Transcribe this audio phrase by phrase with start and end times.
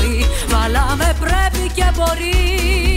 [0.00, 0.24] ζωή.
[0.48, 2.89] Βάλαμε πρέπει και μπορεί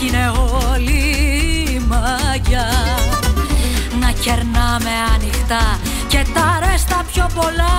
[0.00, 0.32] Έκεινε
[0.72, 1.00] όλη
[1.70, 2.68] η μαγιά.
[4.00, 7.76] Να κερνάμε ανοιχτά και τα ρέστα πιο πολλά.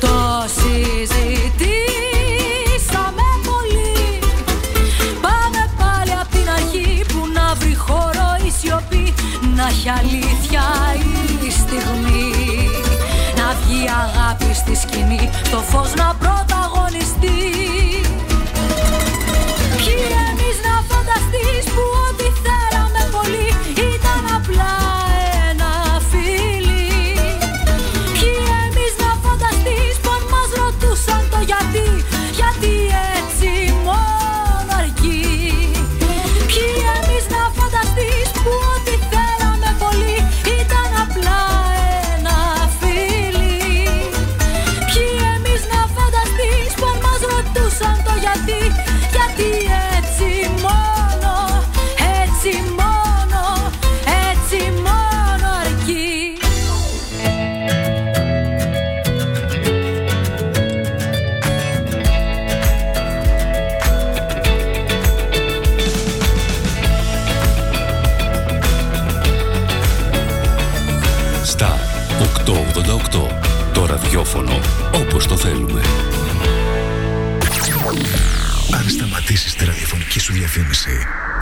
[0.00, 1.56] Το συζητήσαμε
[3.48, 4.18] πολύ.
[5.20, 9.14] Πάμε πάλι απ' την αρχή που να βρει χώρο η σιωπή.
[9.56, 10.64] Να έχει αλήθεια
[11.46, 12.32] η στιγμή.
[13.36, 16.39] Να βγει αγάπη στη σκηνή Το φως να πρωταγωνιστεί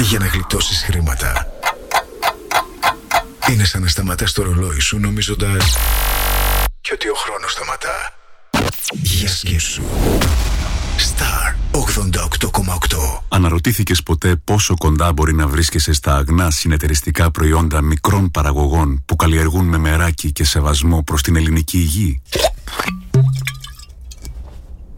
[0.08, 1.46] για να γλιτώσεις χρήματα
[3.50, 5.76] είναι σαν να σταματάς το ρολόι σου νομίζοντας
[6.80, 8.12] και ότι ο χρόνος σταματά.
[8.92, 9.82] Για σκέψου.
[10.98, 19.02] Star 88,8 Αναρωτήθηκες ποτέ πόσο κοντά μπορεί να βρίσκεσαι στα αγνά συνεταιριστικά προϊόντα μικρών παραγωγών
[19.06, 22.20] που καλλιεργούν με μεράκι και σεβασμό προς την ελληνική υγεία;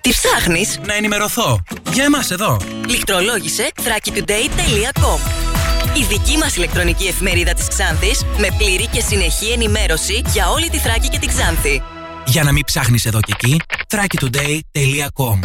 [0.00, 1.62] Τι ψάχνεις; Να ενημερωθώ.
[1.92, 2.56] Για εμάς εδώ.
[2.88, 5.18] Λιχτρολόγησε thrakitoday.com
[5.98, 10.78] Η δική μας ηλεκτρονική εφημερίδα της Ξάνθης με πλήρη και συνεχή ενημέρωση για όλη τη
[10.78, 11.82] Θράκη και την Ξάνθη.
[12.26, 15.38] Για να μην ψάχνεις εδώ και εκεί, thrakitoday.com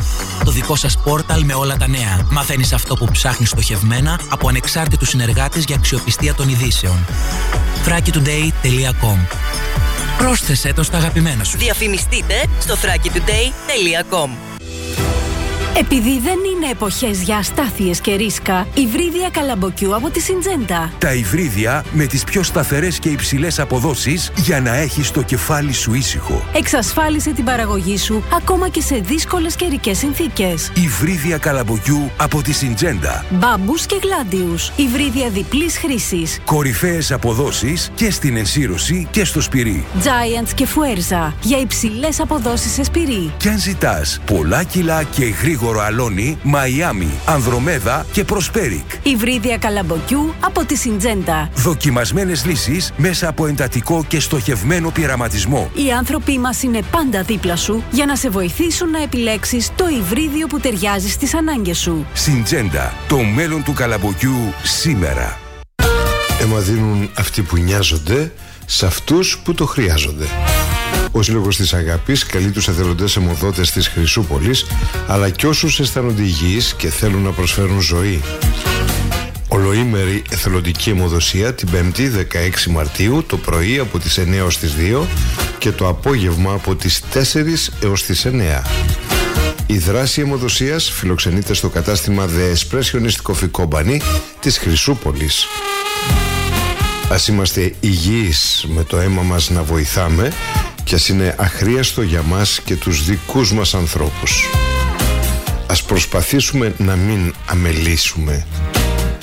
[0.46, 2.28] Το δικό σας πόρταλ με όλα τα νέα.
[2.32, 7.06] Μαθαίνεις αυτό που ψάχνεις στοχευμένα από ανεξάρτητους συνεργάτες για αξιοπιστία των ειδήσεων.
[7.86, 9.18] thrakitoday.com
[10.18, 11.58] Πρόσθεσέ το στα αγαπημένα σου.
[11.58, 14.30] Διαφημιστείτε στο thrakitoday.com
[15.78, 20.92] Επειδή δεν είναι εποχές για αστάθειες και ρίσκα, υβρίδια καλαμποκιού από τη Συντζέντα.
[20.98, 25.94] Τα υβρίδια με τις πιο σταθερές και υψηλές αποδόσεις για να έχεις το κεφάλι σου
[25.94, 26.44] ήσυχο.
[26.54, 30.72] Εξασφάλισε την παραγωγή σου ακόμα και σε δύσκολες καιρικές συνθήκες.
[30.76, 33.26] Υβρίδια καλαμποκιού από τη Συντζέντα.
[33.30, 34.72] Μπάμπους και γλάντιους.
[34.76, 36.40] Υβρίδια διπλής χρήσης.
[36.46, 39.86] Κορυφαίες αποδόσεις και στην ενσύρωση και στο σπυρί.
[40.04, 41.34] Giants και Fuerza.
[41.42, 43.34] Για υψηλές αποδόσεις σε σπυρί.
[43.38, 48.92] Και αν ζητάς πολλά κιλά και γρήγορο αλόνι, Μαϊάμι, Ανδρομέδα και Προσπέρικ.
[49.04, 51.50] Υβρίδια καλαμποκιού από τη Συντζέντα.
[51.56, 55.72] Δοκιμασμένες λύσεις μέσα από εντατικό και στοχευμένο πειραματισμό.
[55.74, 60.48] Οι άνθρωποι μας είναι πάντα δίπλα σου για να σε βοηθήσουν να επιλέξεις το υβρίδιο
[60.48, 62.06] που ταιριάζει στις ανάγκες σου.
[62.14, 65.40] Συντζέντα, το μέλλον του καλαμποκιού σήμερα.
[66.42, 68.32] Αίμα δίνουν αυτοί που νοιάζονται
[68.66, 70.26] σε αυτούς που το χρειάζονται.
[71.12, 74.66] Ο Σύλλογος της Αγάπης καλεί τους εθελοντές αιμοδότες της Χρυσούπολης,
[75.08, 78.22] αλλά και όσους αισθάνονται υγιείς και θέλουν να προσφέρουν ζωή.
[79.48, 85.08] Ολοήμερη εθελοντική αιμοδοσία την 5η 16 Μαρτίου το πρωί από τις 9 έως τις 2
[85.58, 88.64] και το απόγευμα από τις 4 έως τις 9.
[89.68, 93.98] Η δράση αιμοδοσίας φιλοξενείται στο κατάστημα The Expressionist Coffee Company
[94.40, 95.46] της Χρυσούπολης.
[97.10, 100.32] Ας είμαστε υγιείς με το αίμα μας να βοηθάμε
[100.86, 104.50] και ας είναι αχρίαστο για μας και τους δικούς μας ανθρώπους.
[105.68, 108.46] Ας προσπαθήσουμε να μην αμελήσουμε.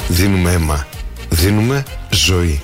[0.09, 0.87] Δίνουμε αίμα.
[1.29, 2.63] Δίνουμε ζωή.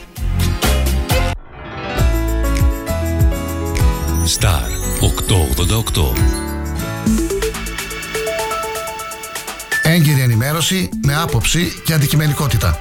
[4.40, 4.68] Star
[5.00, 6.12] 888
[9.82, 12.80] Έγκυρη ενημέρωση με άποψη και αντικειμενικότητα.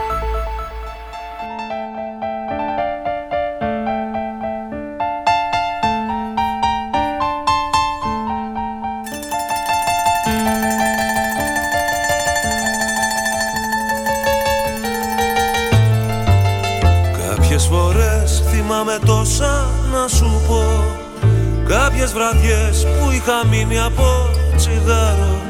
[22.01, 25.41] Κάποιες βραδιές που είχα μείνει από τσιγάρο.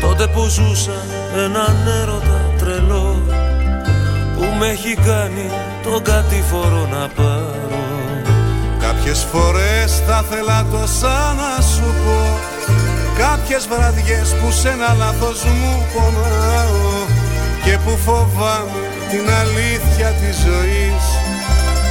[0.00, 0.98] Τότε που ζούσα
[1.44, 3.22] έναν έρωτα τρελό
[4.34, 5.50] Που με έχει κάνει
[5.82, 7.82] τον κατηφορό να πάρω.
[8.78, 12.18] Κάποιες φορές θα θέλα τόσα να σου πω
[13.18, 16.94] Κάποιες βραδιές που σε ένα λάθος μου πονάω
[17.64, 21.04] Και που φοβάμαι την αλήθεια της ζωής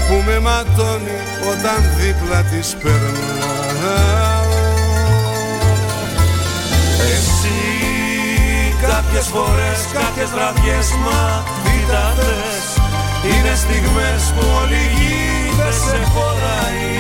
[0.07, 1.19] Που με ματώνει
[1.51, 3.34] όταν δίπλα της περνάω
[7.13, 7.59] Εσύ
[8.87, 11.21] κάποιες φορές, κάποιες βραδιές μα
[11.63, 12.65] τι τα θες.
[13.29, 15.23] Είναι στιγμές που όλη η γη
[15.59, 16.95] δεν σε χωράει.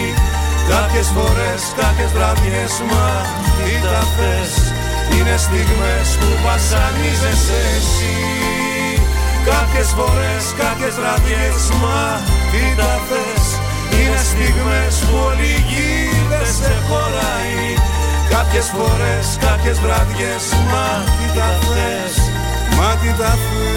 [0.71, 3.07] Κάποιες φορές, κάποιες βραδιές μα
[3.55, 4.53] τι τα θες.
[5.13, 8.17] Είναι στιγμές που βασανίζεσαι εσύ.
[9.49, 12.01] Κάποιες φορές, κάποιες βραδιές μα
[12.51, 13.64] τι τα θες
[13.99, 15.93] Είναι στιγμές που όλη η γη
[16.29, 17.63] δεν σε χωράει.
[18.29, 22.15] Κάποιες φορές, κάποιες βραδιές Μα τι τα θες,
[22.77, 23.75] μα τι τα θες.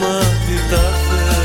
[0.00, 1.44] Μα τι τα θες.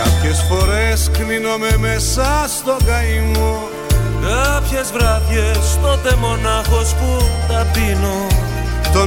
[0.00, 2.28] Κάποιες φορές κλείνομαι μέσα
[2.58, 3.68] στο καημό.
[4.22, 7.10] Κάποιες βραδιές τότε μονάχος που
[7.48, 8.47] τα πίνω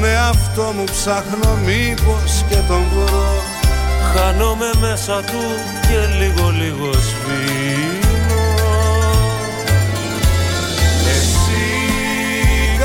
[0.02, 3.34] Τον εαυτό μου ψάχνω μήπως και τον βρω.
[4.14, 5.44] Χάνομαι μέσα του
[5.88, 8.44] και λίγο λίγο σβήνω.
[11.16, 11.66] Εσύ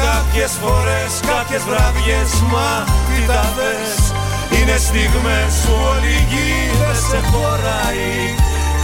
[0.04, 2.72] κάποιες φορές, κάποιες βραδιές Μα
[3.06, 3.96] τι τα θες
[4.56, 8.14] Είναι στιγμές που όλη η γη δεν σε χωράει.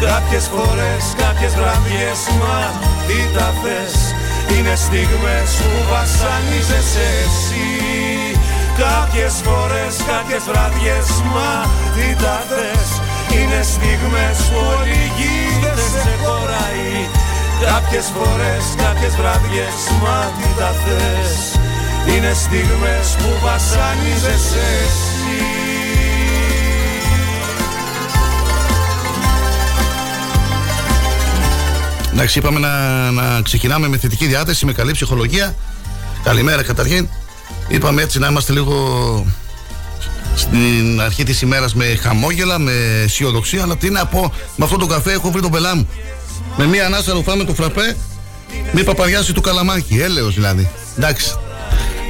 [0.07, 2.59] Κάποιες φορές, κάποιες βραδιές Μα
[3.07, 3.95] τι τα θες
[4.55, 8.12] Είναι στιγμές που βασανίζεσαι εσύ
[8.79, 11.53] Κάποιες φορές, κάποιες βραδιές Μα
[11.95, 12.89] τι τα θες
[13.37, 15.39] Είναι στιγμές που όλη η γη
[15.77, 16.91] δεν σε χωράει
[17.67, 21.35] Κάποιες φορές, κάποιες βραδιές Μα τι τα θες
[22.13, 25.63] Είναι στιγμές που βασανίζεσαι εσύ
[32.13, 35.55] Εντάξει, είπαμε να, να ξεκινάμε με θετική διάθεση, με καλή ψυχολογία.
[36.23, 37.09] Καλημέρα καταρχήν.
[37.73, 39.27] Είπαμε έτσι να είμαστε λίγο
[40.35, 42.73] στην αρχή της ημέρας με χαμόγελα, με
[43.05, 43.63] αισιοδοξία.
[43.63, 45.89] Αλλά τι να πω, με αυτό το καφέ έχω βρει τον πελά μου.
[46.57, 47.97] Με μία ανάσα ρουφάμε το φραπέ,
[48.73, 49.99] μη παπαριάσει του καλαμάκι.
[50.01, 50.71] Έλεος δηλαδή.
[50.97, 51.35] Εντάξει.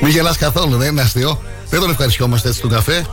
[0.03, 1.43] Μην γελάς καθόλου, δεν είναι αστείο.
[1.71, 3.07] Δεν τον ευχαριστιόμαστε έτσι τον καφέ.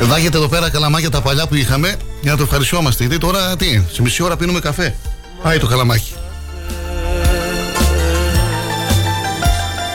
[0.00, 3.04] Δάγεται εδώ πέρα καλαμάκια τα παλιά που είχαμε για να το ευχαριστιόμαστε.
[3.04, 4.96] Γιατί τώρα τι, σε μισή ώρα πίνουμε καφέ.
[5.42, 6.14] Πάει το καλαμάκι.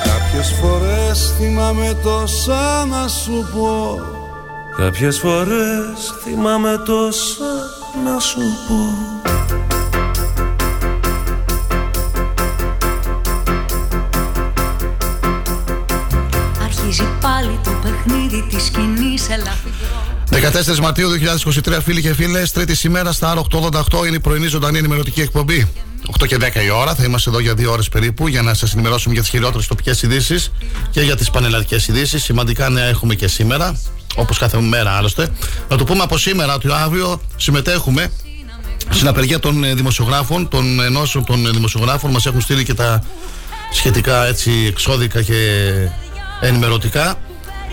[0.04, 0.77] Κάποιες φορές
[1.14, 4.00] θυμάμαι τόσα να σου πω.
[4.78, 7.44] Κάποιες φορές θυμάμαι τόσα
[8.04, 8.76] να σου πω.
[16.64, 19.77] Αρχίζει πάλι το παιχνίδι της σκηνής ελαφρυντρό
[20.32, 21.10] 14 Μαρτίου
[21.66, 25.68] 2023, φίλοι και φίλες, τρίτης ημέρας στα R888 είναι η πρωινή ζωντανή ενημερωτική εκπομπή.
[26.20, 28.74] 8 και 10 η ώρα, θα είμαστε εδώ για δύο ώρες περίπου για να σας
[28.74, 30.52] ενημερώσουμε για τις χειρότερες τοπικές ειδήσεις
[30.92, 32.24] και για τις πανελλαδικές ειδήσεις.
[32.24, 33.80] Σημαντικά νέα έχουμε και σήμερα,
[34.16, 35.30] όπως κάθε μέρα άλλωστε.
[35.70, 38.12] Να το πούμε από σήμερα ότι αύριο συμμετέχουμε
[38.90, 42.12] στην απεργία των ε, δημοσιογράφων, των ενώσεων των ε, δημοσιογράφων.
[42.12, 43.04] Μας έχουν στείλει και τα
[43.72, 45.72] σχετικά έτσι εξώδικα και
[46.42, 47.16] ενημερωτικά.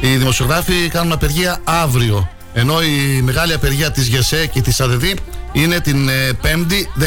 [0.00, 2.28] Οι δημοσιογράφοι κάνουν απεργία αύριο.
[2.56, 5.04] Ενώ η μεγάλη απεργία της ΓΕΣΕ και της ΑΔΔ
[5.52, 6.08] είναι την
[6.42, 7.02] 5η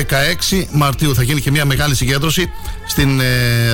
[0.52, 1.16] 16 Μαρτίου.
[1.16, 2.52] Θα γίνει και μια μεγάλη συγκέντρωση
[2.88, 3.22] στην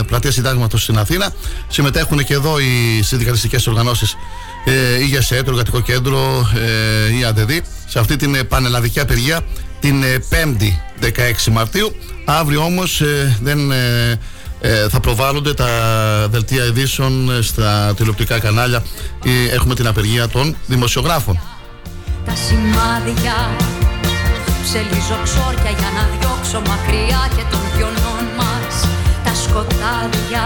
[0.08, 1.34] πλατεία Συντάγματος στην Αθήνα.
[1.68, 4.16] Συμμετέχουν και εδώ οι συνδικαλιστικές οργανώσεις
[4.66, 7.52] ε, η ΓΕΣΕ, το Εργατικό Κέντρο, ε, η ΑΔΔ,
[7.88, 9.42] σε αυτή την πανελλαδική απεργία
[9.80, 11.96] την 5η 16 Μαρτίου.
[12.26, 13.02] Αύριο όμως
[13.42, 13.60] δεν
[14.90, 15.68] θα προβάλλονται τα
[16.30, 18.84] δελτία ειδήσεων στα τηλεοπτικά κανάλια.
[19.52, 21.53] Έχουμε την απεργία των δημοσιογράφων.
[22.26, 23.38] Τα σημάδια.
[24.66, 28.76] Ψελίζω ξόρια για να διώξω μακριά και των γιονών μας
[29.26, 30.46] Τα σκοτάδια.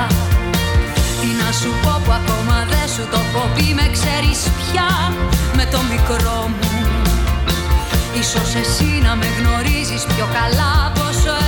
[1.19, 4.89] Τι να σου πω που ακόμα δεν σου το πω πει Με ξέρεις πια
[5.57, 6.75] με το μικρό μου.
[8.21, 11.46] Ίσως εσύ να με γνωρίζεις πιο καλά πόσο εγώ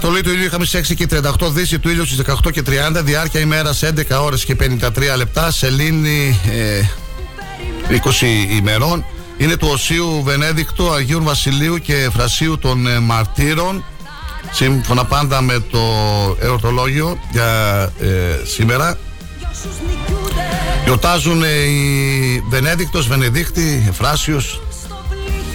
[0.00, 3.00] Ανατολή του ήλιου είχαμε στις 6 και 38, Δύση του ήλιου στις 18 και 30,
[3.04, 6.82] διάρκεια ημέρας 11 ώρες και 53 λεπτά, σελήνη ε,
[7.90, 9.04] 20 ημερών.
[9.36, 13.84] Είναι του Οσίου Βενέδικτου, Αγίου Βασιλείου και Φρασίου των ε, Μαρτύρων.
[14.50, 15.80] Σύμφωνα πάντα με το
[16.40, 18.08] ερωτολόγιο για ε,
[18.44, 18.98] σήμερα.
[20.84, 24.60] Γιορτάζουν ε, οι Βενέδικτος, Βενεδίκτη, Εφράσιος,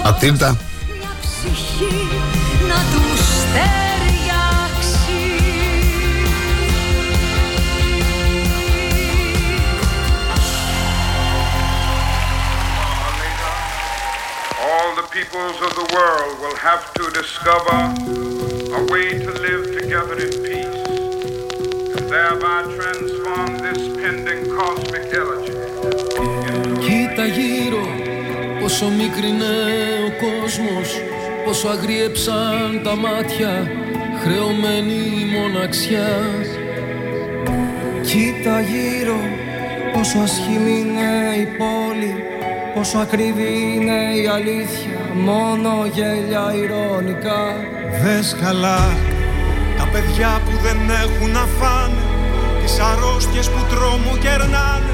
[0.04, 0.58] Ατήλτα.
[15.14, 17.80] Peoples of the world will have to discover
[18.80, 20.80] a way to live together in peace
[21.96, 25.54] and thereby transform this pending cosmic elegy.
[26.80, 27.86] Κοίτα γύρω
[28.60, 29.56] πόσο μικρινέ
[30.08, 31.02] ο κόσμος
[31.46, 33.72] πόσο αγριέψαν τα μάτια
[34.22, 36.20] χρεωμένη η μοναξιά
[38.02, 39.20] Κοίτα γύρω
[39.94, 42.33] πόσο ασχημή είναι η πόλη
[42.76, 47.42] Πόσο ακριβή είναι η αλήθεια Μόνο γέλια ηρωνικά.
[48.02, 48.82] Δες καλά
[49.78, 52.04] Τα παιδιά που δεν έχουν να φάνε
[52.62, 54.94] Τις αρρώστιες που τρόμο κερνάνε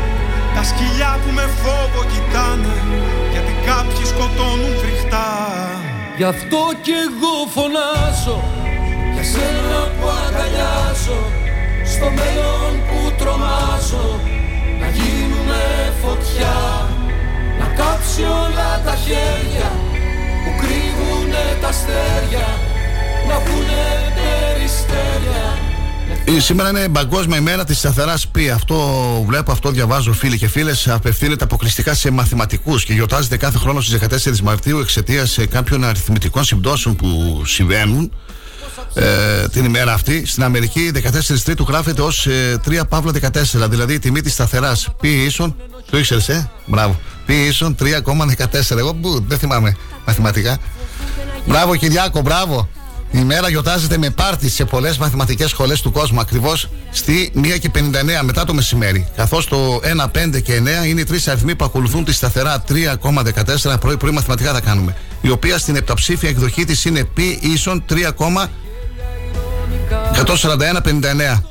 [0.55, 2.75] Τα σκυλιά που με φόβο κοιτάνε
[3.31, 5.29] Γιατί κάποιοι σκοτώνουν φρικτά.
[6.17, 8.39] Γι' αυτό κι εγώ φωνάζω
[9.13, 11.21] Για σένα που αγκαλιάζω
[11.93, 14.19] Στο μέλλον που τρομάζω
[14.79, 15.61] Να γίνουμε
[16.01, 16.55] φωτιά.
[16.79, 16.88] να
[17.79, 19.69] κάψει όλα τα χέρια
[20.43, 22.47] που κρύβουνε τα αστέρια
[23.27, 23.83] Να βγουνε
[24.17, 25.39] περιστέρια
[26.37, 28.49] Σήμερα είναι Παγκόσμια ημέρα της σταθερά πι.
[28.49, 28.77] Αυτό
[29.27, 30.87] βλέπω, αυτό διαβάζω φίλοι και φίλες.
[30.87, 36.95] Απευθύνεται αποκλειστικά σε μαθηματικούς και γιορτάζεται κάθε χρόνο στις 14 Μαρτίου εξαιτίας κάποιων αριθμητικών συμπτώσεων
[36.95, 38.11] που συμβαίνουν
[38.93, 40.25] ε, την ημέρα αυτή.
[40.25, 43.11] Στην Αμερική 14 Τρίτου γράφεται ως ε, 3 Παύλα
[43.63, 43.69] 14.
[43.69, 45.55] Δηλαδή η τιμή της σταθεράς π ίσον.
[45.89, 46.99] Το ήξερες, ε; Μπράβο.
[47.25, 48.77] Π ίσον 3,14.
[48.77, 50.57] Εγώ που δεν θυμάμαι μαθηματικά.
[51.45, 52.69] Μπράβο, Κυριάκο, μπράβο.
[53.11, 57.69] Η μέρα γιορτάζεται με πάρτι σε πολλές μαθηματικές σχολές του κόσμου, ακριβώς στη 1 και
[57.75, 57.79] 59
[58.23, 59.07] μετά το μεσημέρι.
[59.15, 63.79] Καθώς το 1, 5 και 9 είναι οι τρεις αριθμοί που ακολουθούν τη σταθερά 3,14
[63.79, 64.95] πρωί-πρωί μαθηματικά θα κάνουμε.
[65.21, 68.47] Η οποία στην επταψήφια εκδοχή της είναι π ίσον 3,14.
[70.13, 71.41] 141-59.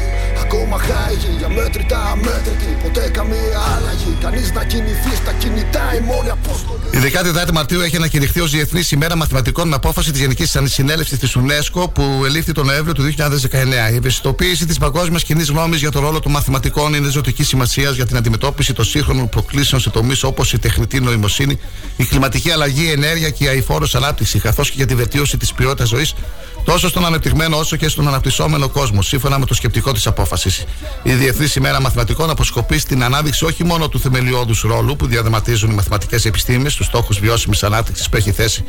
[4.27, 7.12] άλλαγη Κανείς να κινηθεί στα κινητά η μόνη απόστολη Η
[7.45, 11.93] 14η Μαρτίου έχει ανακηρυχθεί ως Διεθνή ημέρα μαθηματικών με απόφαση της Γενικής Συνέλευσης της UNESCO
[11.93, 13.93] που ελήφθη τον Νοέμβριο του 2019.
[13.93, 18.07] Η ευαισθητοποίηση της παγκόσμιας κοινής γνώμης για το ρόλο των μαθηματικών είναι ζωτική σημασίας για
[18.07, 21.59] την αντιμετώπιση των σύγχρονων προκλήσεων σε τομείς όπως η τεχνητή νοημοσύνη,
[21.97, 25.53] η κλιματική αλλαγή, η ενέργεια και η αηφόρος ανάπτυξη, καθώς και για τη βελτίωση της
[25.53, 26.15] ποιότητας ζωής
[26.64, 30.64] τόσο στον ανεπτυγμένο όσο και στον αναπτυσσόμενο κόσμο, σύμφωνα με το σκεπτικό της απόφασης.
[31.02, 35.75] Η Διεθνής ημέρα μαθηματικών αποσκοπεί στην ανάδειξη όχι μόνο του θεμελιώδους ρόλου που διαδραματίζουν οι
[35.75, 38.64] μαθηματικές επιστήμες στου στόχους βιώσιμης ανάπτυξης που έχει θέσει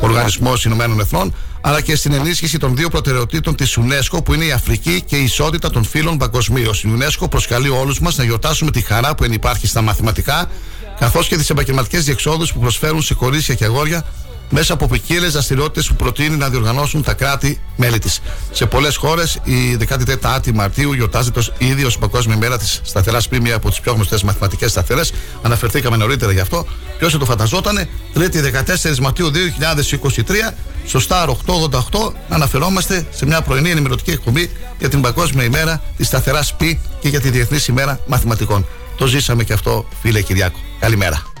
[0.00, 4.44] ο Οργανισμός Ηνωμένων Εθνών, αλλά και στην ενίσχυση των δύο προτεραιοτήτων της UNESCO που είναι
[4.44, 6.82] η Αφρική και η ισότητα των φύλων παγκοσμίως.
[6.82, 10.50] Η UNESCO προσκαλεί όλους μας να γιορτάσουμε τη χαρά που ενυπάρχει στα μαθηματικά,
[10.98, 14.04] καθώς και τις επαγγελματικές διεξόδους που προσφέρουν σε κορίτσια και αγόρια
[14.50, 18.20] μέσα από ποικίλες δραστηριότητες που προτείνει να διοργανώσουν τα κράτη-μέλη της.
[18.50, 23.56] Σε πολλές χώρες, η 14η Μαρτίου γιορτάζεται ήδη ω Παγκόσμια ημέρα της σταθεράς π, μία
[23.56, 25.12] από τις πιο γνωστές μαθηματικές σταθερές.
[25.42, 26.66] Αναφερθήκαμε νωρίτερα γι' αυτό.
[26.98, 30.54] Ποιο θα το φανταζότανε, 3η 14 Μαρτίου 2023,
[30.86, 36.54] στο Star 888, αναφερόμαστε σε μια πρωινή ενημερωτική εκπομπή για την Παγκόσμια ημέρα της σταθεράς
[36.56, 36.62] π
[37.00, 38.66] και για τη Διεθνής ημέρα μαθηματικών.
[38.96, 40.58] Το ζήσαμε και αυτό, φίλε Κυριάκο.
[40.80, 41.33] Καλημέρα.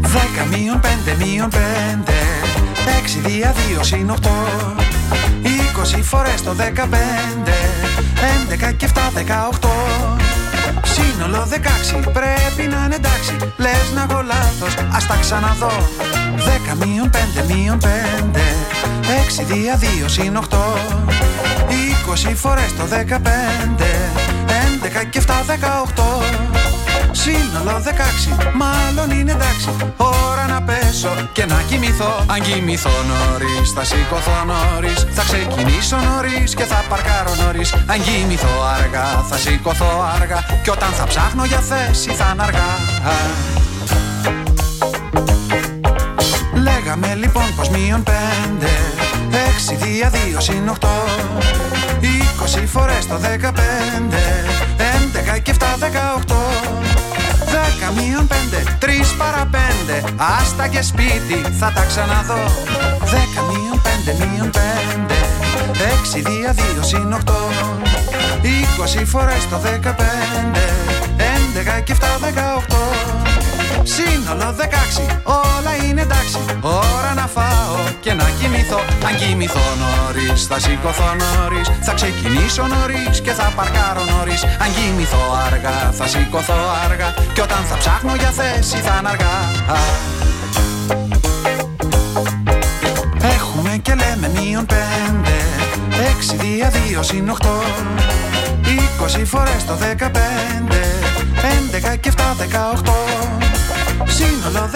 [0.00, 2.18] Δέκα μείον πέντε μείον πέντε.
[2.98, 4.30] Έξι δια δύο συν οχτώ
[5.42, 7.58] Είκοσι φορές το δεκαπέντε
[8.42, 9.72] Έντεκα και εφτά δεκαοχτώ
[10.84, 13.36] Σύνολο δεκάξι πρέπει να είναι εντάξει.
[13.56, 15.88] Λες να έχω λάθος, ας τα ξαναδώ.
[16.36, 18.42] Δέκα μείον πέντε μείον πέντε.
[19.24, 20.78] Έξι δια δύο συν οχτώ
[21.68, 24.10] Είκοσι φορές το δεκαπέντε
[24.66, 26.22] Έντεκα και εφτά δεκαοχτώ
[27.12, 29.68] Σύνολο 16, μάλλον είναι εντάξει.
[29.96, 32.24] Ώρα να πέσω και να κοιμηθώ.
[32.26, 35.06] Αν κοιμηθώ νωρίς, θα σηκωθώ νωρίς.
[35.10, 37.72] Θα ξεκινήσω νωρίς και θα παρκάρω νωρίς.
[37.72, 40.44] Αν κοιμηθώ αργά, θα σηκωθώ αργά.
[40.62, 42.68] Και όταν θα ψάχνω για θέση θα είναι αργά.
[46.54, 48.70] Λέγαμε λοιπόν πως μείον πέντε.
[49.48, 50.88] Έξι δια δύο συν οχτώ
[52.00, 54.44] Είκοσι φορές το δεκαπέντε.
[54.94, 56.42] Έντεκα και εφτά δεκαοχτώ
[57.70, 60.04] Δέκα μείον πέντε, τρεις παρά πέντε.
[60.40, 62.42] Άστα και σπίτι θα τα ξαναδώ.
[63.00, 65.18] Δέκα μείον πέντε μείον πέντε.
[65.92, 67.48] Έξι δια δύο συν οχτώ
[68.42, 70.64] Είκοσι φορές το δεκαπέντε.
[71.16, 72.76] Έντεκα και εφτά δεκαοχτώ
[73.82, 76.38] Σύνολο δεκάξι, όλα είναι εντάξει.
[76.60, 78.80] Ώρα να φάω και να κοιμηθώ.
[79.06, 81.68] Αν κοιμηθώ νωρίς, θα σηκωθώ νωρίς.
[81.80, 84.42] Θα ξεκινήσω νωρίς και θα παρκάρω νωρίς.
[84.44, 87.14] Αν κοιμηθώ αργά, θα σηκωθώ αργά.
[87.34, 89.36] Και όταν θα ψάχνω για θέση θα είναι αργά.
[93.34, 95.36] Έχουμε και λέμε μείον πέντε.
[96.10, 97.62] Έξι δια δύο συν οχτώ
[98.64, 100.82] Είκοσι φορές το δεκαπέντε.
[101.58, 102.94] Έντεκα και εφτά δεκαοχτώ
[104.06, 104.70] Σύνολο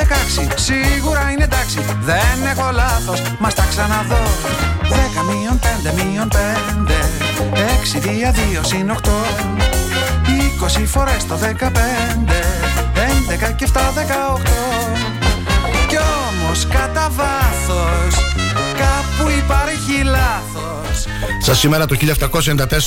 [0.46, 4.22] 16, σίγουρα είναι εντάξει Δεν έχω λάθος, μας τα ξαναδώ.
[4.88, 6.36] 10 μείον 5 μείον 5
[7.96, 8.94] 6 δια 2 συν 8
[10.80, 11.44] 20 φορές το 15
[13.48, 14.38] 11 και 7 18
[15.88, 18.43] Κι όμως κατά βάθος
[19.24, 21.04] Κάπου υπάρχει λάθος
[21.40, 21.96] Σα σήμερα το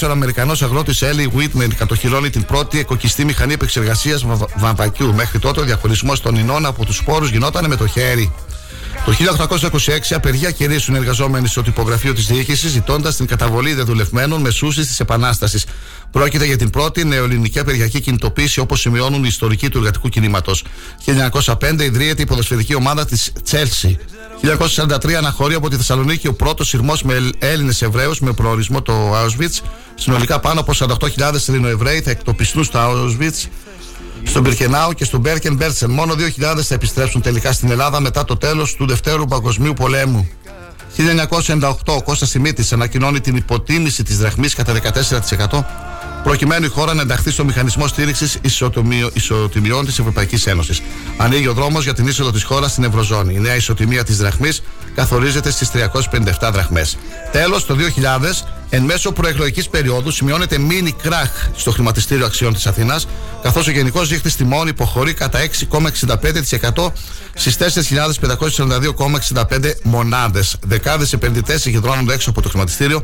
[0.03, 5.13] 1794 ο Αμερικανός αγρότης Έλλη Βίτμεν κατοχυρώνει την πρώτη εκοκιστή μηχανή επεξεργασίας βαμβακιού.
[5.13, 8.33] Μέχρι τότε ο διαχωρισμός των ινών από τους σπόρους γινόταν με το χέρι.
[9.07, 14.81] Το 1826 απεργία κηρύσσουν οι εργαζόμενοι στο τυπογραφείο της διοίκησης ζητώντας την καταβολή δεδουλευμένων μεσούση
[14.81, 15.65] της Επανάστασης.
[16.11, 20.63] Πρόκειται για την πρώτη νεοελληνική απεργιακή κινητοποίηση όπως σημειώνουν οι ιστορικοί του εργατικού κινήματος.
[21.05, 23.97] 1905 ιδρύεται η ποδοσφαιρική ομάδα της Τσέλσι.
[24.41, 29.61] 1943 αναχωρεί από τη Θεσσαλονίκη ο πρώτος σειρμός με Έλληνες Εβραίους με προορισμό το Auschwitz.
[29.95, 33.45] Συνολικά πάνω από 48.000 Ελληνοεβραίοι θα εκτοπιστούν στο Auschwitz,
[34.23, 35.89] στον Μπυρκενάου και στον Μπέρκεν Μπέρτσεν.
[35.89, 40.29] Μόνο 2.000 θα επιστρέψουν τελικά στην Ελλάδα μετά το τέλος του Δευτέρου Παγκοσμίου Πολέμου.
[40.97, 45.63] 1998 ο Κώστας Σιμίτης ανακοινώνει την υποτίμηση της δραχμής κατά 14%
[46.23, 48.39] προκειμένου η χώρα να ενταχθεί στο μηχανισμό στήριξης
[49.13, 50.81] ισοτιμιών της Ευρωπαϊκής Ένωσης.
[51.17, 53.33] Ανοίγει ο δρόμος για την είσοδο της χώρας στην Ευρωζώνη.
[53.33, 54.63] Η νέα ισοτιμία της δραχμής
[54.95, 56.97] καθορίζεται στις 357 δραχμές.
[57.31, 63.07] Τέλος, το 2000, εν μέσω προεκλογικής περίοδου, σημειώνεται μίνι κράχ στο χρηματιστήριο αξιών της Αθήνας,
[63.41, 66.93] καθώς ο γενικός δείκτης τιμών υποχωρεί κατά 6,65%
[67.33, 70.55] στις 4.542,65 μονάδες.
[70.65, 73.03] Δεκάδες επενδυτές συγκεντρώνονται έξω από το χρηματιστήριο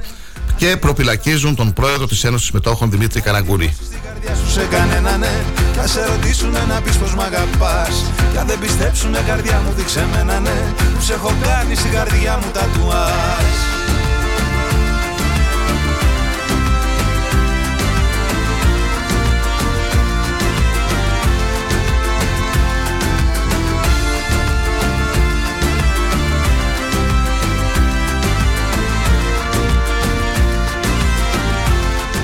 [0.55, 3.75] και προπυλακίζουν τον πρόεδρο της Ένωσης Μετόχων Δημήτρη Καραγκούρη.
[4.05, 5.43] καρδιά σου σε κανένα ναι.
[5.75, 8.11] Θα σε ρωτήσουνε να πεις πως μ' αγαπάς.
[8.31, 10.73] Κι αν δεν πιστέψουνε καρδιά μου δείξε με ένα ναι.
[10.95, 13.82] Που σε έχω κάνει στην καρδιά μου τατουάζ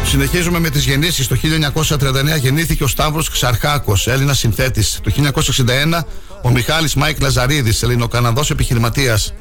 [0.10, 1.28] Συνεχίζουμε με τις γεννήσεις.
[1.28, 5.00] Το 1939 γεννήθηκε ο Σταύρος Ξαρχάκος, Έλληνας συνθέτης.
[5.04, 6.06] Το 1961
[6.42, 9.34] ο Μιχάλης Μάικ Λαζαρίδης, Ελληνοκαναδός επιχειρηματίας.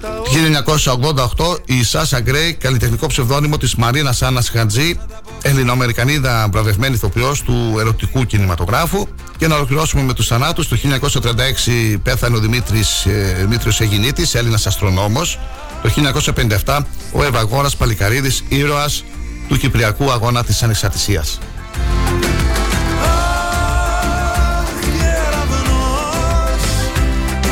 [0.00, 5.00] Το 1988 η Σάσα Γκρέι, καλλιτεχνικό ψευδόνυμο της Μαρίνας Άννας Χατζή,
[5.42, 9.06] Ελληνοαμερικανίδα βραβευμένη ηθοποιός του ερωτικού κινηματογράφου.
[9.36, 10.68] Και να ολοκληρώσουμε με τους θανάτους.
[10.68, 15.38] Το 1936 πέθανε ο Δημήτρης, ε, Δημήτριος Αιγινήτης, Έλληνας αστρονόμος.
[15.82, 19.04] Το 1957 ο Ευαγόρας Παλικαρίδης, ήρωας
[19.50, 21.38] του Κυπριακού Αγώνα της Ανεξαρτησίας.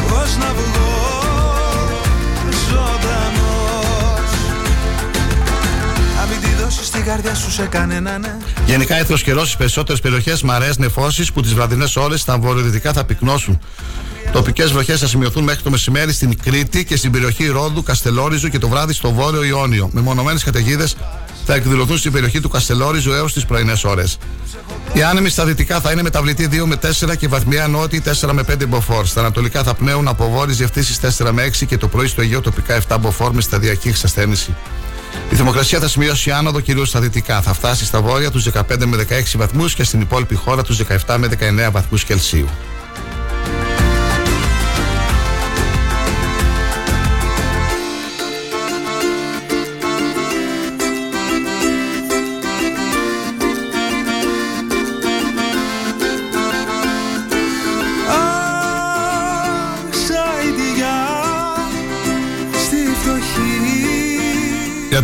[0.08, 1.20] Πώς να βγω
[2.68, 4.30] ζωντανός
[6.20, 10.00] Αν μην τη δώσεις την καρδιά σου σε κανένα ναι Γενικά έθρο καιρός στις περισσότερες
[10.00, 13.60] περιοχές μαρές νεφώσεις που τις βραδινές ώρες στα βορειοδυτικά θα πυκνώσουν.
[14.32, 18.58] Τοπικές βροχές θα σημειωθούν μέχρι το μεσημέρι στην Κρήτη και στην περιοχή Ρόδου, Καστελόριζου και
[18.58, 19.90] το βράδυ στο βόρειο Ιόνιο.
[19.92, 20.96] Με μονομένες καταιγίδες
[21.50, 24.18] θα εκδηλωθούν στην περιοχή του Καστελόριζου έως τις πρωινές ώρες.
[24.92, 28.42] Οι άνεμοι στα δυτικά θα είναι μεταβλητή 2 με 4 και βαθμιά νότιοι 4 με
[28.42, 29.06] 5 μποφόρ.
[29.06, 32.40] Στα ανατολικά θα πνέουν από βόρειες διευθύνσεις 4 με 6 και το πρωί στο Αιγαίο
[32.40, 34.54] τοπικά 7 μποφόρ με σταδιακή εξασθένηση.
[35.30, 37.40] Η θερμοκρασία θα σημειώσει άνοδο κυρίως στα δυτικά.
[37.42, 41.16] Θα φτάσει στα βόρεια τους 15 με 16 βαθμούς και στην υπόλοιπη χώρα τους 17
[41.18, 41.28] με
[41.66, 42.48] 19 βαθμούς Κελσίου.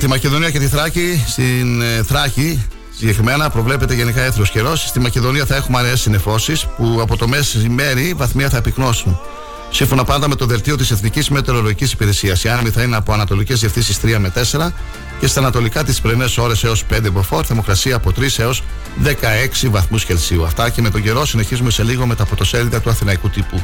[0.04, 4.86] Τη Μακεδονία και τη Θράκη, στην ε, Θράκη συγκεκριμένα προβλέπεται γενικά έθριο καιρός.
[4.88, 9.20] Στη Μακεδονία θα έχουμε αραιές συνεφώσεις που από το μεσημέρι βαθμία θα πυκνώσουν.
[9.70, 13.60] Σύμφωνα πάντα με το δελτίο της Εθνικής Μετεωρολογικής Υπηρεσίας, οι άνεμοι θα είναι από ανατολικές
[13.60, 14.72] διευθύνσεις 3 με 4
[15.20, 18.62] και στα ανατολικά τις πρωινές ώρες έως 5 μποφόρ, θερμοκρασία από 3 έως
[19.04, 20.44] 16 βαθμούς Κελσίου.
[20.44, 23.60] Αυτά και με τον καιρό συνεχίζουμε σε λίγο με τα πρωτοσέλιδα του Αθηναϊκού τύπου.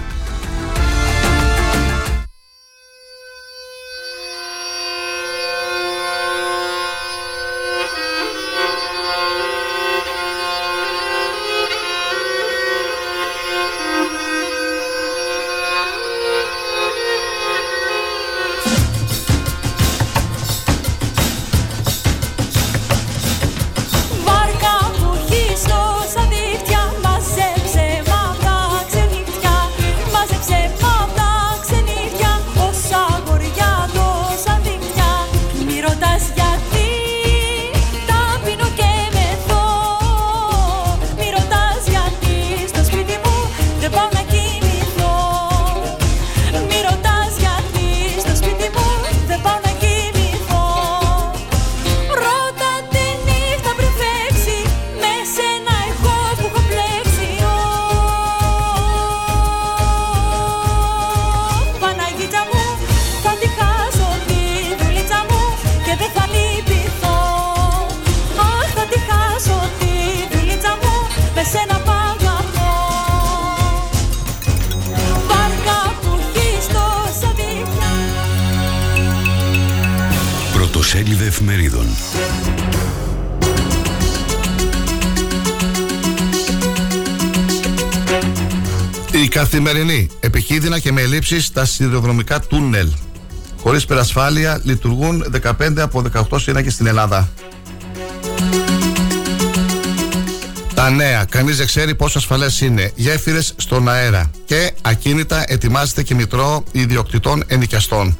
[91.30, 92.88] Και με ελλείψεις στα σιδηροδρομικά τούνελ.
[93.62, 97.28] Χωρίς περασφάλεια λειτουργούν 15 από 18 σύνακες στην Ελλάδα.
[100.74, 101.24] Τα νέα.
[101.24, 102.92] Κανείς δεν ξέρει πόσο ασφαλές είναι.
[102.94, 104.30] Γέφυρες στον αέρα.
[104.44, 108.18] Και ακίνητα ετοιμάζεται και μητρό ιδιοκτητών ενοικιαστών.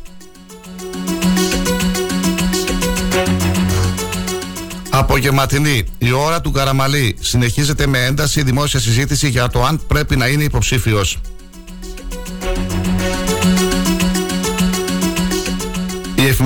[4.91, 5.85] Απογευματινή.
[5.99, 7.17] Η ώρα του Καραμαλή.
[7.21, 11.20] Συνεχίζεται με ένταση δημόσια συζήτηση για το αν πρέπει να είναι υποψήφιος.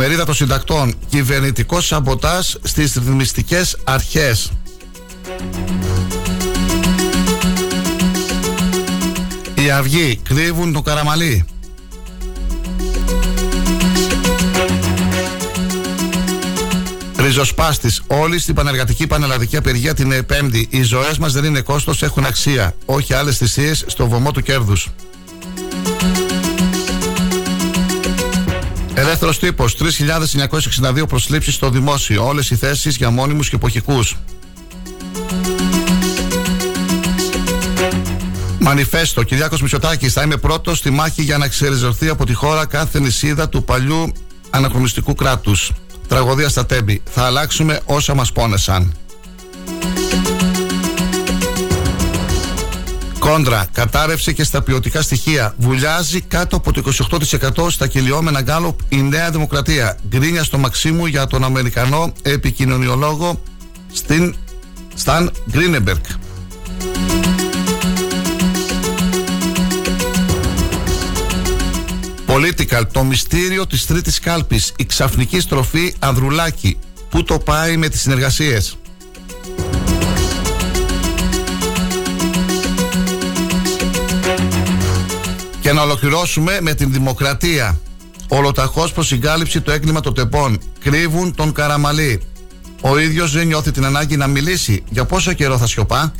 [0.05, 0.95] Εφημερίδα των Συντακτών.
[1.09, 4.53] Κυβερνητικός Σαμποτά στις ρυθμιστικές αρχές.
[9.55, 11.45] Οι αυγή κρύβουν το καραμαλί.
[17.17, 18.03] Ριζοσπάστης.
[18.07, 20.67] Όλοι στην πανεργατική πανελλαδική απεργία την Πέμπτη.
[20.71, 22.75] Οι ζωές μας δεν είναι κόστος, έχουν αξία.
[22.85, 24.89] Όχι άλλες θυσίες στο βωμό του κέρδους.
[29.15, 29.75] Ελεύθερο τύπος.
[29.75, 32.27] 3.962 προσλήψεις στο δημόσιο.
[32.27, 34.17] Όλες οι θέσεις για μόνιμους και εποχικούς.
[38.59, 39.23] Μανιφέστο.
[39.23, 43.49] Κυριάκος Μητσοτάκης θα είμαι πρώτος στη μάχη για να ξεριζωθεί από τη χώρα κάθε νησίδα
[43.49, 44.13] του παλιού
[44.51, 45.73] αναχρονιστικού κράτους.
[46.09, 47.03] Τραγωδία στα τέμπη.
[47.11, 48.93] Θα αλλάξουμε όσα μας πόνεσαν.
[53.25, 55.55] Κόντρα, κατάρρευση και στα ποιοτικά στοιχεία.
[55.59, 56.83] Βουλιάζει κάτω από το
[57.57, 59.99] 28% στα κυλιόμενα γκάλωπ η Νέα Δημοκρατία.
[60.09, 63.43] Γκρίνια στο Μαξίμου για τον Αμερικανό επικοινωνιολόγο
[63.93, 64.35] στην
[64.95, 66.05] Σταν Γκρίνεμπερκ.
[72.27, 76.79] Political, το μυστήριο της τρίτης κάλπης, η ξαφνική στροφή Ανδρουλάκη.
[77.09, 78.77] Πού το πάει με τις συνεργασίες;
[85.65, 87.81] Και να ολοκληρώσουμε με την δημοκρατία.
[88.29, 90.59] Ολοταχώς προς συγκάλυψη το έγκλημα των τεπών.
[90.81, 92.23] Κρύβουν τον Καραμαλή.
[92.81, 94.85] Ο ίδιος δεν νιώθει την ανάγκη να μιλήσει.
[94.89, 96.15] Για πόσο καιρό θα σιωπά;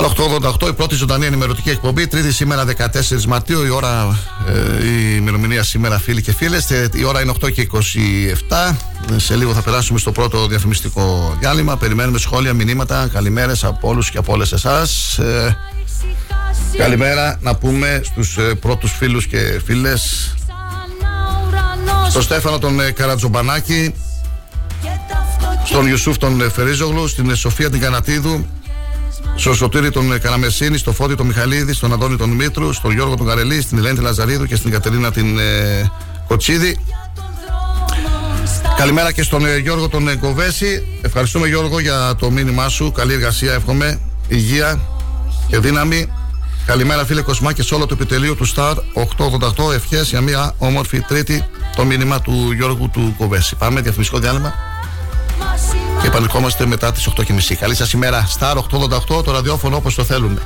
[0.00, 0.14] Λα, λα.
[0.14, 2.06] Στα 888 η πρώτη ζωντανή ενημερωτική εκπομπή.
[2.06, 3.64] Τρίτη σήμερα 14 Μαρτίου.
[3.64, 6.70] Η ώρα, ε, η ημερομηνία σήμερα, φίλοι και φίλες.
[6.92, 8.76] Η ώρα είναι 8 και 27.
[9.14, 11.76] Ε, Σε λίγο θα περάσουμε στο πρώτο διαφημιστικό διάλειμμα.
[11.76, 13.08] Περιμένουμε σχόλια, μηνύματα.
[13.12, 15.18] Καλημέρες από όλους και από όλες εσάς.
[15.18, 15.56] Ε,
[16.76, 20.32] καλημέρα να πούμε στους ε, πρώτους φίλους και φίλες.
[22.08, 23.94] Στον Στέφανο τον ε, Καρατζομπανάκη.
[25.64, 27.08] Στον Ιουσούφ τον ε, Φερίζογλου.
[27.08, 28.46] Στην ε, Σοφία την Κανατίδου.
[29.38, 33.16] Στο Σωτήρη τον ε, Καραμεσίνη, στο Φώτη τον Μιχαλίδη, στον Αντώνη τον Μήτρου, στον Γιώργο
[33.16, 35.90] τον Καρελή, στην Ελένη την Λαζαρίδου και στην Κατερίνα την ε,
[36.26, 36.78] Κοτσίδη.
[38.76, 40.86] Καλημέρα και στον ε, Γιώργο τον ε, Κοβέση.
[41.02, 42.92] Ευχαριστούμε Γιώργο για το μήνυμά σου.
[42.92, 44.00] Καλή εργασία, εύχομαι.
[44.28, 44.80] Υγεία
[45.48, 46.08] και δύναμη.
[46.66, 48.74] Καλημέρα φίλε Κοσμά και σε όλο το επιτελείο του Star
[49.56, 49.72] 888.
[49.74, 51.44] Ευχές για μια όμορφη τρίτη
[51.76, 53.56] το μήνυμα του Γιώργου του Κοβέση.
[53.56, 54.54] Πάμε διαφημιστικό διάλειμμα
[56.00, 57.54] και επανερχόμαστε μετά τις 8.30.
[57.54, 58.28] Καλή σας ημέρα.
[58.38, 60.42] Star 888 το ραδιόφωνο όπως το θέλουμε.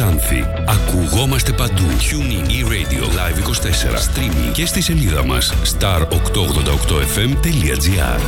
[0.00, 0.44] Ξάνθη.
[0.66, 1.82] Ακουγόμαστε παντού.
[1.82, 3.42] Tuning e-radio live 24.
[3.98, 8.20] Streaming και στη σελίδα μας star888fm.gr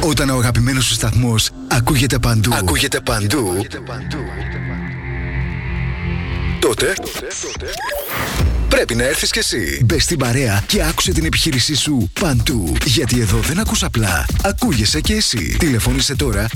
[0.00, 3.66] Όταν ο αγαπημένος σου σταθμός ακούγεται παντού, ακούγεται παντού,
[6.60, 6.94] τότε
[8.68, 9.80] Πρέπει να έρθεις κι εσύ.
[9.84, 12.76] Μπες στην παρέα και άκουσε την επιχείρησή σου παντού.
[12.84, 14.26] Γιατί εδώ δεν ακούς απλά.
[14.42, 15.56] Ακούγεσαι κι εσύ.
[15.58, 16.48] Τηλεφώνησε τώρα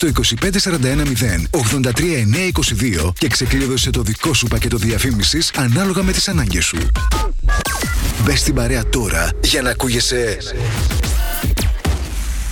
[0.00, 0.08] στο
[0.40, 1.48] 25410
[3.06, 6.78] 83922 και ξεκλείδωσε το δικό σου πακέτο διαφήμισης ανάλογα με τις ανάγκες σου.
[8.24, 10.38] Μπες στην παρέα τώρα για να ακούγεσαι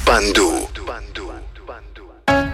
[0.04, 0.68] παντού.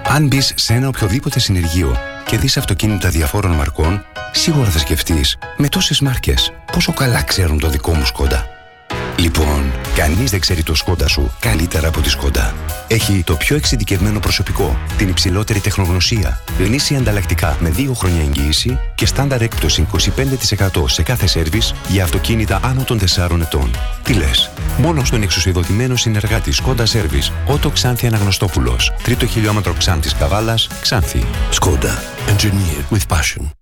[0.04, 5.68] Αν μπεις σε ένα οποιοδήποτε συνεργείο και δεις αυτοκίνητα διαφόρων μαρκών, σίγουρα θα σκεφτείς με
[5.68, 8.61] τόσες μάρκες πόσο καλά ξέρουν το δικό μου Σκόντα.
[9.16, 12.54] Λοιπόν, κανείς δεν ξέρει το Σκόντα σου καλύτερα από τη Σκόντα.
[12.86, 19.06] Έχει το πιο εξειδικευμένο προσωπικό, την υψηλότερη τεχνογνωσία, γνήσια ανταλλακτικά με 2 χρόνια εγγύηση και
[19.06, 23.70] στάνταρ έκπτωση 25% σε κάθε σέρβις για αυτοκίνητα άνω των 4 ετών.
[24.02, 30.68] Τι λες, μόνο στον εξουσιοδοτημένο συνεργάτη Σκόντα Σέρβις, Ότο Ξάνθη Αναγνωστόπουλος, τρίτο χιλιόμετρο Ξάνθης Καβάλας,
[30.80, 31.24] Ξάνθη.
[31.50, 33.61] Σκόντα, engineer with passion.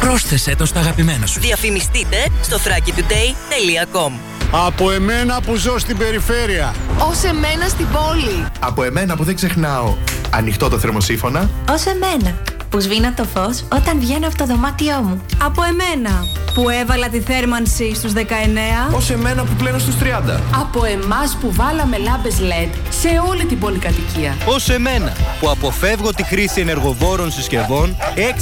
[0.00, 1.40] Πρόσθεσέ το στα αγαπημένα σου.
[1.40, 4.12] Διαφημιστείτε στο thrakitoday.com
[4.50, 6.74] Από εμένα που ζω στην περιφέρεια.
[7.10, 8.46] Ως εμένα στην πόλη.
[8.60, 9.96] Από εμένα που δεν ξεχνάω
[10.30, 11.50] ανοιχτό το θερμοσύφωνα.
[11.70, 15.22] Ως εμένα που σβήνω το φως όταν βγαίνω από το δωμάτιό μου.
[15.42, 18.94] Από εμένα που έβαλα τη θέρμανση στους 19.
[18.94, 20.40] Ως εμένα που πλένω στους 30.
[20.60, 24.36] Από εμάς που βάλαμε λάμπες LED σε όλη την πολυκατοικία.
[24.46, 27.96] Ως εμένα που αποφεύγω τη χρήση ενεργοβόρων συσκευών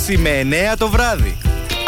[0.08, 0.30] 6 με
[0.72, 1.36] 9 το βράδυ.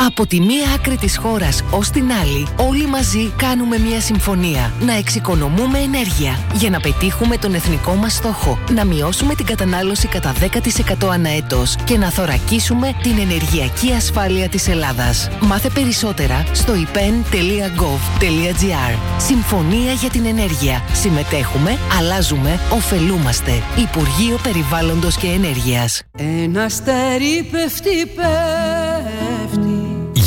[0.06, 4.72] Από τη μία άκρη της χώρας ως την άλλη, όλοι μαζί κάνουμε μια συμφωνία.
[4.80, 8.58] Να εξοικονομούμε ενέργεια για να πετύχουμε τον εθνικό μας στόχο.
[8.74, 14.68] Να μειώσουμε την κατανάλωση κατά 10% ανά έτος και να θωρακίσουμε την ενεργειακή ασφάλεια της
[14.68, 15.28] Ελλάδας.
[15.40, 20.84] Μάθε περισσότερα στο ipen.gov.gr Συμφωνία για την ενέργεια.
[20.92, 23.62] Συμμετέχουμε, αλλάζουμε, ωφελούμαστε.
[23.76, 26.02] Υπουργείο Περιβάλλοντος και Ενέργειας.
[26.16, 28.77] Ένα αστέρι πέφτει, πέφτει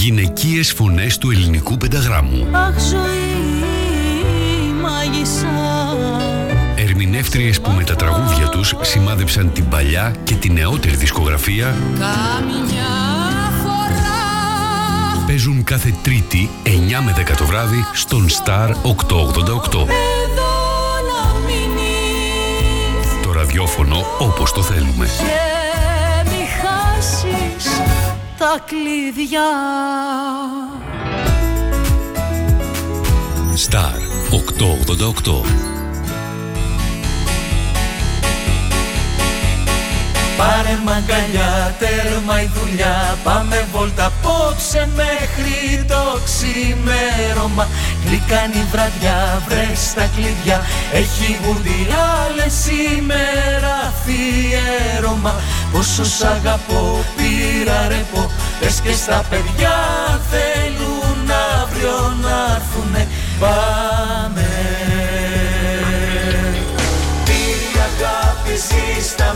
[0.02, 2.48] Γυναικείες φωνές του ελληνικού πενταγράμμου.
[2.52, 5.96] Αχ ζωή μάγισσα
[6.76, 12.92] Ερμηνεύτριες που με τα τραγούδια τους σημάδεψαν την παλιά και τη νεότερη δισκογραφία Καμιά
[13.64, 16.70] φορά παίζουν κάθε Τρίτη 9
[17.06, 18.74] με 10 το βράδυ στον Star 888.
[19.74, 20.52] Εδώ
[21.10, 25.06] να μείνεις Το ραδιόφωνο όπως το θέλουμε.
[25.06, 27.51] Και μη χάσεις
[28.42, 29.50] τα κλειδιά
[33.70, 33.98] Star
[34.32, 35.81] 888.
[40.38, 43.18] Πάρε μαγκαλιά, τέρμα η δουλειά.
[43.24, 47.68] Πάμε βόλτα απόψε μέχρι το ξημέρωμα.
[48.06, 50.62] Γλυκάνει η βραδιά, βρες τα κλειδιά.
[50.94, 55.34] Έχει γουντιάλε σήμερα αφιέρωμα.
[55.72, 58.32] Πόσο σ' αγαπώ, πήρα ρεπό.
[58.60, 59.78] Πες και στα παιδιά
[60.32, 63.08] θέλουν αύριο να έρθουνε.
[63.40, 64.50] Πάμε.
[67.26, 67.42] Τι
[67.88, 69.36] αγάπη ζεις στα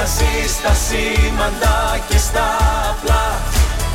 [0.00, 2.46] μικροπράγματα Ζει στα σήμαντα και στα
[2.90, 3.24] απλά.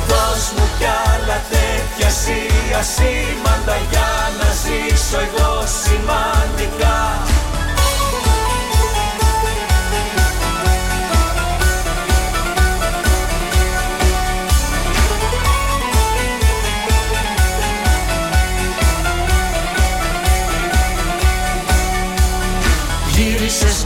[0.08, 2.40] Δώσ' μου κι άλλα τέτοια εσύ
[2.80, 6.96] ασήμαντα Για να ζήσω εγώ σημαντικά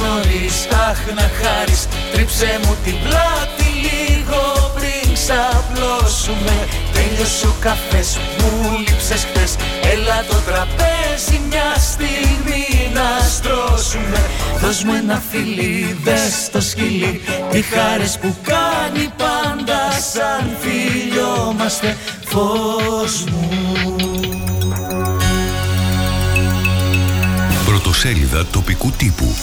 [0.03, 0.57] νωρίς,
[0.89, 1.83] αχ να χάρεις.
[2.13, 4.43] Τρίψε μου την πλάτη λίγο
[4.77, 6.57] πριν ξαπλώσουμε.
[6.95, 9.53] Τέλειωσε ο καφές, μου λείψες χτες
[9.93, 14.20] Έλα το τραπέζι μια στιγμή να στρώσουμε.
[14.61, 17.20] Δώσ' μου ένα φιλί, δες το σκυλί.
[17.51, 19.81] Τι χάρες που κάνει πάντα
[20.12, 23.61] σαν φιλιόμαστε Φως μου
[27.83, 29.35] Πρωτοσέλιδα τοπικού τύπου.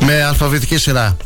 [0.00, 1.16] Με αλφαβητική σειρά.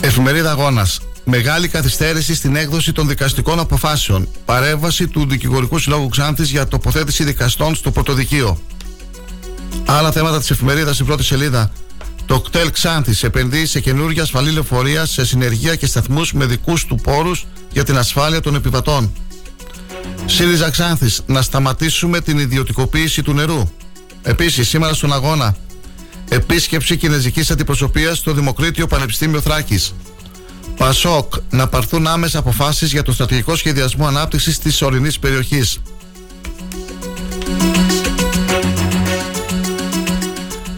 [0.00, 1.00] Εφημερίδα Αγώνας.
[1.24, 4.28] Μεγάλη καθυστέρηση στην έκδοση των δικαστικών αποφάσεων.
[4.44, 8.58] Παρέμβαση του Δικηγορικού Συλλόγου Ξάνθης για τοποθέτηση δικαστών στο πρωτοδικείο.
[9.88, 11.70] Άλλα θέματα της εφημερίδας στην πρώτη σελίδα.
[12.26, 16.94] Το κτέλ Ξάνθης επενδύει σε καινούργια ασφαλή λεωφορεία σε συνεργεία και σταθμούς με δικούς του
[16.94, 19.12] πόρους για την ασφάλεια των επιβατών.
[20.26, 23.68] ΣΥΡΙΖΑ Ξάνθης να σταματήσουμε την ιδιωτικοποίηση του νερού.
[24.22, 25.56] Επίσης, σήμερα στον αγώνα,
[26.28, 29.94] επίσκεψη κινέζικης αντιπροσωπείας στο Δημοκρίτιο Πανεπιστήμιο Θράκης.
[30.76, 35.78] Πασόκ να πάρθουν άμεσα αποφάσεις για το στρατηγικό σχεδιασμό ανάπτυξης της ορεινής περιοχής.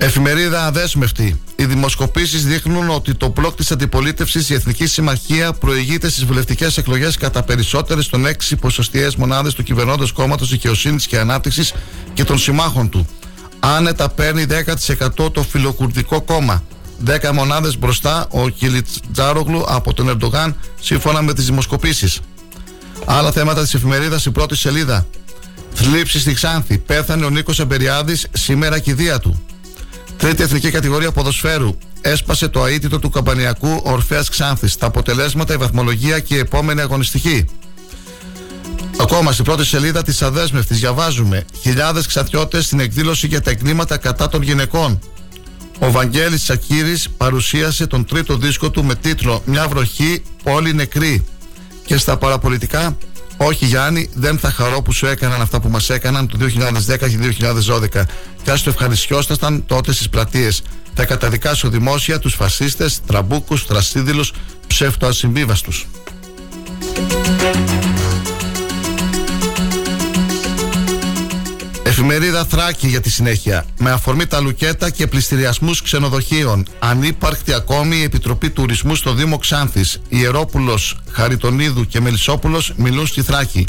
[0.00, 1.40] Εφημερίδα Αδέσμευτη.
[1.56, 7.16] Οι δημοσκοπήσεις δείχνουν ότι το μπλοκ της αντιπολίτευσης, η Εθνική Συμμαχία, προηγείται στις βουλευτικές εκλογές
[7.16, 11.72] κατά περισσότερες των έξι ποσοστιαίες μονάδες του κυβερνώντος κόμματος Δικαιοσύνης και Ανάπτυξης
[12.14, 13.06] και των συμμάχων του.
[13.60, 16.62] Άνετα παίρνει 10% το φιλοκουρδικό κόμμα.
[17.04, 22.20] 10 μονάδες μπροστά ο Κιλιτζάρογλου από τον Ερντογάν, σύμφωνα με τις δημοσκοπήσεις.
[23.04, 25.06] Άλλα θέματα της εφημερίδας, η πρώτη σελίδα.
[25.74, 26.78] Θλίψη στη Ξάνθη.
[26.78, 29.42] Πέθανε ο Νίκος Αμπεριάδη, σήμερα κηδεία του.
[30.18, 31.78] Τρίτη εθνική κατηγορία ποδοσφαίρου.
[32.00, 34.76] Έσπασε το αίτητο του καμπανιακού Ορφαία Ξάνθης.
[34.76, 37.44] Τα αποτελέσματα, η βαθμολογία και η επόμενη αγωνιστική.
[39.00, 44.28] Ακόμα στην πρώτη σελίδα της Αδέσμευτης διαβάζουμε χιλιάδες ξατιώτες στην εκδήλωση για τα εκκλήματα κατά
[44.28, 44.98] των γυναικών.
[45.78, 51.24] Ο Βαγγέλης Σακύρης παρουσίασε τον τρίτο δίσκο του με τίτλο «Μια βροχή, πόλη νεκρή».
[51.84, 52.96] Και στα παραπολιτικά,
[53.40, 57.18] όχι Γιάννη, δεν θα χαρώ που σου έκαναν αυτά που μας έκαναν το 2010 και
[57.18, 58.06] 2012.
[58.42, 60.62] Και ας το ευχαριστιόσασταν τότε στις πλατείες.
[60.94, 64.32] Θα καταδικάσω δημόσια τους φασίστες, τραμπούκους, θρασύδειλους,
[64.66, 65.86] ψεύτο-ασυμβίβαστους.
[72.00, 73.64] Εφημερίδα Θράκη για τη συνέχεια.
[73.78, 76.66] Με αφορμή τα λουκέτα και πλειστηριασμούς ξενοδοχείων.
[76.78, 80.00] Ανύπαρκτη ακόμη η Επιτροπή Τουρισμού στο Δήμο Ξάνθης.
[80.08, 83.64] Ιερόπουλος, Χαριτονίδου και Μελισσόπουλος μιλούν στη Θράκη.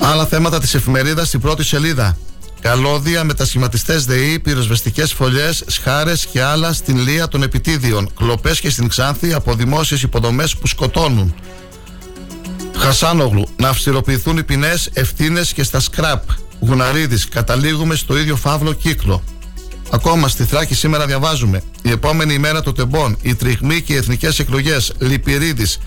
[0.00, 2.16] Άλλα θέματα της εφημερίδας στην πρώτη σελίδα.
[2.60, 8.10] Καλώδια, μετασχηματιστέ ΔΕΗ, πυροσβεστικές φωλιές, σχάρες και άλλα στην Λία των Επιτίδιων.
[8.16, 11.34] Κλοπές και στην Ξάνθη από δημόσιες υποδομές που σκοτώνουν.
[12.76, 16.22] Χασάνογλου, να αυστηροποιηθούν οι ποινές, ευθύνες και στα σκραπ.
[16.60, 19.22] Γουναρίδης, καταλήγουμε στο ίδιο φαύλο κύκλο.
[19.90, 21.62] Ακόμα στη Θράκη σήμερα διαβάζουμε.
[21.82, 24.92] Η επόμενη ημέρα το τεμπών, οι τριγμοί και οι εθνικές εκλογές.
[24.98, 25.78] Λυπηρίδης.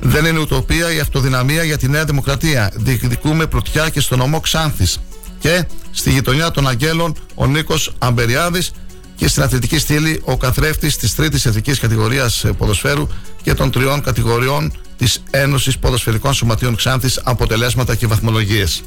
[0.00, 2.72] Δεν είναι ουτοπία η αυτοδυναμία για τη Νέα Δημοκρατία.
[2.74, 4.98] Διεκδικούμε πρωτιά και στο νομό Ξάνθης.
[5.38, 8.70] Και στη γειτονιά των Αγγέλων ο Νίκος Αμπεριάδης
[9.16, 13.08] και στην αθλητική στήλη ο καθρέφτης της τρίτης εθνικής κατηγορίας ποδοσφαίρου
[13.42, 18.82] και των τριών κατηγοριών της Ένωσης Ποδοσφαιρικών Σωματείων Ξάνθης αποτελέσματα και βαθμολογίες.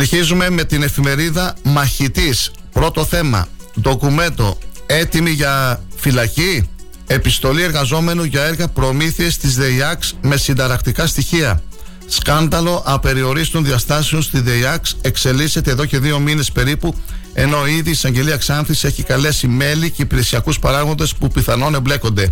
[0.00, 2.50] Συνεχίζουμε με την εφημερίδα Μαχητής.
[2.72, 3.48] Πρώτο θέμα.
[3.80, 4.58] Ντοκουμέντο.
[4.86, 6.68] Έτοιμη για φυλακή;
[7.06, 11.62] Επιστολή εργαζόμενου για έργα προμήθειες της ΔΕΙΑΞ με συνταρακτικά στοιχεία.
[12.06, 16.94] Σκάνδαλο απεριορίστων διαστάσεων στη ΔΕΙΑΞ εξελίσσεται εδώ και δύο μήνες περίπου
[17.32, 22.30] ενώ ήδη η εισαγγελία Ξάνθης έχει καλέσει μέλη και υπηρεσιακούς παράγοντες που πιθανόν εμπλέκονται.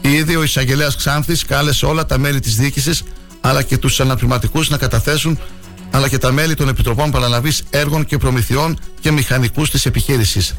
[0.00, 3.02] Ήδη ο εισαγγελέας Ξάνθης κάλεσε όλα τα μέλη της διοίκησης
[3.40, 5.38] αλλά και τους αναπληρωματικούς να καταθέσουν
[5.94, 10.54] αλλά και τα μέλη των Επιτροπών Παραλαβής Έργων και Προμηθειών και μηχανικούς της επιχείρησης.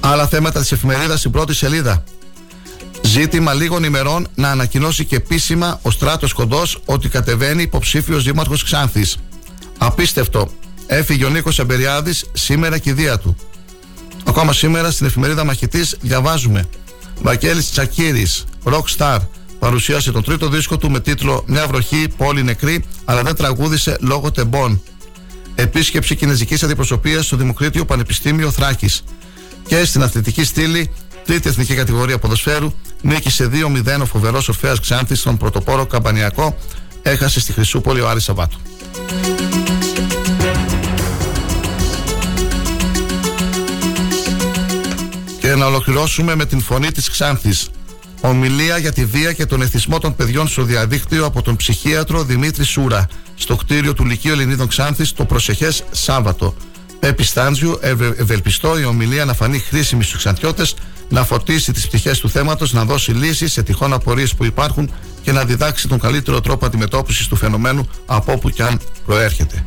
[0.00, 2.04] Άλλα θέματα της εφημερίδας στην πρώτη σελίδα.
[3.02, 9.16] Ζήτημα λίγων ημερών να ανακοινώσει και επίσημα ο Στράτος Κοντός ότι κατεβαίνει υποψήφιος δήμαρχος Ξάνθης.
[9.78, 10.48] Απίστευτο.
[10.86, 13.36] Έφυγε ο Νίκος Αμπεριάδη σήμερα και η δία του.
[14.24, 16.68] Ακόμα σήμερα στην εφημερίδα Μαχητής διαβάζουμε.
[17.22, 19.18] Βακέλη Τσακύρης, Rockstar,
[19.64, 24.30] παρουσίασε τον τρίτο δίσκο του με τίτλο Μια βροχή, πόλη νεκρή, αλλά δεν τραγούδισε λόγω
[24.30, 24.82] τεμπών.
[25.54, 29.04] Επίσκεψη κινέζικης αντιπροσωπείας στο Δημοκρίτιο Πανεπιστήμιο Θράκης.
[29.66, 30.92] Και στην αθλητική στήλη,
[31.24, 36.56] τρίτη εθνική κατηγορία ποδοσφαίρου, νίκησε 2-0 ο φοβερός Ορφαία Ξάνθης στον πρωτοπόρο Καμπανιακό,
[37.02, 38.58] έχασε στη Χρυσούπολη ο Άρης Σαββάτου.
[45.40, 47.68] Και να ολοκληρώσουμε με την φωνή της Ξάνθης
[48.26, 52.64] Ομιλία για τη βία και τον εθισμό των παιδιών στο διαδίκτυο από τον ψυχίατρο Δημήτρη
[52.64, 56.54] Σούρα στο κτίριο του Λυκείου Ελληνίδων Ξάνθης το προσεχές Σάββατο.
[57.00, 57.78] Πέπι Στάντζιου,
[58.16, 60.74] ευελπιστώ η ομιλία να φανεί χρήσιμη στους Ξαντιώτες,
[61.08, 64.90] να φορτίσει τις πτυχές του θέματος, να δώσει λύσεις σε τυχόν απορίες που υπάρχουν
[65.22, 69.64] και να διδάξει τον καλύτερο τρόπο αντιμετώπισης του φαινομένου από όπου και αν προέρχεται.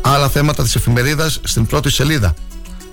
[0.00, 2.34] Άλλα θέματα της εφημερίδας στην πρώτη σελίδα.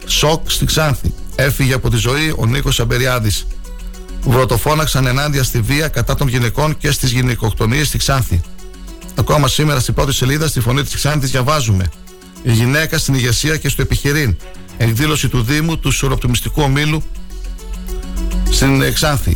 [0.05, 1.13] Σοκ στη Ξάνθη.
[1.35, 3.45] Έφυγε από τη ζωή ο Νίκος Αμπεριάδης
[4.25, 8.41] βρωτοφώναξαν ενάντια στη βία κατά των γυναικών και στις γυναικοκτονίες στη Ξάνθη.
[9.15, 11.89] Ακόμα σήμερα στην πρώτη σελίδα στη φωνή της Ξάνθης διαβάζουμε.
[12.43, 14.37] Η γυναίκα στην ηγεσία και στο επιχειρήν.
[14.77, 17.03] εκδήλωση του Δήμου του Σουροπτιμιστικού Ομίλου
[18.49, 19.35] στην Ξάνθη.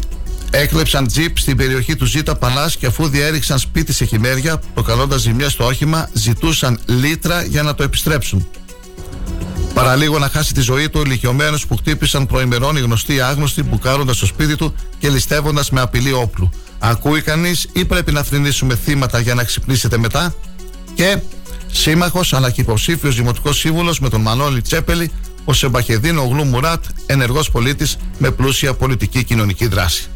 [0.52, 5.50] Έκλεψαν τζιπ στην περιοχή του Ζήτα Παλάς και αφού διέριξαν σπίτι σε χειμέρια, προκαλώντας ζημιά
[5.50, 8.48] στο όχημα, ζητούσαν λίτρα για να το επιστρέψουν.
[9.74, 14.26] Παραλίγο να χάσει τη ζωή του ηλικιωμένος που χτύπησαν προημερών οι γνωστοί άγνωστοι, μπουκάροντας στο
[14.26, 16.50] σπίτι του και ληστεύοντας με απειλή όπλου.
[16.80, 20.36] Ακούει κανείς ή πρέπει να θρυνήσουμε θύματα για να ξυπνήσετε μετά;
[20.96, 21.20] Και
[21.72, 25.12] σύμμαχος αλλά και υποψήφιος δημοτικός σύμβουλος με τον Μανώλη Τσέπελη,
[25.46, 30.10] ο Σεμπαχεδίν Ογλού Μουράτ, ενεργός πολίτης με πλούσια πολιτική κοινωνική δράση.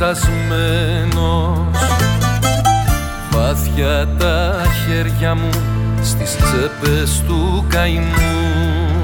[0.00, 1.78] Αέρας λυσασμένος
[3.30, 5.48] Βάθια τα χέρια μου
[6.02, 9.02] στις τσέπες του καημού.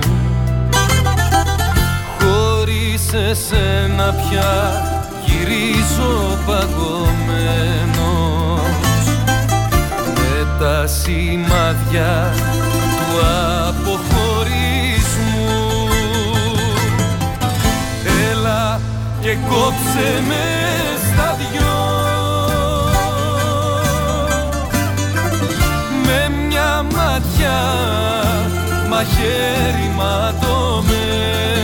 [2.19, 4.83] Χωρίς εσένα πια
[5.27, 7.95] γυρίζω παγωμένος.
[10.15, 13.27] Με τα σημάδια του
[19.25, 20.45] και κόψε με
[21.07, 21.77] στα δυο.
[26.05, 27.63] Με μια ματιά
[28.89, 31.64] μαχαίρι ματωμένο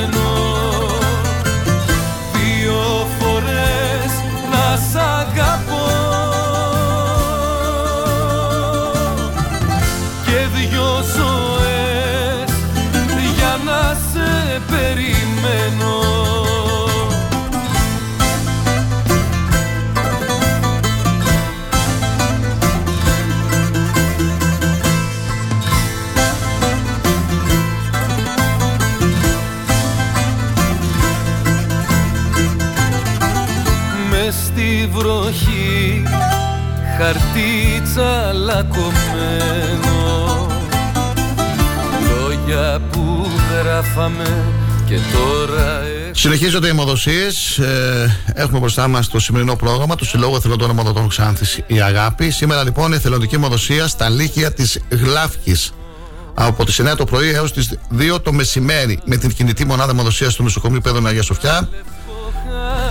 [37.03, 38.96] χαρτί τσαλακωμένο
[42.11, 44.44] λόγια που γράφαμε
[44.86, 45.82] και τώρα
[46.12, 47.26] Συνεχίζονται οι αιμοδοσίε.
[48.34, 52.30] έχουμε μπροστά μας το σημερινό πρόγραμμα του Συλλόγου Εθελοντών Αιμοδοτών Ξάνθης Η Αγάπη.
[52.30, 55.72] Σήμερα λοιπόν η εθελοντική αιμοδοσία στα Λύκεια της Γλάφκης.
[56.34, 60.28] Από τις 9 το πρωί έως τις 2 το μεσημέρι με την κινητή μονάδα αιμοδοσία
[60.30, 61.68] του νοσοκομείου Πέδων Αγίας Σοφιά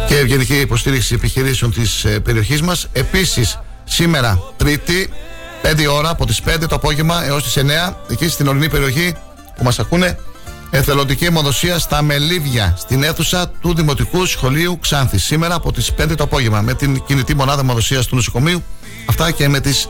[0.08, 2.88] και ευγενική υποστήριξη επιχειρήσεων της περιοχής μας.
[2.92, 3.60] Επίσης,
[3.90, 5.10] σήμερα Τρίτη,
[5.62, 9.16] 5 ώρα από τις 5 το απόγευμα έως τις 9, εκεί στην ορεινή περιοχή
[9.58, 10.18] που μας ακούνε,
[10.70, 15.24] εθελοντική αιμοδοσία στα Μελίβια, στην αίθουσα του Δημοτικού Σχολείου Ξάνθης.
[15.24, 18.64] Σήμερα από τις 5 το απόγευμα με την κινητή μονάδα αιμοδοσίας του νοσοκομείου.
[19.06, 19.88] Αυτά και με τις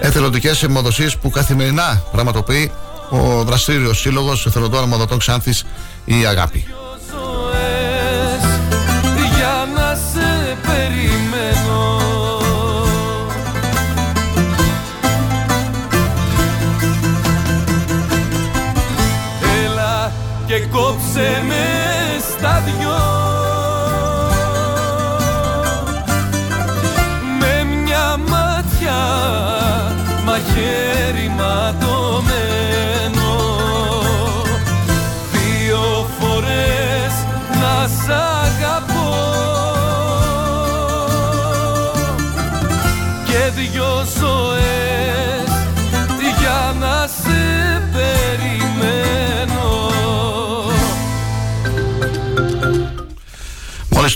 [0.00, 2.72] εθελοντικές αιμοδοσίες που καθημερινά πραγματοποιεί
[3.10, 5.64] ο δραστήριος σύλλογος εθελοντών αιμοδοτών Ξάνθης
[6.04, 6.66] η Αγάπη.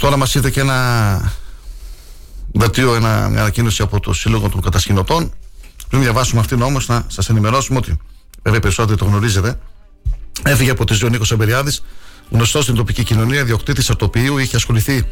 [0.01, 1.33] Μόλι τώρα μας ήρθε και ένα
[2.53, 5.33] δελτίο, ένα, μια ανακοίνωση από το Σύλλογο των Κατασκηνωτών.
[5.89, 7.97] Πριν διαβάσουμε αυτήν όμως, να σας ενημερώσουμε ότι
[8.43, 9.59] βέβαια οι περισσότεροι το γνωρίζετε.
[10.43, 11.73] Έφυγε από τη ζωή ο Νίκος Αμπεριάδη,
[12.31, 15.07] γνωστός στην τοπική κοινωνία, διοκτήτης αρτοπίου, είχε ασχοληθεί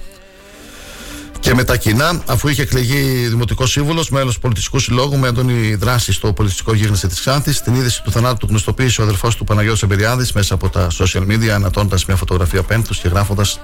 [1.41, 6.12] και με τα κοινά, αφού είχε εκλεγεί δημοτικός σύμβουλος, μέλος πολιτιστικού συλλόγου με έντονη δράση
[6.12, 7.62] στο πολιτιστικό γίγνεσθε της Ξάνθης.
[7.62, 11.26] Την είδηση του θανάτου του γνωστοποίησε ο αδελφός του Παναγιώτης Αμπεριάδη μέσα από τα social
[11.26, 13.61] media, ανατώντα μια φωτογραφία πένθου και γράφοντας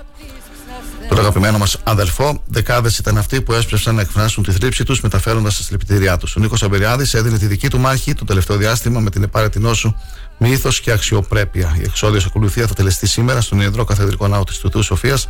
[1.09, 2.43] τον αγαπημένο μας αδελφό.
[2.47, 6.37] Δεκάδες ήταν αυτοί που έσπευσαν να εκφράσουν τη θλίψη τους, μεταφέροντας τα συλληπιτήριά τους.
[6.37, 9.95] Ο Νίκος Αμπεριάδης έδινε τη δική του μάχη το τελευταίο διάστημα με την επάρετη νόσου
[10.39, 11.77] με ήθος και αξιοπρέπεια.
[11.79, 15.29] Η εξόδιος ακολουθία θα τελεστεί σήμερα στον Ιεδρό Καθεδρικό Ναό της Τουτούς Σοφίας.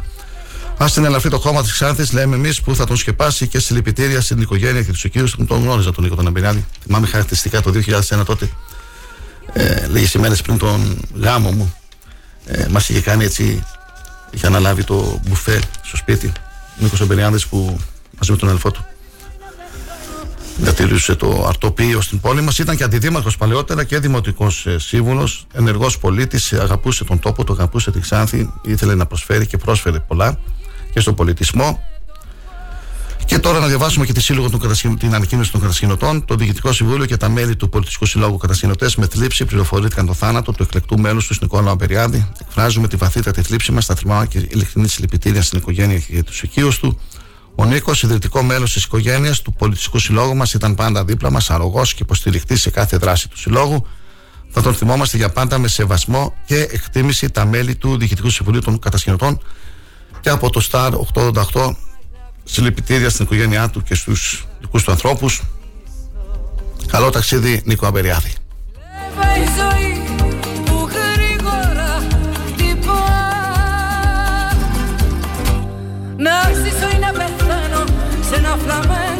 [0.77, 4.21] Α την ελαφρύ το χώμα της Ξάνθης, λέμε εμείς που θα τον σκεπάσει και συλληπιτήρια
[4.21, 6.67] στην οικογένεια και τους οικείους που τον γνώριζα τον Νίκο τον Αμπεριάδη.
[6.83, 8.49] Θυμάμαι χαρακτηριστικά το 2001 τότε,
[9.53, 11.75] ε, λίγες ημέρες πριν τον γάμο μου,
[12.47, 13.65] ε, μας είχε κάνει έτσι
[14.33, 16.33] είχε αναλάβει το μπουφέ στο σπίτι.
[16.79, 17.79] Ο Νίκος Αμπεριάδη που
[18.19, 18.85] μαζί με τον αδελφό του
[20.57, 22.59] διατηρούσε το αρτοπείο στην πόλη μας.
[22.59, 28.01] Ήταν και αντιδήμαρχος παλαιότερα και δημοτικός σύμβουλος, ενεργός πολίτης, αγαπούσε τον τόπο, το αγαπούσε τη
[28.01, 30.39] Ξάνθη, ήθελε να προσφέρει και πρόσφερε πολλά
[30.93, 31.83] και στον πολιτισμό.
[33.27, 36.25] Και τώρα να διαβάσουμε και τη σύλλογο των την ανακοίνωση των κατασκηνωτών.
[36.25, 40.53] Το Διοικητικό Συμβούλιο και τα μέλη του Πολιτιστικού Συλλόγου Κατασκηνωτέ με θλίψη πληροφορήθηκαν το θάνατο
[40.53, 42.29] του εκλεκτού μέλους του Νικόλα Αμπεριάδη.
[42.41, 46.79] Εκφράζουμε τη βαθύτατη θλίψη μας, στα θερμά και ειλικρινή συλληπιτήρια στην οικογένεια και τους οικείους
[46.79, 46.99] του.
[47.55, 51.95] Ο Νίκος, ιδρυτικό μέλος της οικογένειας του Πολιτιστικού Συλλόγου μας, ήταν πάντα δίπλα μας, αρρωγός
[51.95, 53.87] και υποστηριχτή σε κάθε δράση του Συλλόγου.
[54.49, 58.79] Θα τον θυμόμαστε για πάντα με σεβασμό και εκτίμηση τα μέλη του Διοικητικού Συμβουλίου των
[58.79, 59.41] Κατασκηνωτών
[60.21, 61.75] και από το Star 888
[62.53, 65.43] συλληπιτήρια στην οικογένειά του και στους δικούς του ανθρώπους.
[66.87, 68.33] Καλό ταξίδι Νίκο Αμπεριάδη.
[76.17, 77.85] Να ζήσω ή να πεθάνω
[78.29, 79.12] σε ένα φλαμέγκο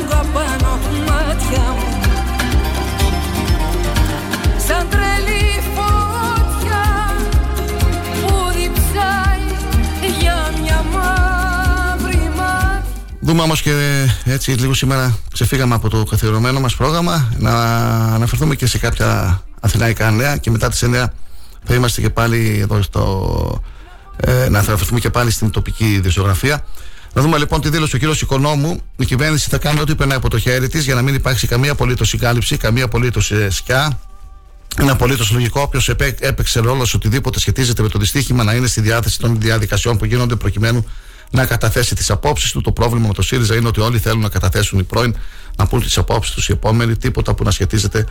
[13.33, 17.53] Δούμε όμως και έτσι λίγο σήμερα ξεφύγαμε από το καθιερωμένο μας πρόγραμμα να
[18.15, 21.07] αναφερθούμε και σε κάποια αθηναϊκά νέα και μετά τις 9
[21.65, 23.63] θα είμαστε και πάλι εδώ στο
[24.17, 26.65] ε, να αναφερθούμε και πάλι στην τοπική δισογραφία.
[27.13, 28.81] Να δούμε λοιπόν τη δήλωση του κύριος Οικονόμου.
[28.97, 31.73] Η κυβέρνηση θα κάνει ό,τι περνάει από το χέρι της για να μην υπάρξει καμία
[31.73, 33.99] απολύτως συγκάλυψη, καμία απολύτως ε, σκιά.
[34.81, 38.81] Είναι απολύτως λογικό όποιος έπαιξε ρόλο σε οτιδήποτε σχετίζεται με το δυστύχημα να είναι στη
[38.81, 40.87] διάθεση των διαδικασιών που γίνονται προκειμένου
[41.33, 42.61] να καταθέσει τις απόψεις του.
[42.61, 45.17] Το πρόβλημα με το ΣΥΡΙΖΑ είναι ότι όλοι θέλουν να καταθέσουν οι πρώην
[45.57, 48.07] να πούν τις απόψεις τους οι επόμενοι, τίποτα που να σχετίζεται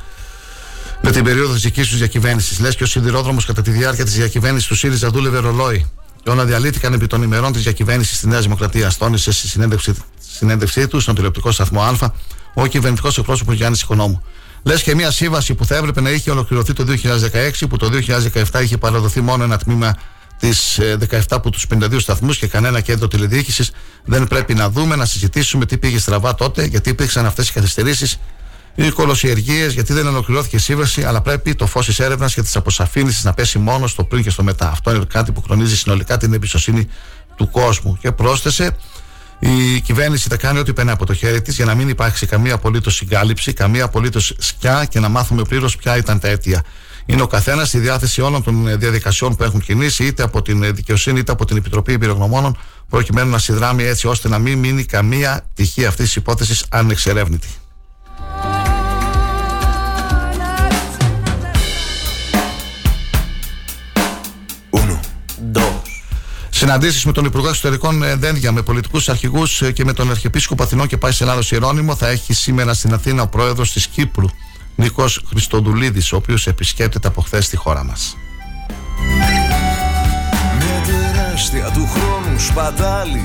[1.01, 2.59] με την περίοδο της δικής τους διακυβέρνησης.
[2.59, 5.89] Λες και ο σιδηρόδρομος κατά τη διάρκεια της διακυβέρνησης του ΣΥΡΙΖΑ δούλευε ρολόι.
[6.23, 8.91] Και όλα διαλύθηκαν επί των ημερών της διακυβέρνησης τη Νέα Δημοκρατία.
[8.97, 9.93] Τόνισε στη συνέντευξή,
[10.37, 12.13] συνέντευξή του στον τηλεοπτικό σταθμό Α
[12.53, 14.23] ο κυβερνητικός εκπρόσωπος Γιάννης Οικονόμου.
[14.63, 17.89] Λες και μια σύμβαση που θα έπρεπε να είχε ολοκληρωθεί το 2016, που το
[18.51, 19.97] 2017 είχε παραδοθεί μόνο ένα τμήμα
[20.41, 20.79] τις
[21.09, 23.71] 17 από τους 52 σταθμούς και κανένα κέντρο τηλεδιοίκησης.
[24.05, 28.19] Δεν πρέπει να δούμε, να συζητήσουμε τι πήγε στραβά τότε, γιατί υπήρξαν αυτές οι καθυστερήσεις
[28.75, 32.55] οι κολοσιεργίες, γιατί δεν ολοκληρώθηκε η σύμβαση, αλλά πρέπει το φως της έρευνας και της
[32.55, 34.69] αποσαφήνισης να πέσει μόνο στο πριν και στο μετά.
[34.69, 36.87] Αυτό είναι κάτι που χρονίζει συνολικά την εμπιστοσύνη
[37.35, 37.97] του κόσμου.
[38.01, 38.75] Και πρόσθεσε,
[39.39, 42.53] η κυβέρνηση θα κάνει ό,τι περνάει από το χέρι της για να μην υπάρξει καμία
[42.53, 46.63] απολύτως συγκάλυψη, καμία απολύτως σκιά και να μάθουμε πλήρως ποια ήταν τα αίτια.
[47.11, 51.19] Είναι ο καθένας στη διάθεση όλων των διαδικασιών που έχουν κινήσει, είτε από την δικαιοσύνη
[51.19, 52.57] είτε από την Επιτροπή Εμπειρογνωμόνων,
[52.89, 57.47] προκειμένου να συνδράμει έτσι ώστε να μην μείνει καμία πτυχή αυτής της υπόθεσης ανεξερεύνητη.
[66.49, 70.63] Συναντήσεις με τον Υπουργό Εξωτερικών ε, Δένδια, με πολιτικούς αρχηγούς ε, και με τον Αρχιεπίσκοπο
[70.63, 74.27] Αθηνών και πάει σε Ελλάδο Ιερόνιμο θα έχει σήμερα στην Αθήνα ο πρόεδρος της Κύπρου,
[74.75, 78.15] Νίκος Χριστοδουλίδης, ο οποίος επισκέπτεται από χθες στη χώρα μας.
[81.73, 83.23] του χρόνου σπατάλη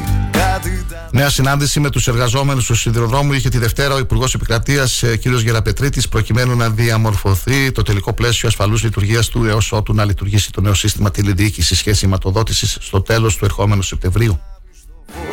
[1.11, 5.27] Νέα συνάντηση με τους εργαζόμενους του σιδηροδρόμου είχε τη Δευτέρα ο Υπουργός Επικρατείας ε, κ.
[5.27, 10.61] Γεραπετρίτης προκειμένου να διαμορφωθεί το τελικό πλαίσιο ασφαλούς λειτουργίας του έως ότου να λειτουργήσει το
[10.61, 14.41] νέο σύστημα τηλεδιοίκησης και σηματοδότηση στο τέλος του ερχόμενου Σεπτεμβρίου.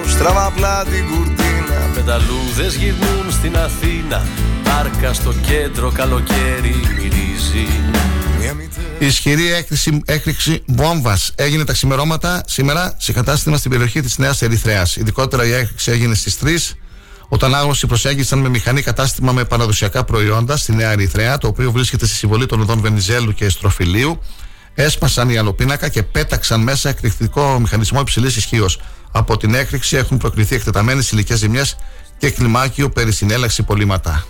[0.08, 4.28] Στραβαπλά την κουρτίνα Πεταλούδε γυρνούν στην Αθήνα
[4.64, 7.68] Πάρκα στο κέντρο καλοκαίρι μυρίζει
[9.00, 14.42] η ισχυρή έκρηξη, έκρηξη βόμβας έγινε τα ξημερώματα σήμερα σε κατάστημα στην περιοχή της Νέας
[14.42, 14.96] Ερυθρέας.
[14.96, 16.76] Ειδικότερα η έκρηξη έγινε στις 3
[17.28, 22.06] όταν άγνωστοι προσέγγισαν με μηχανή κατάστημα με παραδοσιακά προϊόντα στη Νέα Ερυθρέα, το οποίο βρίσκεται
[22.06, 24.20] στη συμβολή των οδών Βενιζέλου και Στροφιλίου.
[24.76, 28.80] Έσπασαν οι αλοπίνακα και πέταξαν μέσα εκρηκτικό μηχανισμό υψηλής ισχύως.
[29.16, 31.76] Από την έκρηξη έχουν προκληθεί εκτεταμένες υλικέ ζημιές
[32.18, 34.26] και κλιμάκιο περί συνέλαξη πολύματα.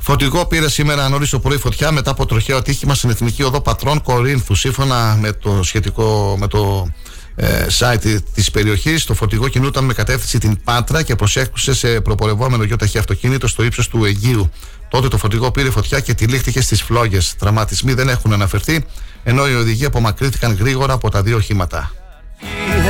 [0.00, 4.02] Φωτικό πήρε σήμερα νωρίς το πρωί φωτιά μετά από τροχαίο ατύχημα στην Εθνική Οδό Πατρών
[4.02, 4.54] Κορίνθου.
[4.54, 6.88] Σύμφωνα με το σχετικό με το
[7.34, 12.62] ε, site της περιοχής, το φορτηγό κινούταν με κατεύθυνση την Πάτρα και προσέχουσε σε προπορευόμενο
[12.62, 14.50] γιοταχή αυτοκίνητο στο ύψος του Αιγείου.
[14.88, 17.34] Τότε το φορτηγό πήρε φωτιά και τυλίχθηκε στις φλόγες.
[17.38, 18.84] Τραυματισμοί δεν έχουν αναφερθεί,
[19.24, 21.90] ενώ οι οδηγοί απομακρύνθηκαν γρήγορα από τα δύο οχήματα.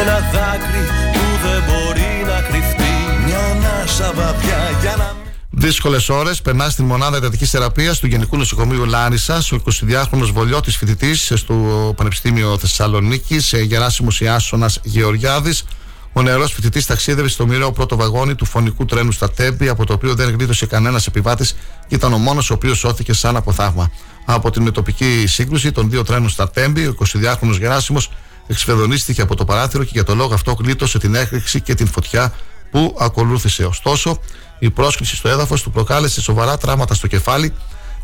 [0.01, 5.17] Ένα δάκρυ που δεν μπορεί να κρυφτεί, μια ανάσα βαθιά για να
[5.61, 11.33] Δύσκολες ώρες περνά στην μονάδα εντατικής θεραπείας του Γενικού Νοσοκομείου Λάρισα, ο 22χρονο Βολιώτης φοιτητής
[11.35, 11.55] στο
[11.97, 15.65] Πανεπιστήμιο Θεσσαλονίκης, Γεράσιμος Ιάσονας Γεωργιάδης.
[16.13, 19.93] Ο νεαρός φοιτητής ταξίδευε στο μοιραίο πρώτο βαγόνι του φωνικού τρένου στα Τέμπη, από το
[19.93, 21.57] οποίο δεν γλίτωσε κανένας επιβάτης
[21.87, 23.91] και ήταν ο μόνος ο οποίος σώθηκε σαν από θαύμα.
[24.25, 28.11] Από την μετοπική σύγκρουση των δύο τρένων στα Τέμπη, ο 22χρονο Γεράσιμος
[28.47, 32.33] εξφεδονίστηκε από το παράθυρο και για το λόγο αυτό γλίτωσε την έκρηξη και την φωτιά
[32.71, 33.65] που ακολούθησε.
[33.65, 34.19] Ωστόσο,
[34.59, 37.53] η πρόσκληση στο έδαφος του προκάλεσε σοβαρά τραύματα στο κεφάλι,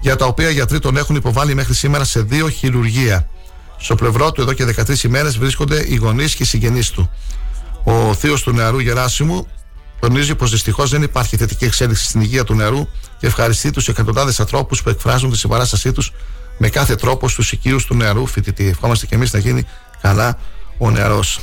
[0.00, 3.28] για τα οποία οι γιατροί τον έχουν υποβάλει μέχρι σήμερα σε δύο χειρουργία.
[3.76, 7.11] Στο πλευρό του εδώ και 13 ημέρες βρίσκονται οι γονείς και οι συγγενείς του.
[7.85, 9.47] Ο θείος του νεαρού Γεράσιμου
[10.01, 14.41] τονίζει πως δυστυχώς δεν υπάρχει θετική εξέλιξη στην υγεία του νεαρού και ευχαριστεί τους εκατοντάδες
[14.41, 16.12] ανθρώπους που εκφράζουν τη συμπαράστασή τους
[16.59, 18.68] με κάθε τρόπο στους οικείους του νεαρού φοιτητή.
[18.68, 19.66] Ευχόμαστε και εμείς να γίνει
[20.01, 20.39] καλά
[20.78, 21.41] ο νεαρός.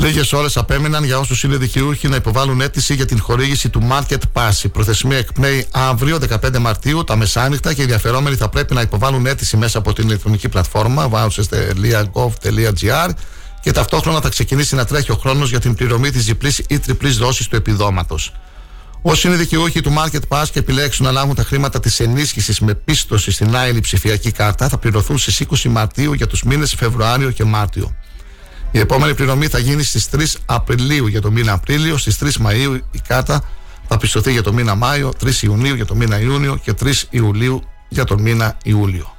[0.00, 4.18] Λίγες ώρες απέμειναν για όσους είναι δικαιούχοι να υποβάλουν αίτηση για την χορήγηση του Market
[4.32, 4.64] Pass.
[4.64, 9.26] Η προθεσμία εκπνέει αύριο 15 Μαρτίου τα μεσάνυχτα και οι ενδιαφερόμενοι θα πρέπει να υποβάλουν
[9.26, 13.08] αίτηση μέσα από την ηλεκτρονική πλατφόρμα vouchers.gov.gr
[13.60, 17.16] και ταυτόχρονα θα ξεκινήσει να τρέχει ο χρόνος για την πληρωμή της διπλής ή τριπλής
[17.16, 18.32] δόσης του επιδόματος.
[19.02, 22.74] Όσοι είναι δικαιούχοι του Market Pass και επιλέξουν να λάβουν τα χρήματα της ενίσχυσης με
[22.74, 27.44] πίστοση στην άειλη ψηφιακή κάρτα θα πληρωθούν στις 20 Μαρτίου για τους μήνες Φεβρουάριο και
[27.44, 27.94] Μάρτιο.
[28.70, 32.78] Η επόμενη πληρωμή θα γίνει στις 3 Απριλίου για το μήνα Απρίλιο, στις 3 Μαΐου
[32.90, 33.42] η κάρτα
[33.88, 37.62] θα πιστωθεί για το μήνα Μάιο, 3 Ιουνίου για το μήνα Ιούνιο και 3 Ιουλίου
[37.88, 39.16] για το μήνα Ιούλιο.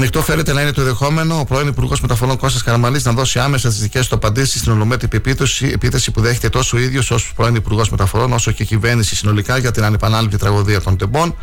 [0.00, 3.68] Ανοιχτό φαίνεται να είναι το ενδεχόμενο ο πρώην Υπουργός Μεταφορών Κώστας Καραμαλής να δώσει άμεσα
[3.68, 7.54] τι δικές του απαντήσεις στην ολομέτρη επίθεση, επίθεση που δέχεται τόσο ο ίδιος ως πρώην
[7.54, 11.36] Υπουργός Μεταφορών όσο και η κυβέρνηση συνολικά για την ανεπανάληπτη τραγωδία των τεμπών.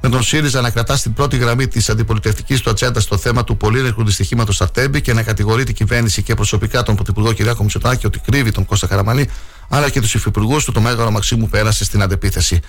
[0.00, 3.56] Με τον ΣΥΡΙΖΑ να κρατά στην πρώτη γραμμή της αντιπολιτευτικής του ατζέντα στο θέμα του
[3.56, 8.06] πολύνεκρου δυστυχήματος στα Τέμπη και να κατηγορεί την κυβέρνηση και προσωπικά τον Πρωθυπουργό Κυριάκο Μητσοτάκη
[8.06, 9.30] ότι κρύβει τον Κώστα Καραμαλή,
[9.68, 12.60] αλλά και τους υφυπουργούς του, το μέγαρο Μαξίμου πέρασε στην αντεπίθεση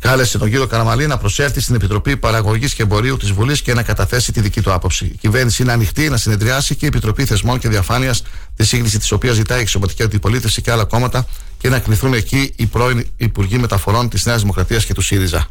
[0.00, 3.82] κάλεσε τον κύριο Καραμαλή να προσέλθει στην Επιτροπή Παραγωγής και Εμπορίου της Βουλής και να
[3.82, 5.04] καταθέσει τη δική του άποψη.
[5.04, 8.22] Η κυβέρνηση είναι ανοιχτή να συνεδριάσει και η Επιτροπή Θεσμών και Διαφάνειας,
[8.56, 11.26] τη σύγκληση της οποίας ζητάει η εξωματική αντιπολίτευση και άλλα κόμματα
[11.58, 15.46] και να κληθούν εκεί οι πρώην Υπουργοί Μεταφορών της Νέας Δημοκρατίας και του ΣΥΡΙΖΑ.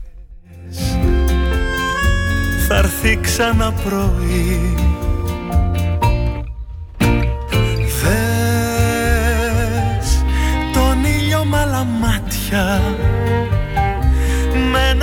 [2.67, 4.75] Θα έρθει ξανά πρωί
[8.01, 8.47] Δες
[10.73, 11.45] τον ήλιο
[12.01, 12.81] μάτια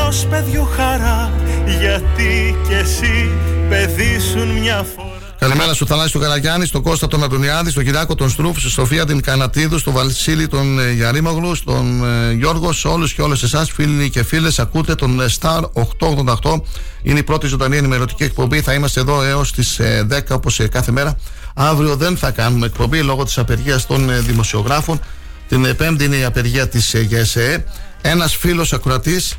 [0.06, 1.32] ενός παιδιού χαρά
[1.80, 3.30] γιατί κι εσύ
[3.68, 8.30] παιδίσουν μια φορά Καλημέρα στο Θανάση του Καραγιάννη, στον Κώστα τον Αντωνιάδη, στον Κυριάκο τον
[8.30, 13.12] Στρούφ, στη Σοφία την Κανατίδου, στον Βαλσίλη τον ε, Γιαρήμαγλου, στον ε, Γιώργο, σε όλους
[13.12, 15.60] και όλες εσάς, φίλοι και φίλες, ακούτε τον ε, Star
[15.98, 16.60] 888.
[17.02, 18.60] Είναι η πρώτη ζωντανή ενημερωτική εκπομπή.
[18.60, 19.80] Θα είμαστε εδώ έως τις
[20.10, 21.16] 10 όπως κάθε μέρα.
[21.54, 25.00] Αύριο δεν θα κάνουμε εκπομπή λόγω της απεργίας των δημοσιογράφων.
[25.48, 27.64] Την Πέμπτη είναι η απεργία της ΓΕΣΕ.
[28.02, 29.36] Ένας φίλος ακροατής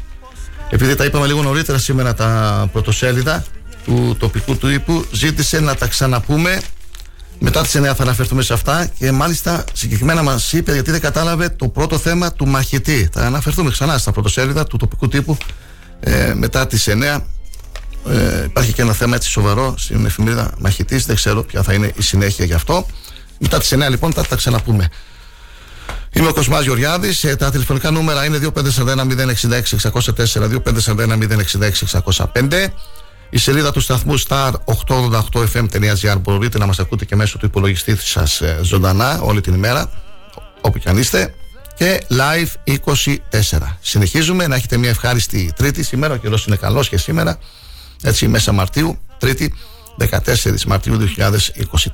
[0.70, 3.46] επειδή τα είπαμε λίγο νωρίτερα σήμερα τα πρωτοσέλιδα
[3.86, 6.62] του τοπικού του ύπου, ζήτησε να τα ξαναπούμε.
[7.40, 11.50] Μετά τις 9 θα αναφερθούμε σε αυτά και μάλιστα συγκεκριμένα μας είπε γιατί δεν κατάλαβε
[11.50, 13.10] το πρώτο θέμα του μαχητή.
[13.14, 15.38] Θα αναφερθούμε ξανά στα πρωτοσέλιδα του τοπικού τύπου
[16.00, 17.20] ε, μετά τις 9.
[18.10, 21.06] Ε, υπάρχει και ένα θέμα έτσι σοβαρό στην εφημερίδα Μαχητής.
[21.06, 22.86] Δεν ξέρω ποια θα είναι η συνέχεια γι' αυτό.
[23.40, 24.90] Μετά τις 9 λοιπόν θα τα ξαναπούμε.
[26.18, 32.74] Είμαι ο Κοσμάς Γεωργιάδης, ε, τα τηλεφωνικά νούμερα είναι 2541-066-604, 2541-066-605.
[33.30, 38.60] Η σελίδα του σταθμού star888fm.gr μπορείτε να μας ακούτε και μέσω του υπολογιστή σας ε,
[38.62, 39.90] ζωντανά όλη την ημέρα,
[40.62, 41.34] όπου και αν είστε.
[41.76, 42.78] Και live 24.
[43.82, 45.84] Συνεχίζουμε να έχετε μια ευχάριστη Τρίτη.
[45.84, 47.38] Σήμερα ο καιρός είναι καλός και σήμερα,
[48.04, 49.54] έτσι μέσα Μαρτίου, Τρίτη
[49.98, 50.98] 14 Μαρτίου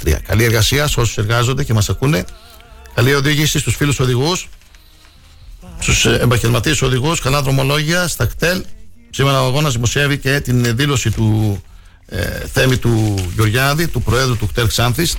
[0.04, 0.18] 2023.
[0.28, 2.26] Καλή εργασία σε όσους εργάζονται και μας ακούνε.
[2.96, 4.50] Καλή οδήγηση στους φίλους οδηγούς,
[5.80, 8.64] στους επαγγελματίες οδηγούς, καλά δρομολόγια, στα κτέλ.
[9.10, 11.62] Σήμερα ο αγώνας δημοσιεύει και την δήλωση του
[12.06, 12.22] ε,
[12.54, 15.18] θέμη του Γεωργιάδη, του Προέδρου του κτέλ Ξάνθης.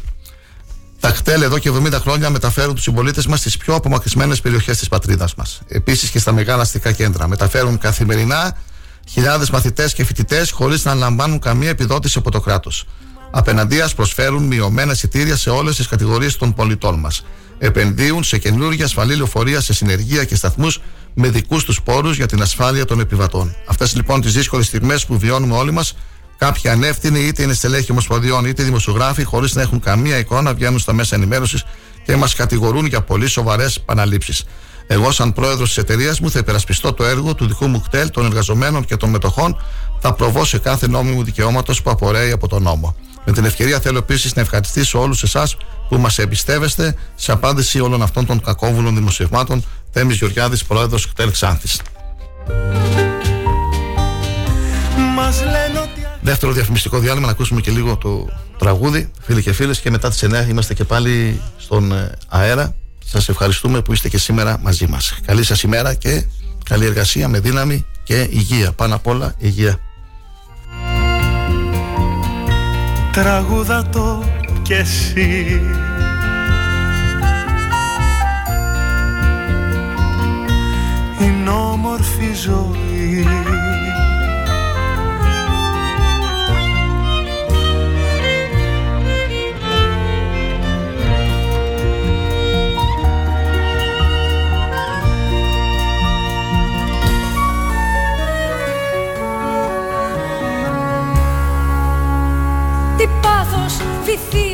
[1.01, 4.89] Τα κτέλ εδώ και 70 χρόνια μεταφέρουν τους συμπολίτες μας στις πιο απομακρυσμένες περιοχές της
[4.89, 5.61] πατρίδας μας.
[5.69, 7.29] Επίσης και στα μεγάλα αστικά κέντρα.
[7.29, 8.57] Μεταφέρουν καθημερινά
[9.09, 12.85] χιλιάδες μαθητές και φοιτητές χωρίς να λαμβάνουν καμία επιδότηση από το κράτος.
[13.31, 17.23] Απέναντίας προσφέρουν μειωμένα εισιτήρια σε όλες τις κατηγορίες των πολιτών μας
[17.67, 20.81] επενδύουν σε καινούργια ασφαλή λεωφορεία, σε συνεργεία και σταθμούς
[21.15, 23.55] με δικούς τους πόρους για την ασφάλεια των επιβατών.
[23.67, 25.97] Αυτές λοιπόν τις δύσκολες στιγμές που βιώνουμε όλοι μας,
[26.39, 30.93] κάποιοι ανεύθυνοι, είτε είναι στελέχοι ομοσπονδιών είτε δημοσιογράφοι, χωρίς να έχουν καμία εικόνα, βγαίνουν στα
[30.93, 31.65] μέσα ενημέρωσης
[32.05, 34.45] και μας κατηγορούν για πολύ σοβαρές παραλήψει.
[34.87, 38.25] Εγώ, σαν πρόεδρος της εταιρείας μου, θα υπερασπιστώ το έργο του δικού μου κτέλ, των
[38.25, 39.63] εργαζομένων και των μετοχών.
[40.01, 42.97] Θα προβώ σε κάθε νόμιμο δικαιώματος που απορρέει από τον νόμο.
[43.25, 45.57] Με την ευκαιρία θέλω επίσης να ευχαριστήσω όλους εσάς
[45.89, 49.65] που μας εμπιστεύεστε σε απάντηση όλων αυτών των κακόβουλων δημοσιευμάτων.
[49.91, 51.69] Θέμη Γεωργιάδης, πρόεδρος κτέλ Ξάνθη.
[56.21, 58.29] Δεύτερο διαφημιστικό διάλειμμα, να ακούσουμε και λίγο το
[58.59, 59.81] τραγούδι, φίλοι και φίλες.
[59.81, 62.75] Και μετά τις 9 είμαστε και πάλι στον ε, αέρα.
[63.05, 65.19] Σας ευχαριστούμε που είστε και σήμερα μαζί μας.
[65.27, 66.25] Καλή σας ημέρα και
[66.65, 68.73] καλή εργασία με δύναμη και υγεία.
[68.73, 69.79] Πάνω απ' όλα υγεία.
[73.13, 74.25] Τραγούδα το
[74.65, 75.61] κι εσύ.
[81.21, 83.27] Είναι όμορφη ζωή.
[102.97, 104.54] Τι πάθος βυθίζει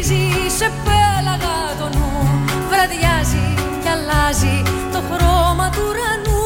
[0.59, 2.11] σε πέλαγα το νου.
[2.71, 3.47] Βραδιάζει
[3.83, 4.57] κι αλλάζει
[4.95, 6.45] το χρώμα του ουρανού.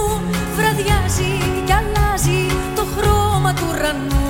[0.57, 1.33] Βραδιάζει
[1.67, 2.41] κι αλλάζει
[2.79, 4.27] το χρώμα του ουρανού.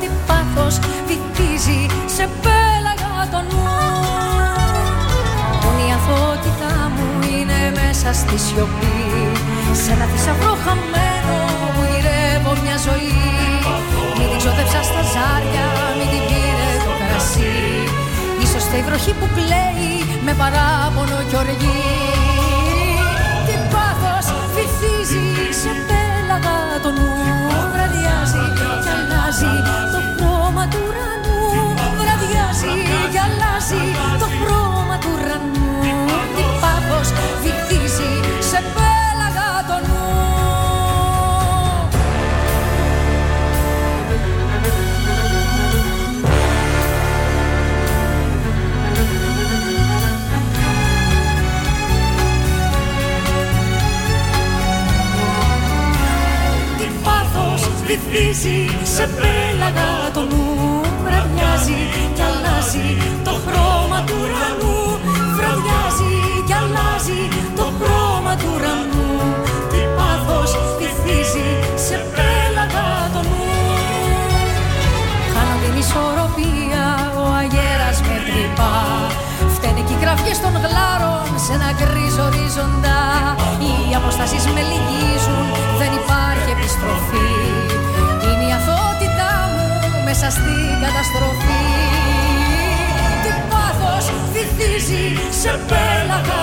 [0.00, 0.74] Τι πάθος
[1.08, 1.80] βυθίζει
[2.16, 3.64] σε πέλαγα το νου.
[5.62, 8.98] Μόνο η αθότητα μου είναι μέσα στη σιωπή.
[9.82, 11.36] Σε ένα θησαυρό χαμένο
[11.74, 13.16] που γυρεύω μια ζωή.
[14.16, 15.66] Μην την ξόδεψα στα ζάρια,
[15.98, 17.54] μην την πήρε το κρασί
[18.56, 19.92] Ίσως φταίει η βροχή που κλαίει
[20.26, 21.82] με παράπονο κι οργή.
[23.46, 25.26] Τι πάθος βυθίζει
[25.60, 27.10] σε πέλαγα το νου
[27.72, 28.44] Βραδιάζει
[28.84, 29.52] κι αλλάζει
[29.92, 31.42] το χρώμα του ουρανού.
[32.00, 32.74] Βραδιάζει
[33.12, 33.82] κι αλλάζει
[34.22, 35.70] το χρώμα του ουρανού.
[36.36, 37.08] Τι πάθος
[37.42, 38.10] βυθίζει
[38.50, 38.93] σε πέλαγα
[57.94, 58.60] βυθίζει
[58.94, 61.80] σε πέλαγα το νου Βραδιάζει
[62.16, 62.88] κι αλλάζει
[63.26, 64.76] το χρώμα του ουρανού
[65.36, 66.14] Βραδιάζει
[66.46, 67.22] κι αλλάζει
[67.58, 69.08] το χρώμα του ουρανού
[69.70, 71.48] Τι πάθος βυθίζει
[71.86, 73.42] σε πέλαγα το νου.
[75.32, 76.86] Χάνω την ισορροπία,
[77.22, 78.74] ο αγέρας με τρυπά.
[79.54, 83.02] Φταίνε και οι κραυγές των γλάρων σε ένα γκρίζο οριζοντά
[83.64, 85.03] Οι αποστάσεις με λυγίζουν,
[90.14, 91.62] μέσα στην καταστροφή.
[93.22, 95.06] Τι πάθος βυθίζει
[95.40, 96.33] σε πέλαγα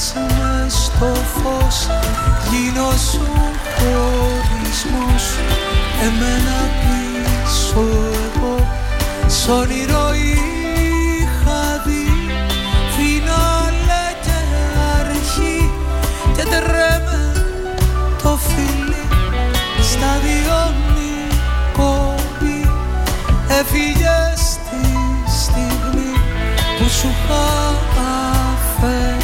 [0.00, 1.86] Εφεύγες μες στο φως
[2.50, 3.28] Γίνω σου
[3.76, 5.24] χωρισμός
[6.02, 7.80] Εμένα πίσω
[8.24, 8.68] εγώ
[9.26, 12.06] Σ' όνειρο είχα δει.
[12.96, 14.38] Φινάλε και
[15.00, 15.70] αρχή
[16.36, 17.32] Και τρέμε
[18.22, 19.06] το φίλι
[19.82, 20.74] Στα δυο
[21.72, 22.70] κόμπι
[23.60, 26.12] Έφυγες τη στιγμή
[26.78, 27.74] που σου είχα
[28.48, 29.19] αφαιθεί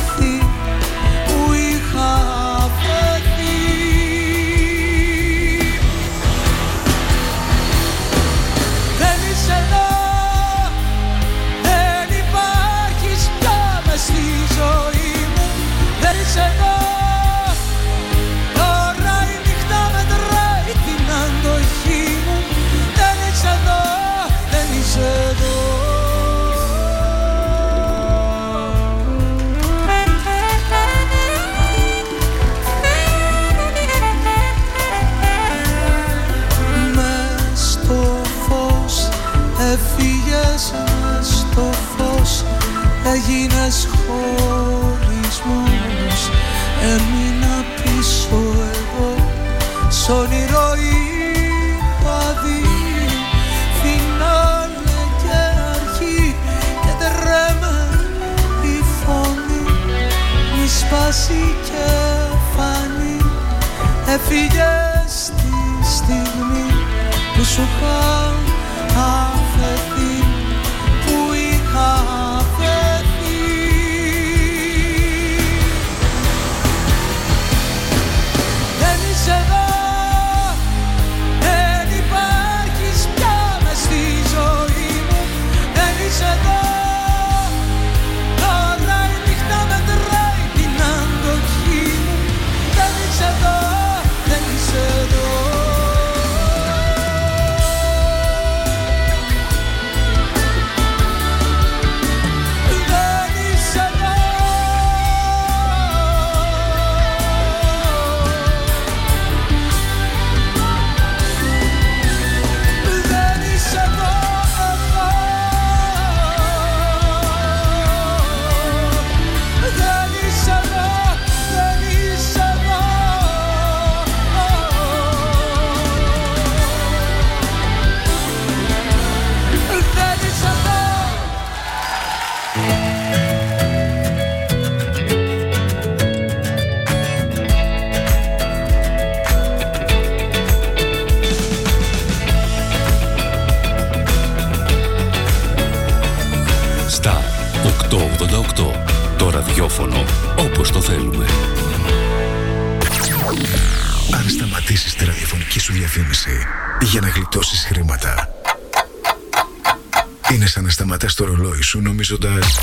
[160.32, 162.58] είναι σαν να σταματάς το ρολόι σου νομίζοντας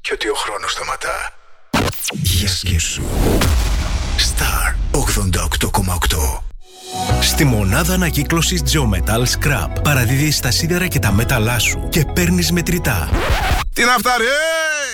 [0.00, 1.32] και ότι ο χρόνος σταματά.
[2.12, 3.02] Για σκέψου.
[4.18, 6.42] Star 88,8
[7.20, 13.08] Στη μονάδα ανακύκλωσης Geometal Scrap παραδίδεις τα σίδερα και τα μέταλά σου και παίρνεις μετρητά.
[13.74, 14.93] Τι να φτάρει, ε!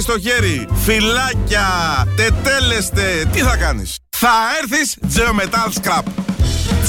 [0.00, 0.68] στο χέρι.
[0.84, 1.68] Φυλάκια,
[2.16, 4.28] τετέλεστε, τι θα κάνεις; Θα
[4.62, 6.02] έρθεις Geometal Scrap.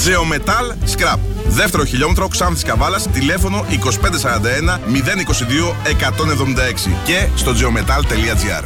[0.06, 1.18] Geometal Scrap.
[1.46, 8.64] Δεύτερο χιλιόμετρο Ξάνθης Καβάλας, τηλέφωνο 2541 022 176 και στο geometal.gr.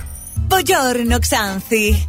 [0.49, 2.09] Buongiorno Ξάνθη.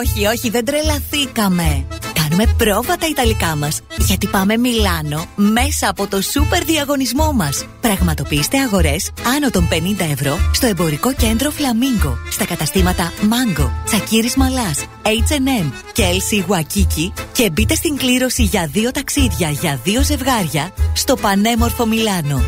[0.00, 1.86] Όχι, όχι, δεν τρελαθήκαμε.
[2.22, 3.80] Κάνουμε πρόβα τα Ιταλικά μας.
[3.98, 7.66] Γιατί πάμε Μιλάνο μέσα από το σούπερ διαγωνισμό μας.
[7.80, 12.18] Πραγματοποιήστε αγορές άνω των 50 ευρώ στο εμπορικό κέντρο Φλαμίγκο.
[12.30, 18.90] Στα καταστήματα Mango, Τσακίρης Μαλάς, H&M και LC Waikiki και μπείτε στην κλήρωση για δύο
[18.90, 22.42] ταξίδια για δύο ζευγάρια στο πανέμορφο Μιλάνο.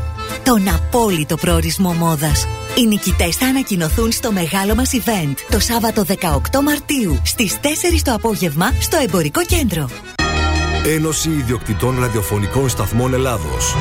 [0.45, 2.47] Τον απόλυτο προορισμό μόδας.
[2.75, 7.67] Οι νικητές θα ανακοινωθούν στο μεγάλο μας event το Σάββατο 18 Μαρτίου στις 4
[8.05, 9.60] το απόγευμα στο εμπορικό κέντρο.
[10.85, 13.75] Ένωση Ιδιοκτητών Ραδιοφωνικών Σταθμών Ελλάδος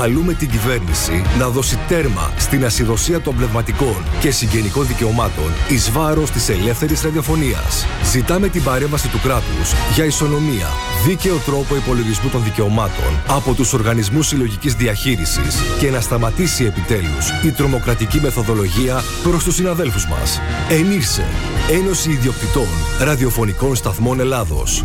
[0.00, 6.30] Καλούμε την κυβέρνηση να δώσει τέρμα στην ασυδοσία των πνευματικών και συγγενικών δικαιωμάτων εις βάρος
[6.30, 7.86] της ελεύθερης ραδιοφωνίας.
[8.12, 10.68] Ζητάμε την παρέμβαση του κράτους για ισονομία,
[11.06, 17.50] δίκαιο τρόπο υπολογισμού των δικαιωμάτων από τους οργανισμούς συλλογικής διαχείρισης και να σταματήσει επιτέλους η
[17.50, 20.40] τρομοκρατική μεθοδολογία προς τους συναδέλφους μας.
[20.68, 21.24] Ενήρσε,
[21.70, 22.68] Ένωση Ιδιοκτητών
[23.00, 24.84] Ραδιοφωνικών Σταθμών Ελλάδος.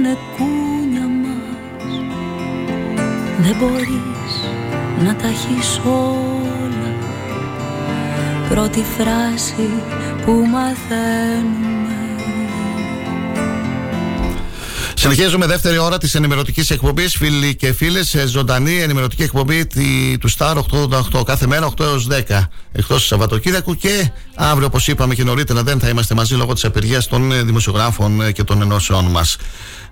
[0.00, 1.58] Είναι κούνια μας.
[3.38, 4.34] Δεν μπορείς
[5.04, 6.92] να τα έχεις όλα.
[8.48, 9.68] Πρώτη φράση
[10.24, 11.69] που μαθαίνουμε
[15.00, 18.16] Συνεχίζουμε δεύτερη ώρα της ενημερωτικής εκπομπής, φίλοι και φίλες.
[18.26, 23.74] Ζωντανή ενημερωτική εκπομπή τη- του Star 888 κάθε μέρα 8 έως 10 εκτός Σαββατοκύριακου.
[23.76, 27.42] Και αύριο, όπως είπαμε και νωρίτερα, δεν θα είμαστε μαζί λόγω της απεργίας των ε,
[27.42, 29.36] δημοσιογράφων ε, και των ενώσεών μας.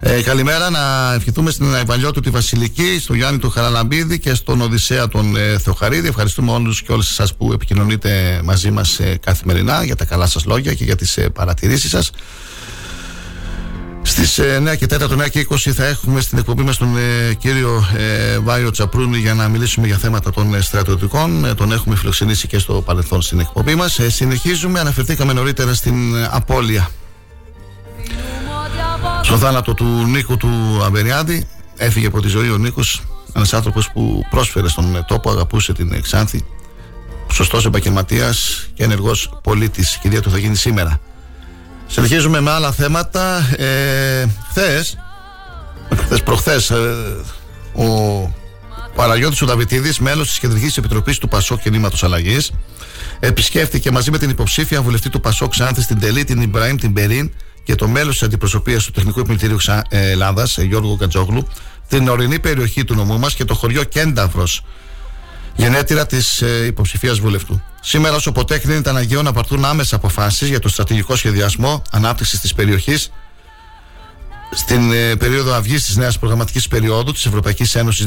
[0.00, 5.08] Ε, καλημέρα να ευχηθούμε στην Αϊβαλιώτου τη Βασιλική, στον Γιάννη του Χαραλαμπίδη και στον Οδυσσέα
[5.08, 6.08] τον ε, Θεοχαρίδη.
[6.08, 10.74] Ευχαριστούμε όλους και όλες εσάς που επικοινωνείτε μαζί μας καθημερινά για τα καλά σας λόγια
[10.74, 12.10] και για τις παρατηρήσεις σας.
[14.08, 17.84] Στις 9 και 4, 9 και 20 θα έχουμε στην εκπομπή μας τον ε, κύριο
[17.96, 21.44] ε, Βάιο Τσαπρούνη για να μιλήσουμε για θέματα των ε, στρατιωτικών.
[21.44, 24.00] Ε, τον έχουμε φιλοξενήσει και στο παρελθόν στην εκπομπή μας.
[24.06, 26.88] συνεχίζουμε, αναφερθήκαμε νωρίτερα στην ε, απώλεια.
[29.22, 31.46] Στο θάνατο του Νίκου του Αμπεριάδη.
[31.76, 33.02] Έφυγε από τη ζωή ο Νίκος,
[33.34, 36.44] ένας άνθρωπος που πρόσφερε στον ε, τόπο, αγαπούσε την ε, Ξάνθη.
[37.32, 39.90] Σωστός επαγγελματίας και ενεργός πολίτης.
[39.92, 41.00] Και η ιδέα του θα γίνει σήμερα.
[41.90, 43.48] Συνεχίζουμε με άλλα θέματα.
[43.56, 44.98] Ε, Χθες,
[46.04, 46.70] Χθες προχθές
[47.74, 48.30] ο
[48.94, 52.52] Παραγιώτη ο Δαβητίδη, μέλος της Κεντρικής Επιτροπής του Πασό Κινήματος Αλλαγής,
[53.20, 57.30] επισκέφθηκε μαζί με την υποψήφια βουλευτή του Πασό Ξάνθη στην Τελή, την Ιμπραήμ την Περίν
[57.64, 59.58] και το μέλος της αντιπροσωπείας του Τεχνικού Επιμελητήριου
[59.88, 61.48] Ελλάδας, Γιώργο Κατζόγλου,
[61.88, 64.62] την ορεινή περιοχή του νομού μας και το χωριό Κένταυρος,
[65.58, 67.62] γενέτειρα της ε, υποψηφίας βουλευτού.
[67.80, 72.54] Σήμερα, όσο ποτέ, κρίνεται αναγκαίο να πάρθουν άμεσα αποφάσεις για το στρατηγικό σχεδιασμό ανάπτυξης της
[72.54, 73.10] περιοχής
[74.50, 78.06] στην ε, περίοδο αυγής της νέας προγραμματικής περίοδου της Ευρωπαϊκής Ένωσης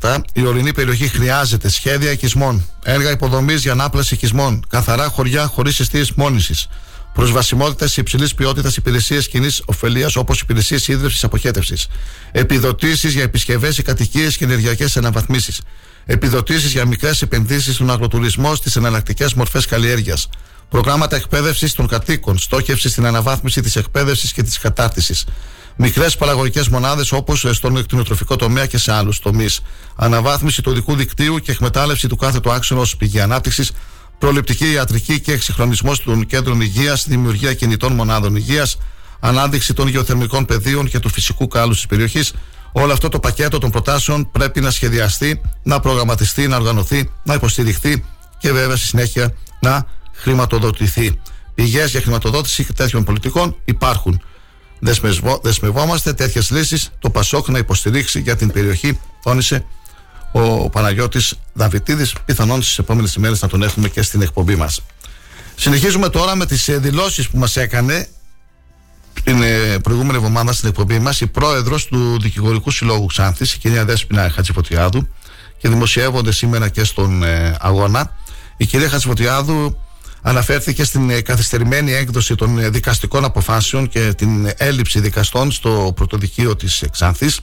[0.00, 5.80] 2021-2027, η ορεινή περιοχή χρειάζεται σχέδια οικισμών, έργα υποδομής για ανάπλαση οικισμών, καθαρά χωριά χωρίς
[5.80, 6.66] αιστείε μόνησης,
[7.14, 11.86] προσβασιμότητας σε υψηλής ποιότητας υπηρεσίες κοινής ωφελίας όπως υπηρεσίες ίδρυυση αποχέτευσης,
[12.32, 15.60] επιδοτήσεις για επισκευές ή κατοικίες και ενεργειακές αναβαθμίσεις,
[16.10, 20.28] επιδοτήσεις για μικρές επενδύσεις στον αγροτουρισμό στις εναλλακτικές μορφές καλλιέργειας,
[20.68, 25.24] προγράμματα εκπαίδευσης των κατοίκων, στόχευση στην αναβάθμιση της εκπαίδευσης και της κατάρτισης,
[25.76, 29.60] μικρές παραγωγικές μονάδες όπως στον εκτινοτροφικό τομέα και σε άλλους τομείς,
[29.96, 33.70] αναβάθμιση του οδικού δικτύου και εκμετάλλευση του κάθε του άξονα ως πηγή ανάπτυξης,
[34.18, 38.78] προληπτική ιατρική και εξυγχρονισμός των κέντρων υγείας, δημιουργία κινητών μονάδων υγείας,
[39.20, 42.32] ανάδειξη των γεωθερμικών πεδίων και του φυσικού κάλους της περιοχής.
[42.72, 48.04] Όλο αυτό το πακέτο των προτάσεων πρέπει να σχεδιαστεί, να προγραμματιστεί, να οργανωθεί, να υποστηριχθεί
[48.38, 51.20] και βέβαια στη συνέχεια να χρηματοδοτηθεί.
[51.54, 54.22] Πηγές για χρηματοδότηση τέτοιων πολιτικών υπάρχουν.
[55.42, 59.64] Δεσμευόμαστε τέτοιες λύσεις το Πασόκ να υποστηρίξει για την περιοχή, τόνισε
[60.32, 62.06] ο Παναγιώτης Δαβητίδη.
[62.24, 64.80] Πιθανόν στις επόμενες ημέρες να τον έχουμε και στην εκπομπή μας.
[65.56, 68.08] Συνεχίζουμε τώρα με τις δηλώσεις που μας έκανε
[69.28, 73.84] την ε, προηγούμενη εβδομάδα στην εκπομπή μας η πρόεδρος του Δικηγορικού Συλλόγου Ξάνθης, η κυρία
[73.84, 75.08] Δέσπινα Χατζηφωτιάδου,
[75.58, 78.16] και δημοσιεύονται σήμερα και στον ε, αγώνα.
[78.56, 79.78] Η κυρία Χατζηφωτιάδου
[80.22, 86.56] αναφέρθηκε στην ε, καθυστερημένη έκδοση των ε, δικαστικών αποφάσεων και την έλλειψη δικαστών στο πρωτοδικείο
[86.56, 87.40] της Ξάνθης.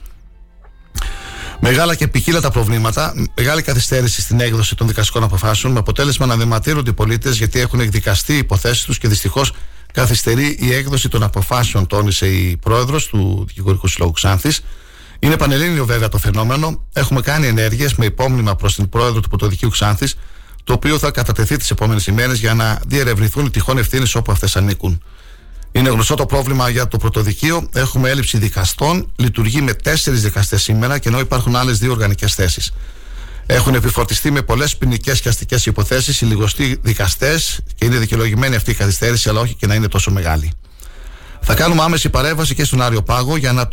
[1.59, 6.35] Μεγάλα και ποικίλα τα προβλήματα, μεγάλη καθυστέρηση στην έκδοση των δικαστικών αποφάσεων, με αποτέλεσμα να
[6.35, 9.53] δεματήρονται οι πολίτες γιατί έχουν εκδικαστεί οι υποθέσεις τους και δυστυχώς
[9.95, 14.61] καθυστερεί η έκδοση των αποφάσεων, τόνισε η πρόεδρος του Δικηγορικού Συλλόγου Ξάνθης.
[15.19, 16.85] Είναι πανελλήνιο βέβαια το φαινόμενο.
[16.93, 20.15] Έχουμε κάνει ενέργειες με υπόμνημα προς την πρόεδρο του Πρωτοδικείου Ξάνθης
[20.63, 24.55] το οποίο θα κατατεθεί τις επόμενες ημέρες για να διερευνηθούν οι τυχόν ευθύνες όπου αυτές
[24.55, 25.03] ανήκουν.
[25.71, 27.69] Είναι γνωστό το πρόβλημα για το πρωτοδικείο.
[27.73, 29.11] Έχουμε έλλειψη δικαστών.
[29.15, 32.73] Λειτουργεί με τέσσερις δικαστές σήμερα και ενώ υπάρχουν άλλες δύο οργανικές θέσεις.
[33.45, 38.71] Έχουν επιφορτιστεί με πολλές ποινικές και αστικές υποθέσεις οι λιγοστοί δικαστές και είναι δικαιολογημένη αυτή
[38.71, 40.51] η καθυστέρηση, αλλά όχι και να είναι τόσο μεγάλη.
[41.41, 43.67] Θα κάνουμε άμεση παρέμβαση και στον Άριο Πάγο για να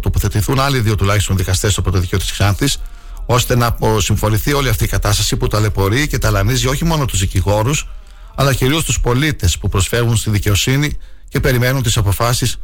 [0.00, 2.80] τοποθετηθούν άλλοι δύο τουλάχιστον δικαστές στο πρωτοδικείο της Ξάνθης,
[3.26, 7.88] ώστε να συμφωνηθεί όλη αυτή η κατάσταση που ταλαιπωρεί και ταλανίζει όχι μόνο τους δικηγόρους,
[8.34, 12.56] αλλά κυρίως τους πολίτες που προσφεύγουν στη δικαιοσύνη και περιμένουν τις αποφάσεις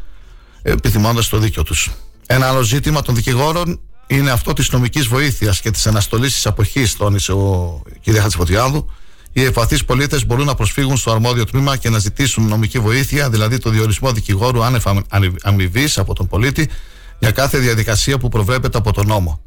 [0.62, 1.90] επιθυμώντας το δίκιο τους.
[2.26, 6.96] Ένα άλλο ζήτημα των δικηγόρων είναι αυτό της νομικής βοήθειας και της αναστολής της αποχής,
[6.96, 8.16] τόνισε ο κ.
[8.16, 8.90] Χατσιφωτιάδου.
[9.32, 13.58] Οι ευπαθείς πολίτες μπορούν να προσφύγουν στο αρμόδιο τμήμα και να ζητήσουν νομική βοήθεια, δηλαδή
[13.58, 14.84] το διορισμό δικηγόρου άνευ
[15.42, 16.68] αμοιβής από τον πολίτη
[17.18, 19.40] για κάθε διαδικασία που προβλέπεται από τον νόμο.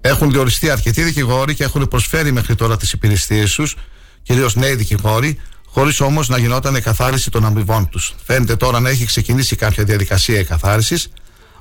[0.00, 3.76] Έχουν διοριστεί αρκετοί δικηγόροι και έχουν προσφέρει μέχρι τώρα τις υπηρεσίες τους,
[4.22, 8.14] κυρίως νέοι δικηγόροι, χωρίς όμως να γινόταν εκαθάριση των αμοιβών τους.
[8.24, 11.08] Φαίνεται τώρα να έχει ξεκινήσει κάποια διαδικασία εκαθάρισης.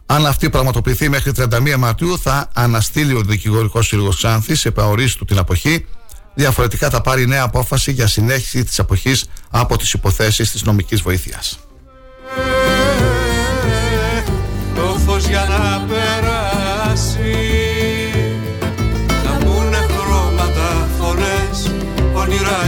[0.06, 5.38] Αν αυτή πραγματοποιηθεί μέχρι 31 Μαρτίου, θα αναστείλει ο Δικηγορικός Σύλλογος Ξάνθης σε παορίστου την
[5.38, 5.86] αποχή.
[6.34, 11.60] Διαφορετικά θα πάρει νέα απόφαση για συνέχιση της αποχής από τις υποθέσεις της νομικής βοήθειας.
[14.76, 17.54] Το φως για να περάσει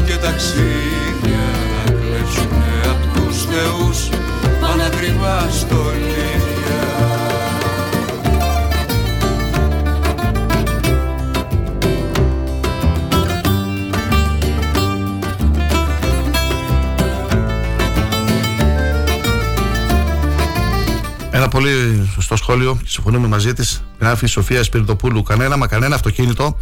[0.06, 1.46] και ταξίδια
[1.76, 4.10] να κλέψουνε απ' τους θεούς
[4.60, 6.25] πανακριβά στολίδια
[21.46, 23.84] Ένα πολύ σωστό σχόλιο και συμφωνούμε μαζί της.
[24.00, 25.24] Γράφει η Σοφία Σπυριδοπούλου.
[25.24, 26.60] Κανένα μα κανένα αυτοκίνητο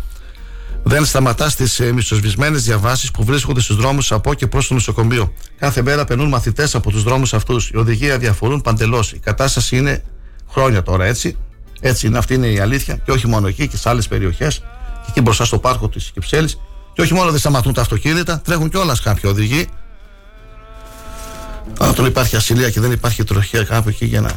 [0.83, 5.33] δεν σταματά στις ε, μισοσβησμένε διαβάσεις που βρίσκονται στους δρόμους από και προς το νοσοκομείο.
[5.59, 7.69] Κάθε μέρα περνούν μαθητές από τους δρόμους αυτούς.
[7.69, 9.11] Οι οδηγία διαφορούν παντελώς.
[9.11, 10.03] Η κατάσταση είναι
[10.51, 11.37] χρόνια τώρα έτσι.
[11.79, 12.95] Έτσι είναι, αυτή είναι η αλήθεια.
[12.95, 14.57] Και όχι μόνο εκεί και σε άλλες περιοχές.
[15.01, 16.59] Και εκεί μπροστά στο πάρκο της Κυψέλης.
[16.93, 19.67] Και όχι μόνο δεν σταματούν τα αυτοκίνητα, τρέχουν κιόλας κάποιοι οδηγοί.
[21.79, 24.31] Όταν υπάρχει ασυλία και δεν υπάρχει τροχία κάπου εκεί για να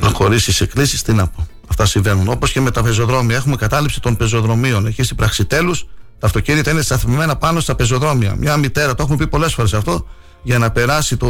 [0.00, 1.46] προχωρήσει σε κλήσει, τι να πω.
[1.68, 2.28] Αυτά συμβαίνουν.
[2.28, 3.36] Όπως και με τα πεζοδρόμια.
[3.36, 4.86] Έχουμε κατάληψη των πεζοδρομίων.
[4.86, 5.74] Εκεί στην Πραξιτέλου
[6.20, 8.34] τα αυτοκίνητα είναι σταθμιμένα πάνω στα πεζοδρόμια.
[8.38, 10.06] Μια μητέρα, το έχουμε πει πολλές φορές αυτό,
[10.42, 11.28] για να περάσει το.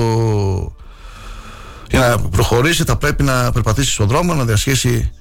[1.90, 5.12] Για να προχωρήσει θα πρέπει να περπατήσει στον δρόμο, να διασχίσει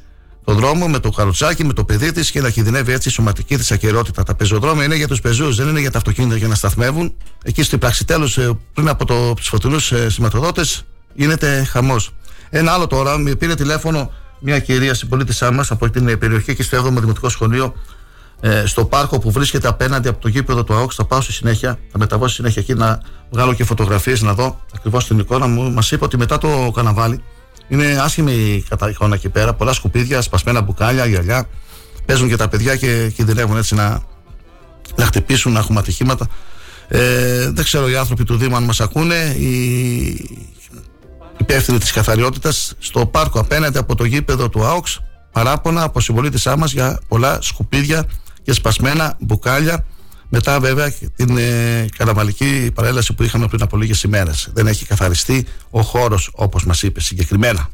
[0.43, 3.57] τον δρόμο με το καροτσάκι, με το παιδί της και να κινδυνεύει έτσι η σωματική
[3.57, 4.23] της ακαιρότητα.
[4.23, 7.13] Τα πεζοδρόμια είναι για τους πεζούς, δεν είναι για τα αυτοκίνητα για να σταθμεύουν.
[7.43, 8.39] Εκεί στην πράξη τέλος,
[8.73, 12.13] πριν από το, τους φωτεινούς ε, σηματοδότες, γίνεται χαμός.
[12.49, 16.85] Ένα άλλο τώρα, με πήρε τηλέφωνο μια κυρία συμπολίτησά μας από την περιοχή και στο
[16.85, 17.73] 7ο Δημοτικό Σχολείο
[18.41, 20.91] ε, στο πάρκο που βρίσκεται απέναντι από το γήπεδο του ΑΟΚ.
[20.95, 24.61] Θα πάω στη συνέχεια, θα μεταβώ στη συνέχεια εκεί να βγάλω και φωτογραφίες να δω
[24.75, 25.71] ακριβώς την εικόνα μου.
[25.71, 27.23] Μας είπε ότι μετά το καναβάλι
[27.67, 29.53] είναι άσχημη η εικόνα εκεί πέρα.
[29.53, 31.47] Πολλά σκουπίδια, σπασμένα μπουκάλια, γυαλιά.
[32.05, 34.01] Παίζουν και τα παιδιά και κινδυνεύουν έτσι να,
[34.95, 36.27] να χτυπήσουν, να έχουμε ατυχήματα.
[36.87, 39.35] Ε, δεν ξέρω οι άνθρωποι του Δήμου αν μας ακούνε.
[39.37, 40.57] Οι
[41.39, 45.01] υπεύθυνοι της καθαριότητας στο πάρκο απέναντι από το γήπεδο του ΑΟΚΣ
[45.31, 48.05] παράπονα από συμπολίτησά μας για πολλά σκουπίδια
[48.43, 49.85] και σπασμένα μπουκάλια.
[50.29, 54.49] Μετά, βέβαια, την ε, καραμαλική παρέλαση που είχαμε πριν από λίγες ημέρες.
[54.53, 57.69] Δεν έχει καθαριστεί ο χώρος, όπως μας είπε συγκεκριμένα.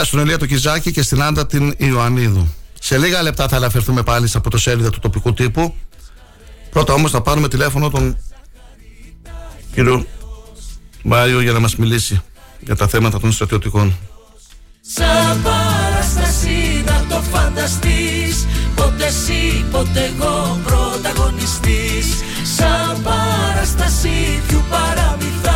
[0.00, 2.54] Καλημέρα στον Ελία του Κιζάκη και στην Άντα την Ιωαννίδου.
[2.80, 5.74] Σε λίγα λεπτά θα αναφερθούμε πάλι από το σέλιδα του τοπικού τύπου.
[6.70, 8.16] Πρώτα όμως θα πάρουμε τηλέφωνο τον
[9.72, 10.06] κύριο
[11.02, 12.22] Μάριο για να μας μιλήσει
[12.60, 13.96] για τα θέματα των στρατιωτικών.
[14.80, 22.06] Σαν παραστασί να το φανταστείς Ποτέ εσύ, ποτέ εγώ πρωταγωνιστής
[22.56, 25.49] Σαν παραστασί ποιου παραμυθά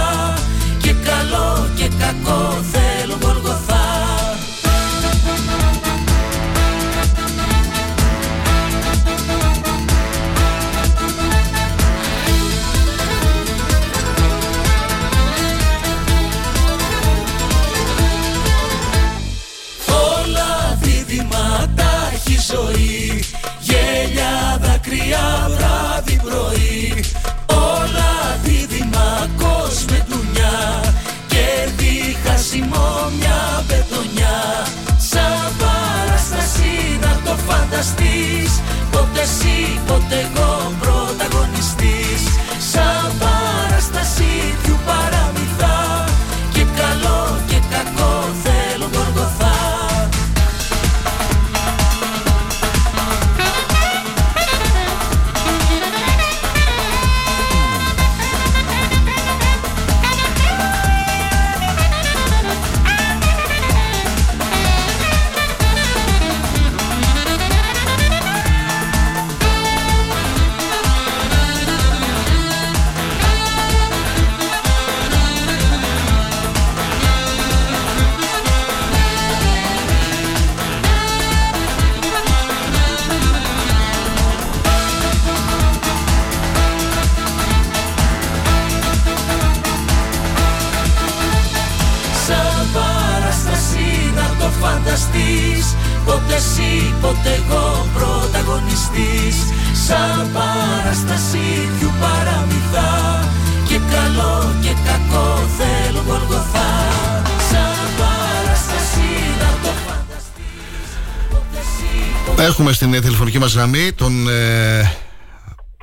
[113.55, 114.97] γραμμή τον ε,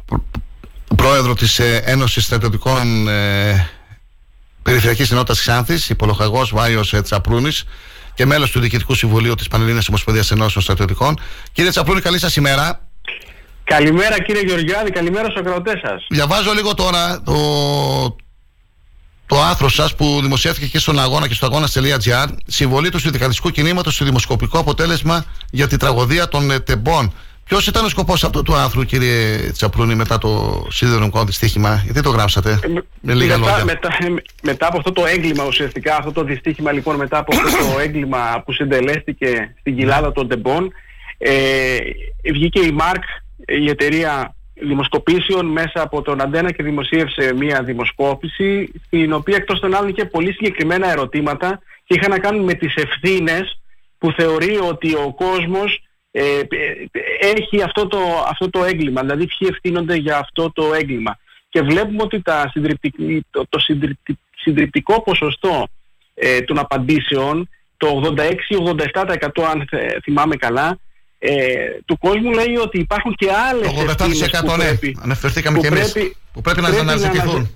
[0.05, 0.23] προ-
[0.95, 3.69] πρόεδρο της ε, Ένωσης Στρατιωτικών ε,
[4.63, 7.63] Περιφερειακής Ενότητας Ξάνθης, υπολογαγός Βάιος ε, Τσαπρούνης
[8.13, 11.19] και μέλος του Διοικητικού Συμβουλίου της Πανελλήνιας Ομοσπονδίας Ενώσεων Στρατιωτικών.
[11.51, 12.87] Κύριε Τσαπρούνη, καλή σας ημέρα.
[13.63, 16.05] Καλημέρα κύριε Γεωργιάδη, καλημέρα στους ακροατές σας.
[16.09, 17.35] Διαβάζω λίγο τώρα το,
[19.25, 22.27] το άρθρο σας που δημοσιεύθηκε και στον αγώνα και στο αγώνα.gr.
[22.47, 27.13] Συμβολή του συνδικαλιστικού κινήματος στο δημοσκοπικό αποτέλεσμα για τη τραγωδία των ε, τεμπών.
[27.45, 32.09] Ποιος ήταν ο σκοπός αυτού του άρθρου, κύριε Τσαπρούνη, μετά το σιδηρονικό δυστύχημα, γιατί το
[32.09, 32.59] γράψατε,
[33.01, 33.65] με λίγα μετά, λόγια.
[33.65, 33.89] μετά,
[34.43, 38.41] μετά από αυτό το έγκλημα ουσιαστικά, αυτό το δυστύχημα λοιπόν μετά από αυτό το έγκλημα
[38.45, 40.71] που συντελέστηκε στην κοιλάδα των τεμπών
[41.23, 41.77] ε,
[42.33, 43.03] βγήκε η ΜΑΡΚ,
[43.45, 49.75] η εταιρεία δημοσκοπήσεων μέσα από τον Αντένα και δημοσίευσε μία δημοσκόπηση στην οποία εκτός των
[49.75, 53.61] άλλων είχε πολύ συγκεκριμένα ερωτήματα και είχαν να κάνουν με τις ευθύνες
[53.97, 56.45] που θεωρεί ότι ο κόσμος ε, ε,
[57.35, 61.17] έχει αυτό το, αυτό το έγκλημα, δηλαδή ποιοι ευθύνονται για αυτό το έγκλημα.
[61.49, 65.67] Και βλέπουμε ότι τα συντριπτικ- το, το συντριπτικ- συντριπτικό ποσοστό
[66.13, 70.77] ε, των απαντήσεων το 86-87% αν θε- θυμάμαι καλά,
[71.19, 71.55] ε,
[71.85, 75.61] του κόσμου λέει ότι υπάρχουν και άλλες Το 87% ευθύνες που ναι, πρέπει, αναφερθήκαμε που
[75.63, 75.91] και εμείς.
[75.91, 77.55] πρέπει- Που πρέπει να πρέπει να αναζητηθούν.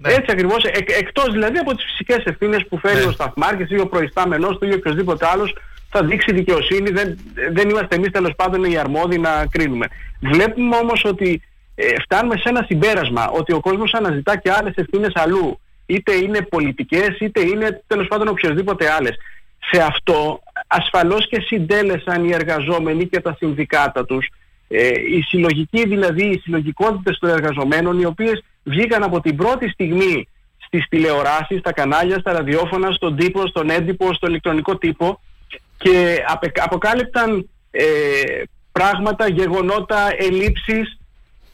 [0.00, 0.12] Ναι.
[0.12, 3.86] Έτσι ακριβώς, εκ, εκτός δηλαδή από τις φυσικές ευθύνες που φέρει ο σταθμάρχης ή ο
[3.86, 5.56] προϊστάμενος του ή οποιοδήποτε άλλος
[5.90, 7.18] θα δείξει δικαιοσύνη, δεν,
[7.52, 9.86] δεν είμαστε εμείς τέλος πάντων οι αρμόδιοι να κρίνουμε.
[10.20, 11.42] Βλέπουμε όμως ότι
[11.74, 15.60] ε, φτάνουμε σε ένα συμπέρασμα ότι ο κόσμος αναζητά και άλλες ευθύνες αλλού.
[15.86, 19.16] Είτε είναι πολιτικές, είτε είναι τέλος πάντων οποιοδήποτε άλλες.
[19.70, 24.28] Σε αυτό ασφαλώς και συντέλεσαν οι εργαζόμενοι και τα συνδικάτα τους
[24.68, 30.28] ε, οι συλλογικοί δηλαδή, οι συλλογικότητες των εργαζομένων οι οποίες βγήκαν από την πρώτη στιγμή
[30.58, 35.20] στις τηλεοράσεις, στα κανάλια, στα ραδιόφωνα, στον τύπο, στον έντυπο, στο ηλεκτρονικό τύπο
[35.78, 37.84] και απε- αποκάλυπταν ε,
[38.72, 40.98] πράγματα, γεγονότα, ελλείψεις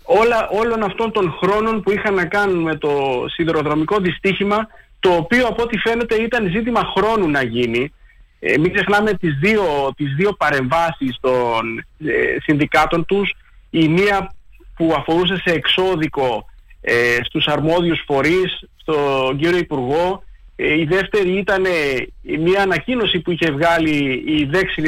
[0.02, 4.68] όλα, όλων αυτών των χρόνων που είχαν να κάνουν με το σιδηροδρομικό δυστύχημα
[5.00, 7.92] το οποίο από ό,τι φαίνεται ήταν ζήτημα χρόνου να γίνει.
[8.40, 9.64] Ε, μην ξεχνάμε τις δύο,
[9.96, 13.34] τις δύο παρεμβάσεις των ε, συνδικάτων τους.
[13.70, 14.34] Η μία
[14.76, 16.46] που αφορούσε σε εξώδικο
[16.80, 20.22] ε, στους αρμόδιους φορείς, στον κύριο Υπουργό.
[20.56, 24.82] Ε, η δεύτερη ήταν ε, μια ανακοίνωση που είχε βγάλει η δέξη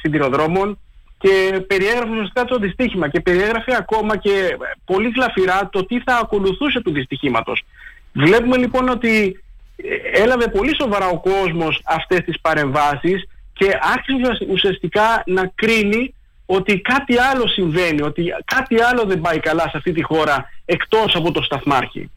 [0.00, 0.78] σιδηροδρόμων
[1.18, 6.80] και περιέγραφε ουσιαστικά το δυστύχημα και περιέγραφε ακόμα και πολύ γλαφυρά το τι θα ακολουθούσε
[6.80, 7.64] του δυστυχήματος.
[8.12, 9.42] Βλέπουμε λοιπόν ότι
[9.76, 16.14] ε, έλαβε πολύ σοβαρά ο κόσμος αυτές τις παρεμβάσεις και άρχισε ουσιαστικά να κρίνει
[16.46, 21.14] ότι κάτι άλλο συμβαίνει, ότι κάτι άλλο δεν πάει καλά σε αυτή τη χώρα εκτός
[21.14, 22.10] από το σταθμάρχη.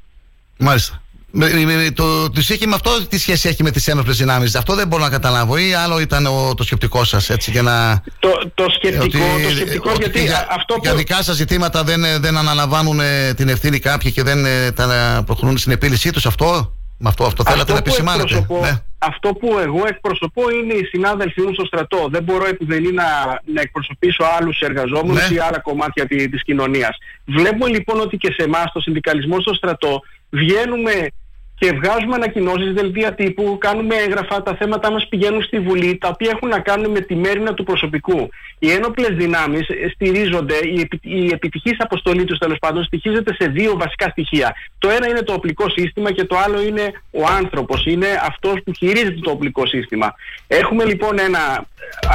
[0.57, 1.01] Μάλιστα.
[1.33, 4.87] Με, με- με- το δυστύχημα αυτό τι σχέση έχει με τις ένοπλες δυνάμεις; Αυτό δεν
[4.87, 5.57] μπορώ να καταλάβω.
[5.57, 8.03] Ή άλλο ήταν ο, το σκεπτικό σας, έτσι, για να.
[8.19, 10.97] Το, το σκεπτικό, ότι- το σκεπτικό ότι γιατί για, α- αυτό για που...
[10.97, 15.23] δικά σας ζητήματα δεν, ε, δεν αναλαμβάνουν ε, την ευθύνη κάποιοι και δεν ε, τα
[15.25, 16.25] προχωρούν στην επίλυσή τους.
[16.25, 18.23] Αυτό, με αυτό, αυτό θέλατε να που επισημάνετε.
[18.37, 18.81] εκπροσωπώ- Ναι.
[19.03, 22.07] Αυτό που εγώ εκπροσωπώ είναι οι συνάδελφοί μου στο στρατό.
[22.11, 23.03] Δεν μπορώ επουδενή να,
[23.53, 25.35] να εκπροσωπήσω άλλους εργαζόμενους Ναι.
[25.35, 26.97] ή άλλα κομμάτια τη, της κοινωνίας.
[27.25, 30.91] Βλέπουμε λοιπόν ότι και σε εμάς, το συνδικαλισμό στο στρατό, βγαίνουμε
[31.61, 36.31] και βγάζουμε ανακοινώσεις, δελτία τύπου, κάνουμε έγγραφα, τα θέματα μας πηγαίνουν στη Βουλή, τα οποία
[36.35, 38.29] έχουν να κάνουν με τη μέρημνα του προσωπικού.
[38.59, 43.49] Οι ένοπλες δυνάμεις ε, στηρίζονται, η, επι, η επιτυχής αποστολή τους τέλος πάντων στοιχίζεται σε
[43.49, 44.55] δύο βασικά στοιχεία.
[44.77, 48.71] Το ένα είναι το οπλικό σύστημα και το άλλο είναι ο άνθρωπος, είναι αυτός που
[48.73, 50.13] χειρίζεται το οπλικό σύστημα.
[50.47, 51.65] Έχουμε λοιπόν ένα,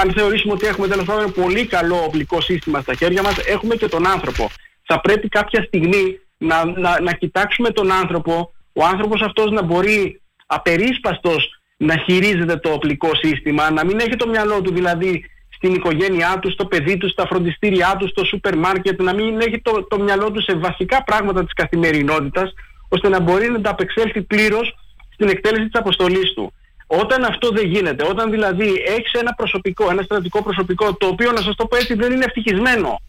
[0.02, 3.74] αν θεωρήσουμε ότι έχουμε τέλος πάντων ένα πολύ καλό οπλικό σύστημα στα χέρια μας, έχουμε
[3.74, 4.50] και τον άνθρωπο.
[4.86, 10.20] Θα πρέπει κάποια στιγμή να, να, να κοιτάξουμε τον άνθρωπο, ο άνθρωπος αυτός να μπορεί
[10.46, 15.24] απερίσπαστος να χειρίζεται το οπλικό σύστημα, να μην έχει το μυαλό του δηλαδή
[15.56, 19.60] στην οικογένειά του, στο παιδί του, στα φροντιστήριά του, στο σούπερ μάρκετ, να μην έχει
[19.60, 22.54] το, το μυαλό του σε βασικά πράγματα της καθημερινότητας,
[22.88, 24.74] ώστε να μπορεί να τα απεξέλθει πλήρως
[25.12, 26.52] στην εκτέλεση της αποστολής του.
[26.86, 31.40] Όταν αυτό δεν γίνεται, όταν δηλαδή έχεις ένα προσωπικό, ένα στρατικό προσωπικό, το οποίο να
[31.40, 33.00] σας το πω έτσι δεν είναι ευτυχισμένο,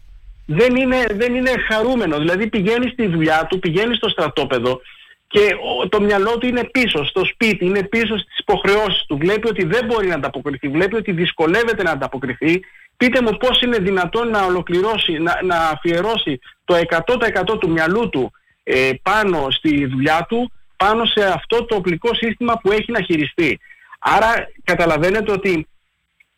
[0.46, 2.18] δεν είναι, δεν είναι χαρούμενο.
[2.18, 4.80] Δηλαδή πηγαίνεις στη δουλειά του, πηγαίνεις στο στρατόπεδο
[5.28, 9.16] και ο- το μυαλό του είναι πίσω, στο σπίτι, είναι πίσω στις υποχρεώσεις του.
[9.16, 12.60] Βλέπει ότι δεν μπορεί να ανταποκριθεί, βλέπει ότι δυσκολεύεται να ανταποκριθεί.
[12.96, 18.32] Πείτε μου πώς είναι δυνατόν να ολοκληρώσει, να, να αφιερώσει το 100% του μυαλού του
[18.62, 23.58] ε, πάνω στη δουλειά του, πάνω σε αυτό το οπλικό σύστημα που έχει να χειριστεί.
[23.98, 24.34] Άρα
[24.64, 25.66] καταλαβαίνετε ότι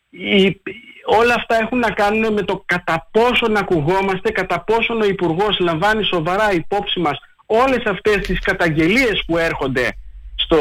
[0.09, 0.61] η-
[1.05, 5.59] όλα αυτά έχουν να κάνουν με το κατά πόσο να ακουγόμαστε, κατά πόσο ο Υπουργός
[5.59, 7.19] λαμβάνει σοβαρά υπόψη μας
[7.63, 9.95] όλες αυτές τις καταγγελίες που έρχονται
[10.35, 10.59] στο,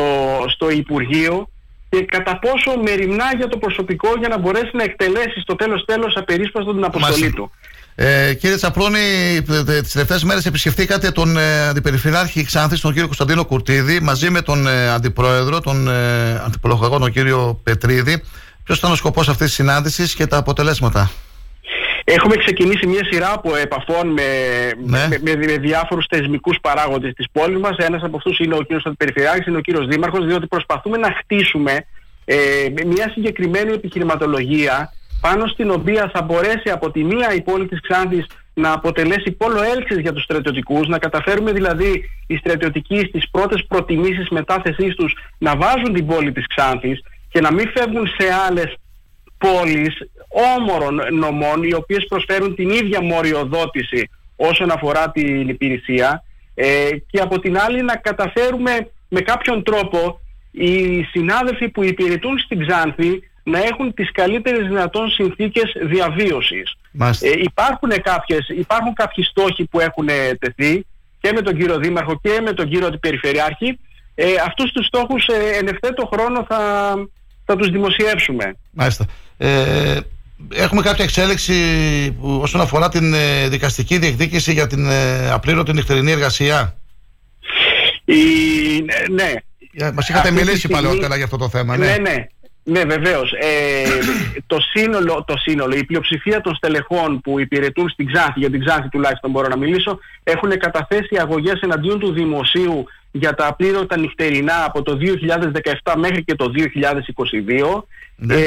[0.49, 1.49] στο Υπουργείο
[1.89, 6.17] και κατά πόσο μεριμνά για το προσωπικό για να μπορέσει να εκτελέσει στο τέλος τέλος
[6.17, 7.37] απερίσπαστο την αποστολή Μάλιστα.
[7.37, 7.51] του.
[7.95, 8.99] Ε, κύριε Τσαπρόνη,
[9.83, 14.67] τις τελευταίες μέρες επισκεφτήκατε τον ε, Αντιπεριφερειάρχη Ξάνθη, τον κύριο Κωνσταντίνο Κουρτίδη, μαζί με τον
[14.67, 18.23] ε, Αντιπρόεδρο, τον ε, Αντιπολογαγό, τον κύριο Πετρίδη.
[18.65, 21.11] Ποιος ήταν ο σκοπός αυτής της συνάντησης και τα αποτελέσματα;
[22.17, 24.23] Έχουμε ξεκινήσει μια σειρά από επαφών με,
[24.85, 25.07] Ναι.
[25.09, 27.77] με, με, με διάφορους θεσμικούς παράγοντες της πόλης μας.
[27.77, 31.87] Ένας από αυτούς είναι ο κύριος Αντιπεριφερειάρχης, είναι ο κύριος Δήμαρχος, διότι προσπαθούμε να χτίσουμε
[32.25, 32.37] ε,
[32.87, 38.27] μια συγκεκριμένη επιχειρηματολογία πάνω στην οποία θα μπορέσει από τη μία η πόλη της Ξάνθης
[38.55, 44.29] να αποτελέσει πόλο έλξης για τους στρατιωτικούς, να καταφέρουμε δηλαδή οι στρατιωτικοί στις πρώτες προτιμήσεις
[44.29, 47.01] μετάθεσής τους να βάζουν την πόλη της Ξάνθης
[47.33, 48.77] και να μην φεύγουν σε άλλες
[49.41, 49.95] πόλεις
[50.57, 57.41] όμορων νομών οι οποίες προσφέρουν την ίδια μοριοδότηση όσον αφορά την υπηρεσία ε, και από
[57.41, 63.95] την άλλη να καταφέρουμε με κάποιον τρόπο οι συνάδελφοι που υπηρετούν στην Ξάνθη να έχουν
[63.95, 66.75] τις καλύτερες δυνατόν συνθήκες διαβίωσης.
[66.93, 67.27] Μάλιστα.
[67.27, 70.87] Ε, υπάρχουν, κάποιες, υπάρχουν κάποιοι στόχοι που έχουν ε, τεθεί
[71.21, 73.79] και με τον κύριο Δήμαρχο και με τον κύριο Περιφερειάρχη.
[74.15, 76.95] Ε, αυτούς τους στόχους ε, εν ευθέτω χρόνο θα,
[77.45, 78.57] θα τους δημοσιεύσουμε.
[78.71, 79.07] Μάλιστα.
[79.43, 79.99] Ε,
[80.53, 81.55] έχουμε κάποια εξέλιξη
[82.21, 86.75] που, όσον αφορά την ε, δικαστική διεκδίκηση για την ε, απλήρωτη νυχτερινή εργασία.
[88.05, 88.15] Η,
[89.11, 89.33] ναι.
[89.95, 91.77] Μας είχατε Αυτή τη μιλήσει στιγμή- παλαιότερα για αυτό το θέμα.
[91.77, 92.27] Ναι, ναι.
[92.63, 93.33] Ναι, βεβαίως.
[93.33, 93.85] Ε,
[94.47, 98.89] το, σύνολο, το σύνολο, η πλειοψηφία των στελεχών που υπηρετούν στην Ξάνθη, για την Ξάνθη
[98.89, 104.83] τουλάχιστον μπορώ να μιλήσω, έχουν καταθέσει αγωγές εναντίον του δημοσίου για τα απλήρωτα νυχτερινά από
[104.83, 104.99] το
[105.85, 107.83] 2017 μέχρι και το 2022.
[108.23, 108.35] Ναι.
[108.35, 108.41] Ε,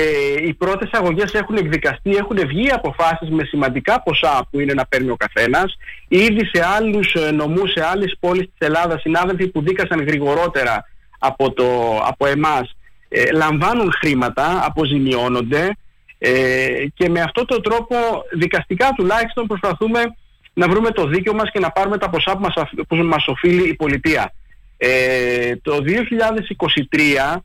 [0.47, 5.09] οι πρώτες αγωγές έχουν εκδικαστεί, έχουν βγει αποφάσεις με σημαντικά ποσά που είναι να παίρνει
[5.09, 5.77] ο καθένας.
[6.07, 10.87] Ήδη σε άλλους ε, νομούς, σε άλλες πόλεις της Ελλάδας, συνάδελφοι που δίκασαν γρηγορότερα
[11.19, 12.75] από, το, από εμάς,
[13.09, 15.77] ε, λαμβάνουν χρήματα, αποζημιώνονται
[16.17, 17.95] ε, και με αυτόν τον τρόπο
[18.33, 19.99] δικαστικά τουλάχιστον προσπαθούμε
[20.53, 23.27] να βρούμε το δίκαιο μας και να πάρουμε τα ποσά που μας, αφ- που μας
[23.27, 24.33] οφείλει η πολιτεία.
[24.77, 27.43] Ε, το 2023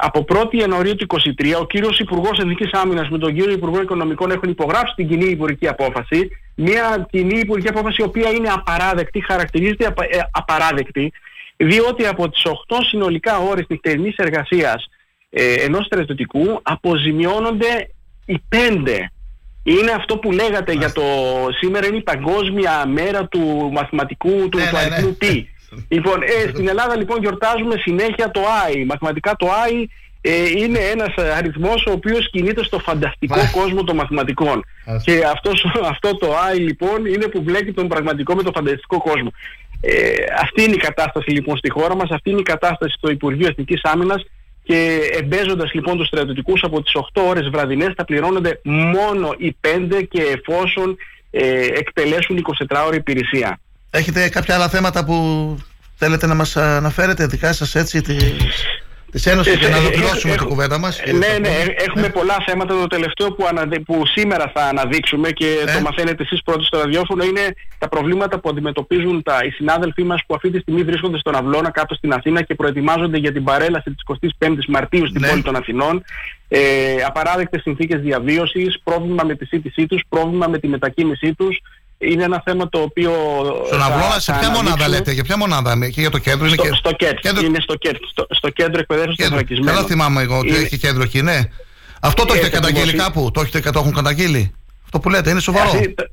[0.00, 1.06] από 1η Ιανουαρίου του
[1.40, 5.24] 2023, ο κύριος Υπουργός Εθνικής Άμυνας με τον κύριο Υπουργό Οικονομικών έχουν υπογράψει την κοινή
[5.24, 6.30] υπουργική απόφαση.
[6.54, 11.12] Μια κοινή υπουργική απόφαση η οποία είναι απαράδεκτη, χαρακτηρίζεται απα, ε, απαράδεκτη,
[11.56, 14.88] διότι από τις 8 συνολικά ώρες νυχτερινής εργασίας
[15.30, 17.90] ε, ενός στρατιωτικού αποζημιώνονται
[18.26, 19.10] οι 5.
[19.62, 21.02] Είναι αυτό που λέγατε για το
[21.58, 25.44] σήμερα είναι η παγκόσμια μέρα του μαθηματικού του, του αριθμού T.
[25.88, 28.40] Λοιπόν, ε, στην Ελλάδα λοιπόν γιορτάζουμε συνέχεια το
[28.70, 28.84] I.
[28.86, 29.84] Μαθηματικά το I
[30.20, 34.64] ε, είναι ένας ε, αριθμός ο οποίος κινείται στο φανταστικό κόσμο των μαθηματικών.
[35.04, 39.32] Και αυτός, αυτό το I λοιπόν είναι που μπλέκει τον πραγματικό με τον φανταστικό κόσμο.
[39.80, 40.12] Ε,
[40.42, 43.80] αυτή είναι η κατάσταση λοιπόν στη χώρα μας, αυτή είναι η κατάσταση στο Υπουργείο Εθνικής
[43.82, 44.24] Άμυνας
[44.62, 50.02] και εμπέζοντας λοιπόν τους στρατιωτικούς από τις 8 ώρες βραδινές θα πληρώνονται μόνο οι 5
[50.10, 50.96] και εφόσον
[51.30, 53.60] ε, εκτελέσουν 24 ώρη υπηρεσία.
[53.90, 55.56] Έχετε κάποια άλλα θέματα που
[55.96, 58.34] θέλετε να μας αναφέρετε, δικά σας έτσι, της,
[59.10, 61.48] της Ένωσης, για να Ε, ε, ολοκληρώσουμε ε, την ε, κουβέντα μας; Ε, Ναι, ναι,
[61.48, 62.74] ε, έχουμε πολλά θέματα.
[62.74, 65.72] Το τελευταίο που, αναδε- που σήμερα θα αναδείξουμε και Ναι.
[65.72, 70.20] το μαθαίνετε εσείς πρώτοι στο ραδιόφωνο είναι τα προβλήματα που αντιμετωπίζουν τα, οι συνάδελφοί μας
[70.26, 73.90] που αυτή τη στιγμή βρίσκονται στον Αυλώνα κάτω στην Αθήνα και προετοιμάζονται για την παρέλαση
[73.90, 75.28] της 25ης Μαρτίου στην Ναι.
[75.28, 76.04] πόλη των Αθηνών.
[76.48, 76.60] Ε,
[77.06, 81.58] απαράδεκτες συνθήκες διαβίωσης, πρόβλημα με τη σύντησή τους, πρόβλημα με τη μετακίνησή τους.
[81.98, 83.12] Είναι ένα θέμα το οποίο...
[83.66, 84.96] Στον θα- Αυλώνα, σε θα ποια μονάδα αναδείξουμε.
[84.96, 86.70] λέτε, για ποια μονάδα, με- και για το κέντρο είναι Στο, και...
[86.74, 87.24] στο ΚΕΤ.
[87.42, 87.96] Είναι στο ΚΕΤ.
[88.10, 89.36] Στο, στο κέντρο εκπαιδεύσεως των Κέντρο.
[89.38, 89.74] φρακισμένων.
[89.74, 91.40] Καλά θυμάμαι εγώ ότι Είναι- έχει κέντρο εκεί, ναι.
[92.00, 94.54] Αυτό το Ε, έχετε το καταγγείλει δημοσιο- κάπου, το, έχετε, το έχουν καταγγείλει;
[94.84, 95.68] Αυτό που λέτε είναι σοβαρό.
[95.70, 96.08] Αυτή- το-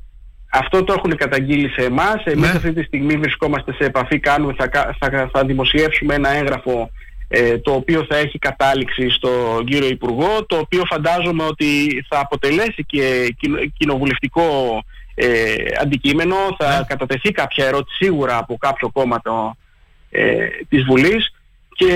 [0.52, 2.24] αυτό το έχουν καταγγείλει σε εμάς.
[2.24, 2.56] Εμείς Ναι.
[2.56, 4.18] αυτή τη στιγμή βρισκόμαστε σε επαφή.
[4.18, 6.90] Κάνουμε, θα, κα- θα, θα δημοσιεύσουμε ένα έγγραφο
[7.28, 11.66] ε, το οποίο θα έχει κατάληξη στον κύριο Υπουργό, το οποίο φαντάζομαι ότι
[12.08, 14.44] θα αποτελέσει και κοινο- κοινοβουλευτικό
[15.18, 16.36] ε, αντικείμενο.
[16.58, 19.56] Θα κατατεθεί κάποια ερώτηση σίγουρα από κάποιο κόμμα το,
[20.10, 21.32] ε, της Βουλής
[21.68, 21.92] και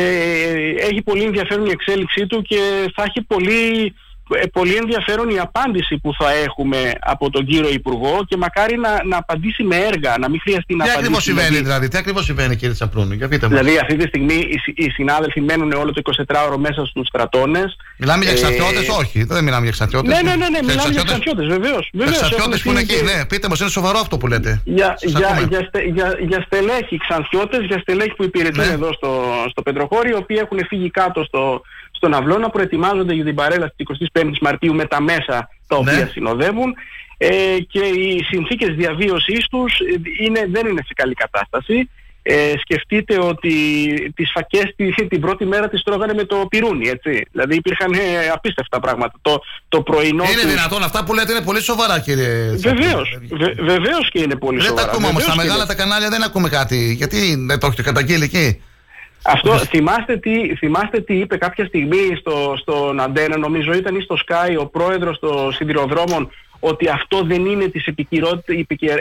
[0.81, 3.95] έχει πολύ ενδιαφέρον η εξέλιξή του και θα έχει πολύ, ε,
[4.53, 9.17] πολύ ενδιαφέρον η απάντηση που θα έχουμε από τον κύριο Υπουργό και μακάρι να, να
[9.17, 10.99] απαντήσει με έργα, να μην χρειαστεί να Τι απαντήσει.
[10.99, 13.59] ακριβώς συμβαίνει δηλαδή- δηλαδή, τι ακριβώς συμβαίνει κύριε Τσαπρούνη, για πείτε μας.
[13.59, 17.77] Δηλαδή αυτή τη στιγμή οι, συ- οι συνάδελφοι μένουν όλο το 24ωρο μέσα στους στρατώνες.
[17.97, 20.13] Μιλάμε για Ε, εξαρτιώτες, όχι, δεν μιλάμε για εξαρτιώτες.
[20.15, 21.91] Ναι, ναι, ναι, ναι, μιλάμε για εξαρτιώτες, βεβαίως.
[21.93, 22.15] βεβαίως.
[22.17, 24.61] Εξαρτιώτες Έχουμε που είναι στείλει εκεί, και- ναι, πείτε μας, είναι σοβαρό αυτό που λέτε.
[24.65, 25.47] για, Σας για, ακούμε.
[25.51, 28.73] για, στε- για, για στελέχη ξανθιώτες, για στελέχη που υπηρετούν Ναι.
[28.73, 29.11] εδώ στο,
[29.51, 31.63] στο Πετροχώρι, οι οποίοι έχουν φύγει κάτω στο,
[32.01, 35.93] στον αυλό να προετοιμάζονται για την παρέλαση της 25ης Μαρτίου με τα μέσα τα οποία
[35.93, 36.09] Ναι.
[36.13, 36.75] συνοδεύουν
[37.19, 37.29] ε,
[37.69, 41.91] και οι συνθήκες διαβίωσης τους ε, είναι, δεν είναι σε καλή κατάσταση.
[42.23, 43.53] Ε, σκεφτείτε ότι
[44.17, 47.27] τις φακές τη- την πρώτη μέρα τις τρώγανε με το πυρούνι, έτσι.
[47.33, 47.99] Δηλαδή υπήρχαν ε,
[48.35, 49.13] απίστευτα πράγματα.
[49.23, 52.87] Το, το πρωινό Είναι τους- δυνατόν αυτά που λέτε είναι πολύ σοβαρά κύριε Τσαπρούνη.
[52.87, 54.91] Βεβαίως, βε, βεβαίως και είναι πολύ Δεν τα σοβαρά.
[54.91, 55.75] ακούμε όμως, Βεβαίως στα και μεγάλα είναι.
[55.75, 56.93] τα κανάλια δεν ακούμε κάτι.
[56.97, 58.63] Γιατί δεν το έχετε καταγγείλει εκεί;
[59.25, 64.17] Αυτό θυμάστε τι, θυμάστε τι είπε κάποια στιγμή στο, στον Αντένα, νομίζω ήταν ή στο
[64.27, 66.31] Sky ο πρόεδρος των σιδηροδρόμων
[66.61, 68.53] ότι αυτό δεν είναι της επικαιρότητα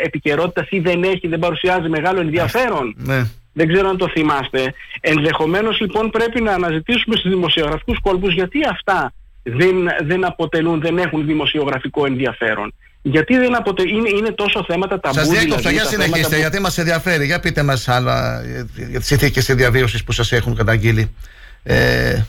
[0.03, 2.95] επικαιρότητας ή δεν έχει, δεν παρουσιάζει μεγάλο ενδιαφέρον.
[2.97, 3.23] Ναι.
[3.53, 4.73] Δεν ξέρω αν το θυμάστε.
[5.01, 9.13] Ενδεχομένως λοιπόν πρέπει να αναζητήσουμε στους δημοσιογραφικούς κόλπους γιατί αυτά
[9.43, 12.73] δεν, δεν αποτελούν, δεν έχουν δημοσιογραφικό ενδιαφέρον.
[13.10, 13.84] Γιατί δεν αποτε...
[13.88, 15.15] είναι, είναι τόσο θέματα ταμπού.
[15.18, 17.26] Σας διέκοψα, δηλαδή, για τα συνεχίστε, θέματα που- γιατί μας ενδιαφέρει.
[17.26, 21.11] Για πείτε μας άλλα ε, για τις συνθήκες διαβίωσης που σας έχουν καταγγείλει.
[21.64, 22.22] Ε,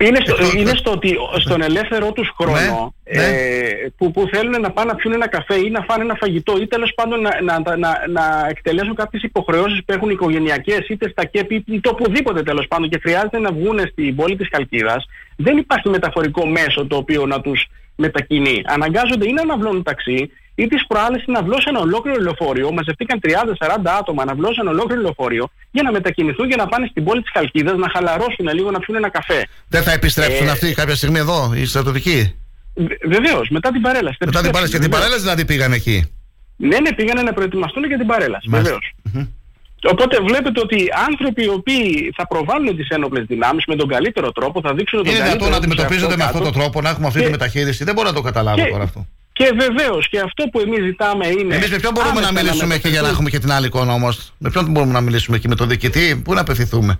[0.00, 4.60] Είναι στο, Εκτός- είναι στο ότι στον ελεύθερό τους χρόνο Ναι, ε, που, που θέλουν
[4.60, 7.40] να πάνε να πιούν ένα καφέ ή να φάνε ένα φαγητό ή τέλος πάντων να,
[7.42, 12.42] να, να, να εκτελέσουν κάποιες υποχρεώσεις που έχουν οικογενειακές είτε στα ΚΕΠ ή είτε οπουδήποτε
[12.42, 15.06] τέλος πάντων και χρειάζεται να βγουν στην πόλη της Καλκίδας
[15.36, 17.66] δεν υπάρχει μεταφορικό μέσο το οποίο να τους
[17.96, 18.62] μετακινεί.
[18.64, 22.72] Αναγκάζονται ή να αναβλώνουν ταξί ή τις προάλλες να βλώσει ένα ολόκληρο λεωφορείο.
[22.72, 23.28] Μαζευτήκαν 30-40
[24.00, 27.32] άτομα να βλώσει ένα ολόκληρο λεωφορείο για να μετακινηθούν και να πάνε στην πόλη της
[27.32, 29.46] Καλκίδα να χαλαρώσουν λίγο, να πιούν ένα καφέ.
[29.68, 32.34] Δεν θα επιστρέψουν Ε, αυτοί κάποια στιγμή εδώ, οι στρατιωτικοί;
[33.04, 34.16] Βεβαίως, μετά την παρέλαση.
[34.20, 34.72] Μετά την παρέλαση.
[34.72, 36.10] Και την παρέλαση δηλαδή πήγαν εκεί;
[36.56, 38.48] Ναι, ναι, πήγανε να προετοιμαστούν για την παρέλαση.
[38.48, 38.78] Μάλιστα.
[39.12, 39.30] Βεβαίως.
[39.90, 44.60] Οπότε βλέπετε ότι άνθρωποι οι οποίοι θα προβάλλουν τις ένοπλες δυνάμεις με τον καλύτερο τρόπο,
[44.60, 46.70] θα δείξουν τον Είναι καλύτερο δυνατόν να τους αντιμετωπίζονται με εαυτό αυτόν τον κάτω.
[46.70, 47.84] τρόπο, να έχουμε αυτή τη Και- μεταχείριση.
[47.84, 49.06] Δεν μπορώ να το καταλάβω και- τώρα αυτό.
[49.32, 51.54] Και βεβαίως και αυτό που εμείς ζητάμε είναι.
[51.54, 53.66] Εμείς με ποιον μπορούμε να άμεσα μιλήσουμε εκεί για να μεταφερθούν- έχουμε και την άλλη
[53.66, 56.98] εικόνα όμως; Με ποιον μπορούμε να μιλήσουμε εκεί, με τον διοικητή, πού να απευθυνθούμε;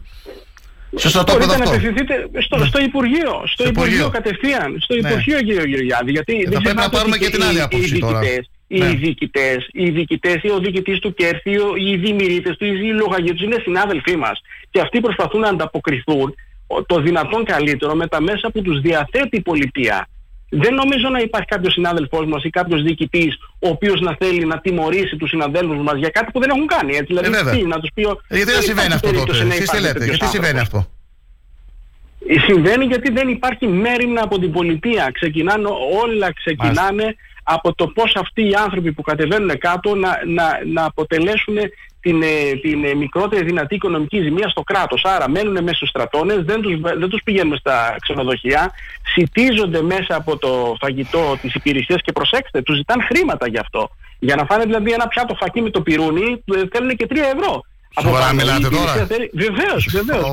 [0.96, 1.76] Στο στρατόπεδο Μπορείτε να αυτό.
[1.88, 3.42] απευθυνθείτε στο, στο Υπουργείο.
[3.46, 4.08] Στο Υπουργείο Υπουργείο.
[4.10, 4.76] κατευθείαν.
[4.80, 5.08] Στο Ναι.
[5.08, 6.10] Υπουργείο, κύριε Γεωργιάδη.
[6.10, 8.18] Γιατί θα δεν πρέπει να ξεχνάτε πάρουμε ότι και την άλλη οι- άποψη οι τώρα.
[8.18, 8.88] διοικητές, Οι Ναι.
[8.88, 13.42] διοικητές, οι διοικητές, ή ο διοικητής του Κέρθη, ο- οι δημιουργητές του, οι λογαγοί τους
[13.42, 14.40] είναι συνάδελφοί μας.
[14.70, 16.34] Και αυτοί προσπαθούν να ανταποκριθούν
[16.66, 20.08] ο- το δυνατόν καλύτερο με τα μέσα που τους διαθέτει η πολιτεία.
[20.54, 24.58] Δεν νομίζω να υπάρχει κάποιος συνάδελφός μας ή κάποιος διοικητής ο οποίος να θέλει να
[24.60, 26.90] τιμωρήσει τους συναδέλφους μας για κάτι που δεν έχουν κάνει.
[26.92, 27.04] Έτσι.
[27.06, 27.54] Δηλαδή, Ε, βέβαια.
[27.54, 29.58] τι, να τους πει, ο- Ε, Γιατί δεν συμβαίνει υπάρχει αυτό τότε; περίπτωση να Εσείς
[29.58, 30.80] τι υπάρχει λέτε, τέτοιος γιατί συμβαίνει άνθρωπος.
[30.80, 35.10] αυτό; Ε, Συμβαίνει γιατί δεν υπάρχει μέρημνα από την πολιτεία.
[35.12, 35.68] Ξεκινάνε,
[36.02, 41.56] όλα ξεκινάνε από το πώς αυτοί οι άνθρωποι που κατεβαίνουν κάτω να, να, να αποτελέσουν
[42.02, 45.04] την, ε, την ε, μικρότερη δυνατή οικονομική ζημία στο κράτος.
[45.04, 48.72] Άρα μένουν μέσα στους στρατώνες, δεν τους, δεν τους πηγαίνουν στα ξενοδοχεία,
[49.14, 53.90] σιτίζονται μέσα από το φαγητό της υπηρεσίας και προσέξτε, τους ζητάνε χρήματα γι' αυτό.
[54.18, 57.62] Για να φάνε δηλαδή ένα πιάτο φακί με το πυρούνι, ε, θέλουν και 3 ευρώ.
[58.00, 58.32] Σοβαρά πάνω.
[58.32, 60.32] Η μιλάτε υπηρεσία τώρα; θέλει- Βεβαίως, βεβαίως,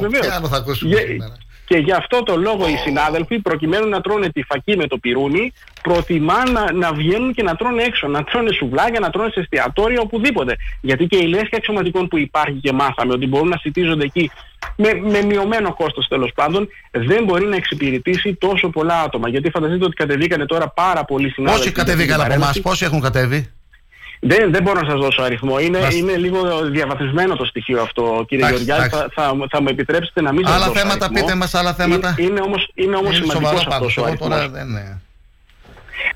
[1.73, 1.87] Ω, βεβαίως.
[1.87, 1.91] τι άλλο θα ακούσουμε Γε- σήμερα.
[1.91, 5.53] και γι' αυτό το λόγο οι συνάδελφοι, προκειμένου να τρώνε τη φακή με το πυρούνι,
[5.81, 8.07] προτιμά να, να βγαίνουν και να τρώνε έξω.
[8.07, 10.55] Να τρώνε σουβλάκια, να τρώνε σε εστιατόρια, οπουδήποτε.
[10.81, 14.31] Γιατί και η λέσχη αξιωματικών που υπάρχει και μάθαμε ότι μπορούν να σιτίζονται εκεί
[14.75, 19.29] με, με μειωμένο κόστος τέλος πάντων, δεν μπορεί να εξυπηρετήσει τόσο πολλά άτομα.
[19.29, 21.57] Γιατί φανταστείτε ότι κατεβήκανε τώρα πάρα πολλοί συνάδελφοι.
[21.63, 22.61] Πόσοι για την κατεβήκαν από εμάς, παρέλαση.
[22.61, 23.51] πόσοι έχουν κατέβει;
[24.19, 25.59] Δεν, δεν μπορώ να σας δώσω αριθμό.
[25.59, 28.89] Είναι, Μας- είναι λίγο διαβαθμισμένο το στοιχείο αυτό, κύριε Εντάξει, Γεωργιάδη.
[28.95, 29.15] Θα, εντάξει.
[29.19, 31.25] θα, θα μου επιτρέψετε να μην σας Άλλα δώσω θέματα, αριθμό.
[31.25, 32.15] πείτε μας άλλα θέματα.
[32.17, 33.87] Είναι, είναι όμως, είναι όμως Είναι σημαντικός σοβαρό πάντως.
[33.87, 34.29] αυτός ο Εγώ αριθμός.
[34.29, 35.01] τώρα δεν είναι.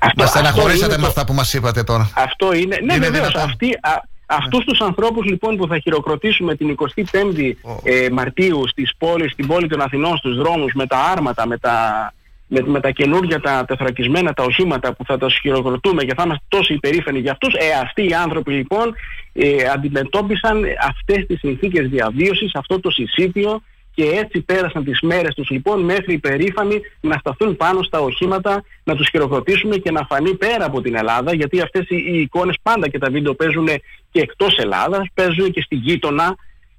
[0.00, 2.10] Αυτό- Μας αυτό στεναχωρήσατε είναι με το- αυτά που μας είπατε τώρα.
[2.14, 2.78] Αυτό είναι.
[2.84, 3.28] Ναι, Είναι βεβαίως.
[3.28, 3.50] δυνατόν.
[3.50, 9.32] Αυτοί, α, αυτούς τους ανθρώπους λοιπόν που θα χειροκροτήσουμε την 25η ε, Μαρτίου στις πόλεις,
[9.32, 12.12] στην πόλη των Αθηνών, στους δρόμους με τα άρματα, με τα,
[12.46, 16.44] με, με τα καινούργια τα τεθρακισμένα τα οχήματα που θα τα χειροκροτούμε και θα είμαστε
[16.48, 18.94] τόσο υπερήφανοι για αυτούς, ε, αυτοί οι άνθρωποι λοιπόν
[19.32, 23.62] ε, αντιμετώπισαν αυτές τις συνθήκες διαβίωσης, αυτό το συσίτιο
[23.94, 28.94] και έτσι πέρασαν τις μέρες τους λοιπόν μέχρι υπερήφανοι να σταθούν πάνω στα οχήματα, να
[28.94, 32.88] τους χειροκροτήσουμε και να φανεί πέρα από την Ελλάδα γιατί αυτές οι, οι εικόνες πάντα
[32.88, 33.68] και τα βίντεο παίζουν
[34.10, 36.36] και εκτός Ελλάδας, παίζουν και στη γείτονα.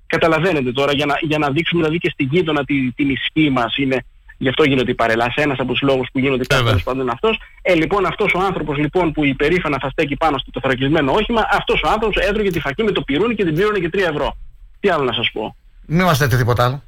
[0.08, 3.78] Καταλαβαίνετε τώρα για να, για να δείξουμε δηλαδή και στη γείτονα τη, την ισχύ μας
[3.78, 4.06] είναι
[4.38, 5.42] Γι' αυτό γίνονται οι παρελάσει.
[5.42, 7.40] Ένας από τους λόγους που γίνονται και τέλο πάντων είναι αυτός.
[7.62, 11.82] Ε, λοιπόν, αυτός ο άνθρωπος λοιπόν, που υπερήφανα θα στέκει πάνω στο τεθρακισμένο όχημα, αυτός
[11.86, 14.38] ο άνθρωπος έτρωγε τη φακή με το πυρούνι και την πλήρωνε και 3 ευρώ.
[14.80, 15.56] Τι άλλο να σας πω;
[15.86, 16.84] Μην μας λέτε τίποτα άλλο.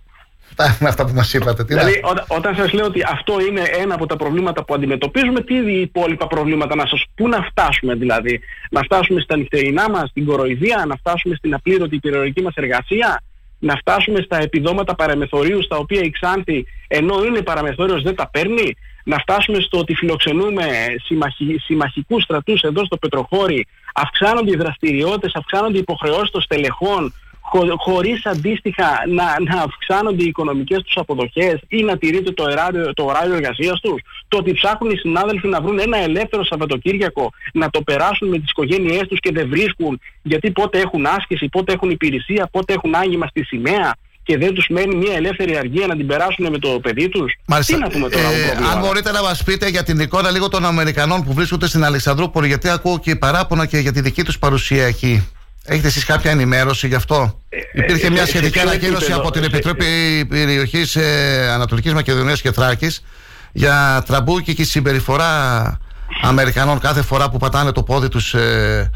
[0.60, 1.64] Αυτά με αυτά που μας είπατε.
[1.66, 4.74] Τι να- Δηλαδή, όταν, όταν σας λέω ότι αυτό είναι ένα από τα προβλήματα που
[4.74, 9.38] αντιμετωπίζουμε, τι είναι οι υπόλοιπα προβλήματα; Να σας πού να φτάσουμε δηλαδή; Να φτάσουμε στα
[9.38, 13.22] νυχτερινά μας, στην κοροϊδία, να φτάσουμε στην απλήρωτη υπηρεωρική μας εργασία,
[13.70, 18.76] να φτάσουμε στα επιδόματα παραμεθορίου, στα οποία η Ξάνθη, ενώ είναι παραμεθόριος, δεν τα παίρνει,
[19.04, 20.66] να φτάσουμε στο ότι φιλοξενούμε
[21.06, 27.14] συμμαχι, συμμαχικούς στρατούς εδώ στο Πετροχώρι, αυξάνονται οι δραστηριότητες, αυξάνονται οι υποχρεώσεις των στελεχών,
[27.50, 32.94] χω, χωρίς αντίστοιχα να, να αυξάνονται οι οικονομικές τους αποδοχές ή να τηρείται το ωράριο,
[32.94, 34.02] το ωράριο εργασίας τους.
[34.28, 38.50] Το ότι ψάχνουν οι συνάδελφοι να βρουν ένα ελεύθερο Σαββατοκύριακο, να το περάσουν με τις
[38.50, 43.28] οικογένειές τους και δεν βρίσκουν γιατί πότε έχουν άσκηση, πότε έχουν υπηρεσία, πότε έχουν άγγιμα
[43.28, 47.10] στη σημαία και δεν τους μένει μια ελεύθερη αργία να την περάσουν με το παιδί
[47.10, 47.34] τους.
[47.46, 47.76] Μάλιστα.
[47.76, 50.32] Τι να πούμε τώρα Ε, το πρόβλημα; αν μπορείτε να μας πείτε για την εικόνα
[50.32, 54.24] λίγο των Αμερικανών που βρίσκονται στην Αλεξανδρούπολη, γιατί ακούω και παράπονα και για τη δική
[54.24, 55.37] τους παρουσία εκεί.
[55.70, 57.40] Έχετε εσείς κάποια ενημέρωση γι' αυτό;
[57.74, 61.94] Υπήρχε ε, μια σε σχετική ποιο ανακοίνωση επίπεδο, από την σε- Επιτροπή Περιοχής ε, Ανατολικής
[61.94, 63.04] Μακεδονίας και Θράκης
[63.52, 65.78] για τραμπούκικη συμπεριφορά
[66.22, 68.92] Αμερικανών κάθε φορά που πατάνε το πόδι τους ε,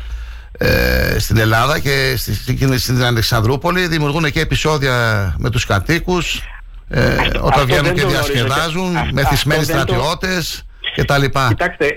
[0.58, 3.88] ε, στην Ελλάδα και στη, στην, στην Αλεξανδρούπολη.
[3.88, 6.42] Δημιουργούν και επεισόδια με τους κατοίκους.
[6.90, 9.94] Ε, όταν αυτό βγαίνουν δεν και το γνωρίζω και- διασκεδάζουν, αυτό- μεθυσμένοι αυτό δεν το-
[9.94, 10.66] στρατιώτες
[10.96, 11.24] κτλ.
[11.48, 11.88] Κοιτάξτε,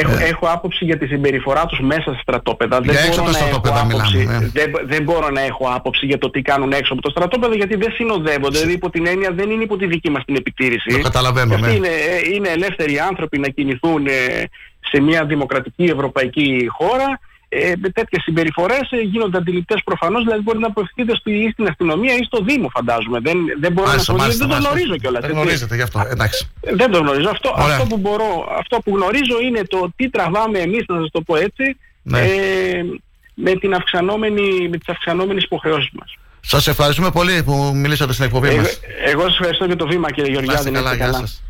[0.00, 0.28] έχω, Ε.
[0.28, 2.80] έχω άποψη για τη συμπεριφορά τους μέσα στα στρατόπεδα.
[2.82, 4.46] Για έξω από τα να έχω στρατόπεδα άποψη- μιλάμε, ναι.
[4.46, 7.76] δεν, δεν μπορώ να έχω άποψη για το τι κάνουν έξω από το στρατόπεδο γιατί
[7.76, 8.58] δεν συνοδεύονται.
[8.58, 10.90] Δηλαδή υπό την έννοια δεν είναι υπό τη δική μας την επιτήρηση.
[10.90, 11.76] Το καταλαβαίνω, Και αυτοί ναι.
[11.76, 11.88] είναι,
[12.34, 14.12] είναι ελεύθεροι άνθρωποι να κινηθούν ε,
[14.80, 17.20] σε μια δημοκρατική ευρωπαϊκή χώρα.
[17.62, 22.14] Ε, τέτοιες συμπεριφορές ε, γίνονται αντιληπτές προφανώς, δηλαδή μπορεί να απευθυνθείτε στη- ή στην αστυνομία
[22.14, 23.18] ή στο Δήμο φαντάζομαι.
[23.20, 24.70] Δεν, δεν μπορώ Μάλιστα, να το μάλιστα, δεν το μάλιστα.
[24.74, 25.20] γνωρίζω κιόλας.
[25.20, 25.42] Δεν έτσι.
[25.42, 25.98] γνωρίζετε γι' αυτό.
[26.10, 26.48] Εντάξει.
[26.60, 27.28] Δεν το γνωρίζω.
[27.30, 27.66] Αυτό, Ωραία.
[27.76, 28.28] αυτό, που μπορώ,
[28.58, 32.20] αυτό που γνωρίζω είναι το τι τραβάμε εμείς, να σας το πω έτσι, Ναι.
[32.20, 32.84] ε,
[33.34, 36.16] με, την αυξανόμενη, με τις αυξανόμενες υποχρεώσεις μας.
[36.40, 38.80] Σας ευχαριστούμε πολύ που μιλήσατε στην εκπομπή Εγώ, μας.
[39.06, 40.58] εγώ σας ευχαριστώ για το βήμα κύριε Να Γεωργιάδη.
[40.58, 41.26] είστε να καλά, είστε γεια καλά.
[41.26, 41.42] σας.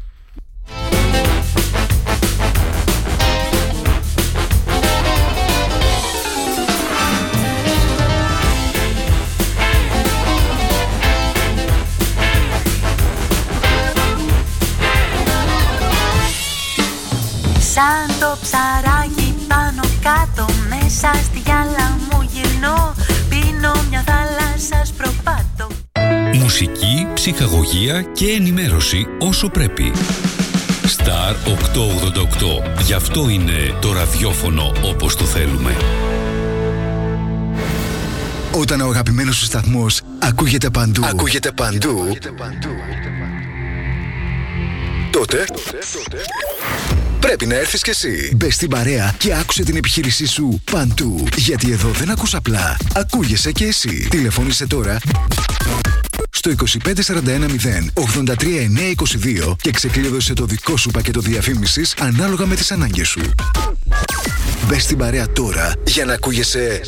[17.75, 22.95] Σαν το ψαράκι πάνω κάτω μέσα στη γυάλα μου γυρνώ.
[23.29, 25.67] Πίνω μια θάλασσα σπροπάτω
[26.35, 29.93] Μουσική, ψυχαγωγία και ενημέρωση όσο πρέπει.
[30.97, 31.35] Star
[32.79, 32.83] 888.
[32.83, 35.77] Γι' αυτό είναι το ραδιόφωνο όπως το θέλουμε.
[38.53, 42.17] Όταν ο αγαπημένος σου σταθμός ακούγεται παντού, ακούγεται παντού,
[45.11, 45.45] τότε
[47.27, 48.33] πρέπει να έρθεις κι εσύ.
[48.37, 51.25] Μπες στην παρέα και άκουσε την επιχείρησή σου παντού.
[51.37, 54.09] Γιατί εδώ δεν ακούς απλά, ακούγεσαι κι εσύ.
[54.11, 54.99] Τηλεφώνησε τώρα
[56.31, 63.21] στο 25410 83922 και ξεκλείδωσε το δικό σου πακέτο διαφήμισης ανάλογα με τις ανάγκες σου.
[64.67, 66.81] Μπες στην παρέα τώρα για να ακούγεσαι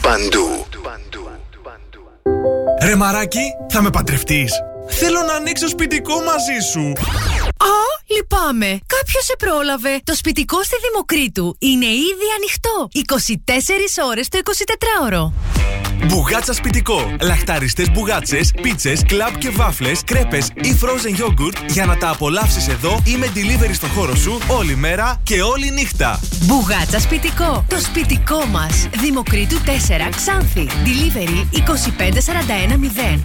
[0.00, 0.66] παντού.
[2.82, 4.52] Ρε μαράκι, θα με παντρευτείς.
[4.88, 6.92] Θέλω να ανοίξω σπιτικό μαζί σου.
[7.56, 8.66] Α, λυπάμαι.
[8.66, 10.00] Κάποιος σε πρόλαβε.
[10.04, 12.88] Το σπιτικό στη Δημοκρίτου είναι ήδη ανοιχτό.
[14.02, 15.32] 24 ώρες το 24ωρο.
[16.04, 17.16] Μπουγάτσα σπιτικό.
[17.20, 23.00] Λαχταριστές μπουγάτσες, πίτσες, κλαμπ και βάφλες, κρέπες ή frozen yogurt για να τα απολαύσεις εδώ
[23.04, 26.20] ή με delivery στο χώρο σου όλη μέρα και όλη νύχτα.
[26.42, 27.64] Μπουγάτσα σπιτικό.
[27.68, 28.88] Το σπιτικό μας.
[29.00, 30.66] Δημοκρίτου 4 Ξάνθη.
[30.84, 33.22] Delivery 25410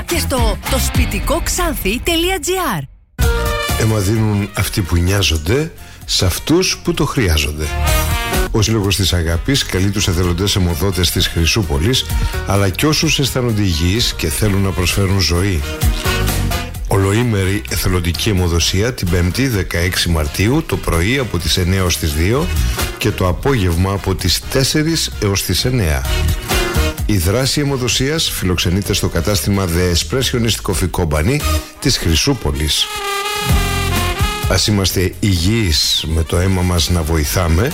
[0.00, 2.82] 66969 και στο το σπιτικό ξάνθη.gr.
[3.80, 5.72] Αίμα δίνουν αυτοί που νοιάζονται
[6.04, 7.66] σε αυτούς που το χρειάζονται.
[8.50, 12.04] Ο Σύλλογος της Αγάπης καλεί τους εθελοντές αιμοδότες της Χρυσούπολης
[12.46, 15.62] αλλά και όσους αισθάνονται υγιείς και θέλουν να προσφέρουν ζωή.
[16.88, 19.48] Ολοήμερη εθελοντική αιμοδοσία την 5η
[20.06, 22.46] 16 Μαρτίου το πρωί από τις 9 ως τις 2
[22.98, 26.02] και το απόγευμα από τις 4 έως τις 9.
[27.06, 31.40] Η δράση αιμοδοσίας φιλοξενείται στο κατάστημα The Expressionist Coffee Company
[31.78, 32.86] της Χρυσούπολης.
[34.50, 37.72] Ας είμαστε υγιείς με το αίμα μας να βοηθάμε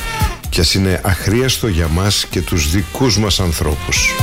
[0.55, 4.15] και ας είναι αχρίαστο για μας και τους δικούς μας ανθρώπους.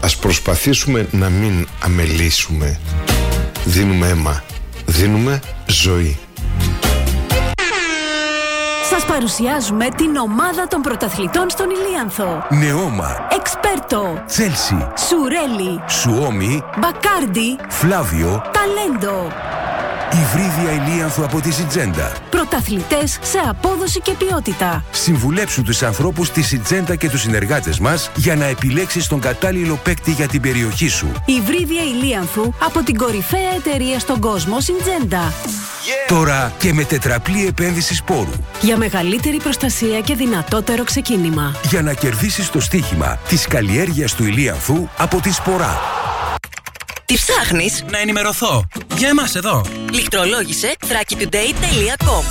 [0.00, 2.80] Ας προσπαθήσουμε να μην αμελήσουμε.
[3.64, 4.42] Δίνουμε αίμα.
[4.86, 6.18] Δίνουμε ζωή.
[8.90, 12.46] Σας παρουσιάζουμε την ομάδα των πρωταθλητών στον Ηλίανθο.
[12.50, 19.32] Νεώμα, Εξπέρτο, Τσέλσι, Σουρέλι, Σουόμι, Μπακάρντι, Φλάβιο, Ταλέντο.
[20.12, 22.12] Υβρίδια Ηλίανθου από τη Σιτζέντα.
[22.30, 24.84] Πρωταθλητές σε απόδοση και ποιότητα.
[24.90, 30.10] Συμβουλέψουν τους ανθρώπους τη Σιτζέντα και τους συνεργάτες μας για να επιλέξεις τον κατάλληλο παίκτη
[30.10, 31.12] για την περιοχή σου.
[31.24, 35.32] Υβρίδια Ηλίανθου από την κορυφαία εταιρεία στον κόσμο Συντζέντα.
[36.06, 38.32] Τώρα και με τετραπλή επένδυσης σπόρου.
[38.60, 41.54] Για μεγαλύτερη προστασία και δυνατότερο ξεκίνημα.
[41.68, 45.80] Για να κερδίσεις το στοίχημα της καλλιέργειας του Ηλίανθου από τη Σπορά.
[47.12, 48.64] Τι ψάχνεις; Να ενημερωθώ.
[48.96, 49.64] Για εμάς εδώ.
[49.92, 52.24] Λιχτρολόγησε thrakitoday.com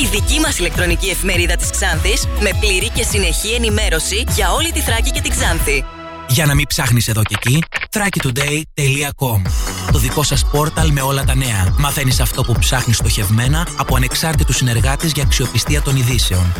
[0.00, 4.80] Η δική μας ηλεκτρονική εφημερίδα της Ξάνθης με πλήρη και συνεχή ενημέρωση για όλη τη
[4.80, 5.84] Θράκη και την Ξάνθη.
[6.28, 9.50] Για να μην ψάχνεις εδώ και εκεί, thrakitoday.com
[9.92, 11.74] Το δικό σας πόρταλ με όλα τα νέα.
[11.78, 16.52] Μαθαίνεις αυτό που ψάχνεις στοχευμένα από ανεξάρτητους συνεργάτες για αξιοπιστία των ειδήσεων.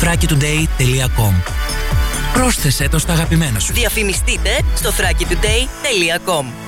[0.00, 1.32] thrakitoday.com
[2.32, 3.72] Πρόσθεσέ το στα αγαπημένα σου.
[3.72, 6.67] Διαφημιστείτε στο thrakitoday.com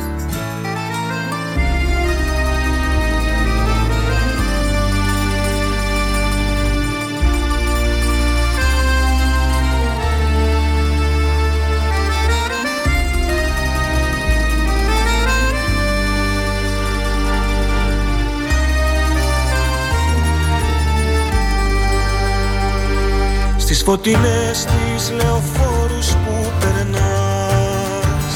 [23.71, 28.35] Τις φωτεινές τις λεωφόρους που περνάς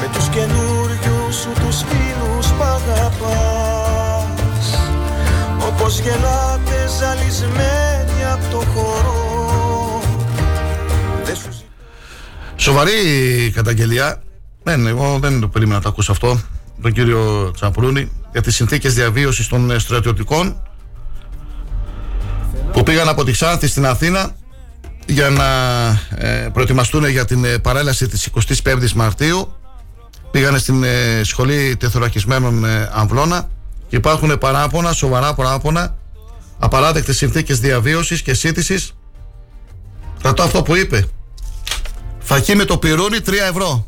[0.00, 3.30] Με τους καινούριους σου τους φίλους που αγαπάς
[5.68, 10.02] Όπως γελάτε ζαλισμένοι από το χώρο
[11.24, 11.48] Δεν σου
[12.56, 12.92] Σοβαρή
[13.54, 14.22] καταγγελία.
[14.62, 16.40] Δεν, εγώ δεν το περίμενα να το ακούσω αυτό.
[16.82, 20.62] Τον κύριο Τσαπρούνη για τις συνθήκες διαβίωσης των ε, στρατιωτικών
[22.72, 24.36] που πήγαν από τη Ξάνθη στην Αθήνα
[25.06, 25.46] για να
[26.16, 28.28] ε, προετοιμαστούν για την ε, παρέλαση της
[28.64, 29.54] 25ης Μαρτίου.
[30.30, 33.48] Πήγανε στην ε, σχολή τεθωρακισμένων ε, Αμβλώνα
[33.88, 35.96] και υπάρχουν παράπονα, σοβαρά παράπονα
[36.58, 38.92] απαράδεκτες συνθήκες διαβίωσης και σύντησης.
[40.22, 41.06] Κρατώ αυτό που είπε.
[42.18, 43.86] Φακή με το πυρούνι 3 ευρώ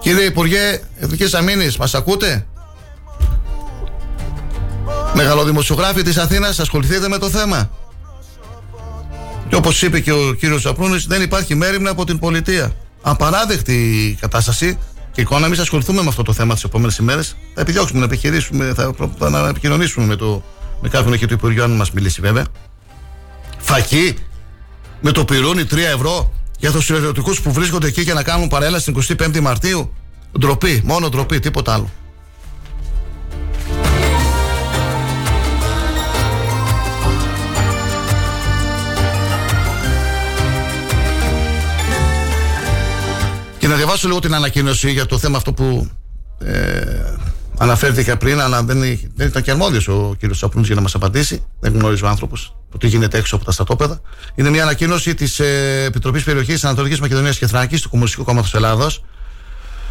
[0.00, 2.46] Κύριε Υπουργέ Εθνικής Αμήνης μας ακούτε;
[5.16, 7.70] Μεγαλοδημοσιογράφοι της Αθήνας ασχοληθείτε με το θέμα.
[9.48, 12.72] Και όπως είπε και ο κύριος Ζαπρούνης δεν υπάρχει μέρημνα από την πολιτεία.
[13.02, 14.78] Απαράδεκτη κατάσταση
[15.12, 15.46] και εικόνα.
[15.46, 17.36] Εμείς ασχοληθούμε με αυτό το θέμα τις επόμενες ημέρες.
[17.54, 20.42] Θα επιδιώξουμε να επιχειρήσουμε θα, θα, να επικοινωνήσουμε με, το,
[20.80, 22.44] με κάποιον εκεί του Υπουργείου αν μας μιλήσει βέβαια.
[23.58, 24.14] Φακή.
[25.00, 28.92] Με το πυρούνι 3 ευρώ για τους στρατιωτικούς που βρίσκονται εκεί για να κάνουν παρέλαση
[28.92, 29.92] την 25η Μαρτίου.
[30.38, 31.90] Ντροπή, μόνο ντροπή, τίποτα άλλο
[43.66, 45.90] Και να διαβάσω λίγο την ανακοίνωση για το θέμα αυτό που
[46.38, 47.14] ε,
[47.58, 48.80] αναφέρθηκα πριν, αλλά δεν,
[49.14, 51.44] δεν ήταν και αρμόδιος ο κύριος Σαπρούνη για να μας απαντήσει.
[51.60, 54.00] Δεν γνωρίζει ο άνθρωπος το τι γίνεται έξω από τα στατόπεδα.
[54.34, 59.04] Είναι μια ανακοίνωση της ε, Επιτροπής Περιοχής Ανατολικής Μακεδονίας και Θράκης του Κομμουνιστικού Κόμματος Ελλάδος,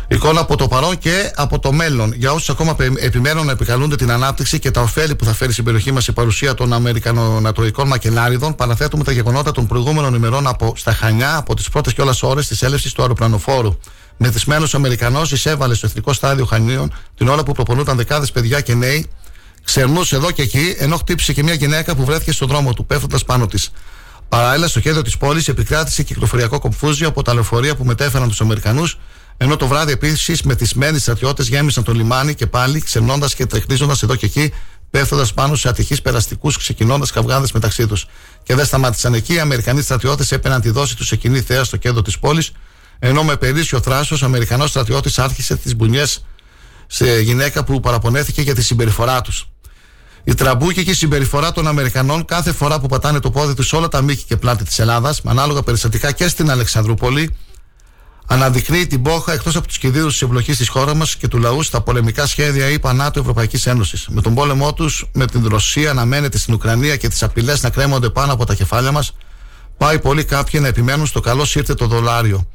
[0.07, 2.13] Εικόνα από το παρόν και από το μέλλον.
[2.13, 5.63] Για όσους ακόμα επιμένουν να επικαλούνται την ανάπτυξη και τα ωφέλη που θα φέρει στην
[5.63, 10.93] περιοχή μας η παρουσία των Αμερικανονατοικών μακελάριδων, παραθέτουμε τα γεγονότα των προηγούμενων ημερών από στα
[10.93, 13.77] Χανιά, από τις πρώτες κιόλα ώρες της έλευσης του αεροπλανοφόρου.
[14.17, 19.09] Μεθυσμένος Αμερικανός εισέβαλε στο εθνικό στάδιο Χανίων την ώρα που προπονούνταν δεκάδες παιδιά και νέοι,
[19.63, 23.23] ξερνούσε εδώ και εκεί, ενώ χτύπησε και μια γυναίκα που βρέθηκε στον δρόμο του, πέφτοντας
[23.23, 23.71] πάνω της.
[24.29, 28.97] Παράλληλα, στο κέντρο της πόλης επικράτησε κυκλοφοριακό κομφούζιο από τα λεωφορεία που μετέφεραν τους Αμερικανούς
[29.37, 34.15] ενώ το βράδυ επίσης μεθυσμένοι στρατιώτες γέμισαν το λιμάνι και πάλι ξενώντας και τρεχνίζοντα εδώ
[34.15, 34.53] και εκεί,
[34.89, 38.05] πέφτοντας πάνω σε ατυχείς περαστικούς, ξεκινώντας καυγάδες μεταξύ τους.
[38.43, 39.33] Και δεν σταμάτησαν εκεί.
[39.33, 42.51] Οι Αμερικανοί στρατιώτες έπαιρναν τη δόση τους σε κοινή θέα στο κέντρο της πόλης,
[42.99, 46.25] ενώ με περίσσιο θράσος ο Αμερικανός στρατιώτης άρχισε τις μπουνιές
[46.87, 49.49] σε γυναίκα που παραπονέθηκε για τη συμπεριφορά τους.
[50.23, 53.75] Η τραμπούκη και η συμπεριφορά των Αμερικανών κάθε φορά που πατάνε το πόδι τους σε
[53.75, 57.35] όλα τα μήκη και πλάτη της Ελλάδας, με ανάλογα περιστατικά και στην Αλεξανδρούπολη,
[58.27, 61.63] αναδεικνύει την πόχα εκτός από τους κινδύνους της εμπλοκής της χώρας μας και του λαού
[61.63, 64.07] στα πολεμικά σχέδια ή πανάτου Ευρωπαϊκής Ένωσης.
[64.09, 67.69] Με τον πόλεμό τους, με την Ρωσία να μένεται στην Ουκρανία και τις απειλές να
[67.69, 69.15] κρέμονται πάνω από τα κεφάλια μας,
[69.77, 72.47] πάει πολύ κάποιοι να επιμένουν στο καλό ήρθε το δολάριο.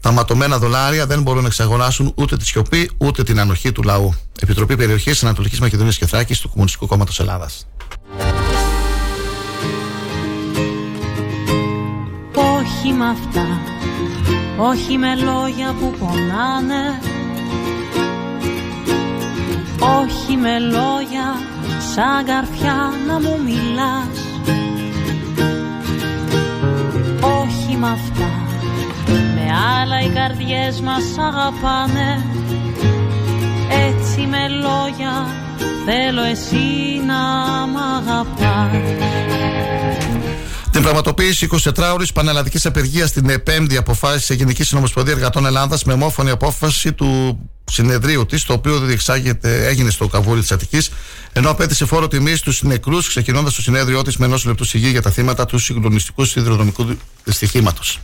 [0.00, 4.14] Τα ματωμένα δολάρια δεν μπορούν να εξαγοράσουν ούτε τη σιωπή ούτε την ανοχή του λαού.
[4.40, 7.66] Επιτροπή Περιοχής Ανατολικής Μακεδονίας και Θράκης του Κομμουνιστικού Κόμματος Ελλάδας.
[12.34, 13.81] Όχι με αυτά
[14.56, 17.00] όχι με λόγια που πονάνε.
[20.00, 21.36] Όχι με λόγια
[21.94, 24.18] σαν καρφιά να μου μιλάς.
[27.40, 28.30] Όχι με αυτά.
[29.34, 32.24] Με άλλα οι καρδιές μας αγαπάνε.
[33.88, 35.26] Έτσι με λόγια
[35.84, 37.16] θέλω εσύ να
[37.66, 39.22] μ' αγαπάς
[40.72, 45.92] την πραγματοποίηση 24 ώρη πανελλαδικής απεργίας στην 5η αποφάσισε η Γενική Συνομοσπονδία Εργατών Ελλάδας με
[45.92, 47.38] ομόφωνη απόφαση του
[47.70, 48.88] συνεδρίου της, το οποίο
[49.42, 50.90] έγινε στο καβούρι της Αττικής,
[51.32, 55.02] ενώ απέτησε φόρο τιμής στους νεκρούς, ξεκινώντας το συνέδριό της με ενός λεπτού σιγή για
[55.02, 56.86] τα θύματα του συγκλονιστικού σιδηροδρομικού
[57.24, 58.00] δυστυχήματος.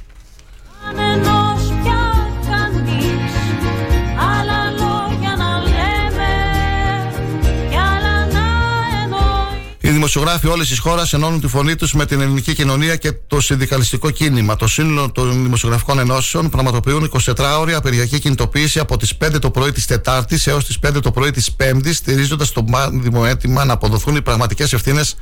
[10.09, 14.11] Δημοσιογράφοι όλης της χώρας ενώνουν τη φωνή τους με την ελληνική κοινωνία και το συνδικαλιστικό
[14.11, 14.57] κίνημα.
[14.57, 19.73] Το σύνολο των δημοσιογραφικών ενώσεων πραγματοποιούν 24 ώρια απεργιακή κινητοποίηση από τις 5 το πρωί
[19.73, 24.17] της Τετάρτης έως τις 5 το πρωί της Πέμπτης, στηρίζοντας το μάθημα έτοιμα να αποδοθούν
[24.17, 25.17] οι πραγματικές ευθύνες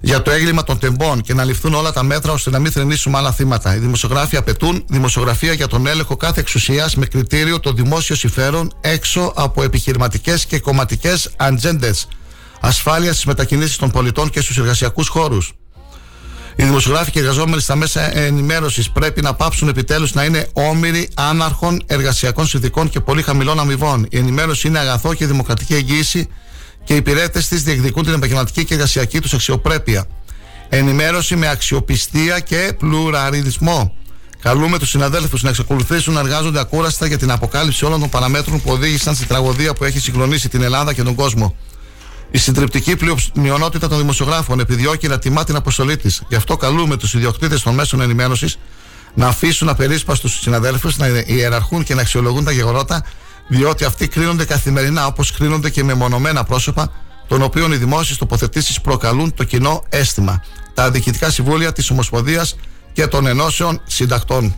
[0.00, 3.18] για το έγκλημα των τεμπών και να ληφθούν όλα τα μέτρα ώστε να μην θρυνήσουμε
[3.18, 3.74] άλλα θύματα.
[3.74, 9.32] Οι δημοσιογράφοι απαιτούν δημοσιογραφία για τον έλεγχο κάθε εξουσίας με κριτήριο το δημόσιο συμφέρον έξω
[9.36, 12.08] από επιχειρηματικές και κομματικές ατζέντες
[12.60, 15.52] ασφάλεια στις μετακινήσεις των πολιτών και στους εργασιακούς χώρους.
[16.56, 21.08] Οι δημοσιογράφοι και οι εργαζόμενοι στα μέσα ενημέρωσης πρέπει να πάψουν επιτέλους να είναι όμοιροι
[21.14, 24.06] άναρχων εργασιακών συνθηκών και πολύ χαμηλών αμοιβών.
[24.10, 26.28] Η ενημέρωση είναι αγαθό και δημοκρατική εγγύηση
[26.84, 30.06] και οι υπηρέτες της διεκδικούν την επαγγελματική και εργασιακή τους αξιοπρέπεια.
[30.68, 33.94] Ενημέρωση με αξιοπιστία και πλουραλισμό.
[34.42, 38.70] Καλούμε τους συναδέλφους να εξακολουθήσουν να εργάζονται ακούραστα για την αποκάλυψη όλων των παραμέτρων που
[38.70, 41.56] οδήγησαν στη τραγωδία που έχει συγκλονίσει την Ελλάδα και τον κόσμο.
[42.30, 42.96] Η συντριπτική
[43.32, 46.22] πλειονότητα των δημοσιογράφων επιδιώκει να τιμά την αποστολή της.
[46.28, 48.58] Γι' αυτό καλούμε τους ιδιοκτήτες των μέσων ενημέρωσης
[49.14, 53.04] να αφήσουν απερίσπαστου του συναδέλφους να ιεραρχούν και να αξιολογούν τα γεγονότα,
[53.48, 56.92] διότι αυτοί κρίνονται καθημερινά όπως κρίνονται και με μονομένα πρόσωπα,
[57.28, 60.42] των οποίων οι δημόσιες τοποθετήσεις προκαλούν το κοινό αίσθημα.
[60.74, 62.56] Τα διοικητικά συμβούλια της Ομοσπονδίας
[62.92, 64.54] και των Ενώσεων Συντακτών.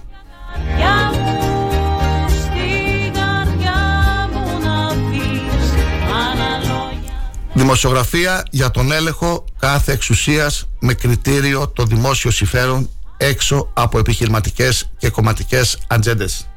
[7.63, 15.11] Δημοσιογραφία για τον έλεγχο κάθε εξουσίας με κριτήριο το δημόσιο συμφέρον έξω από επιχειρηματικές και
[15.11, 16.49] κομματικές ατζέντες.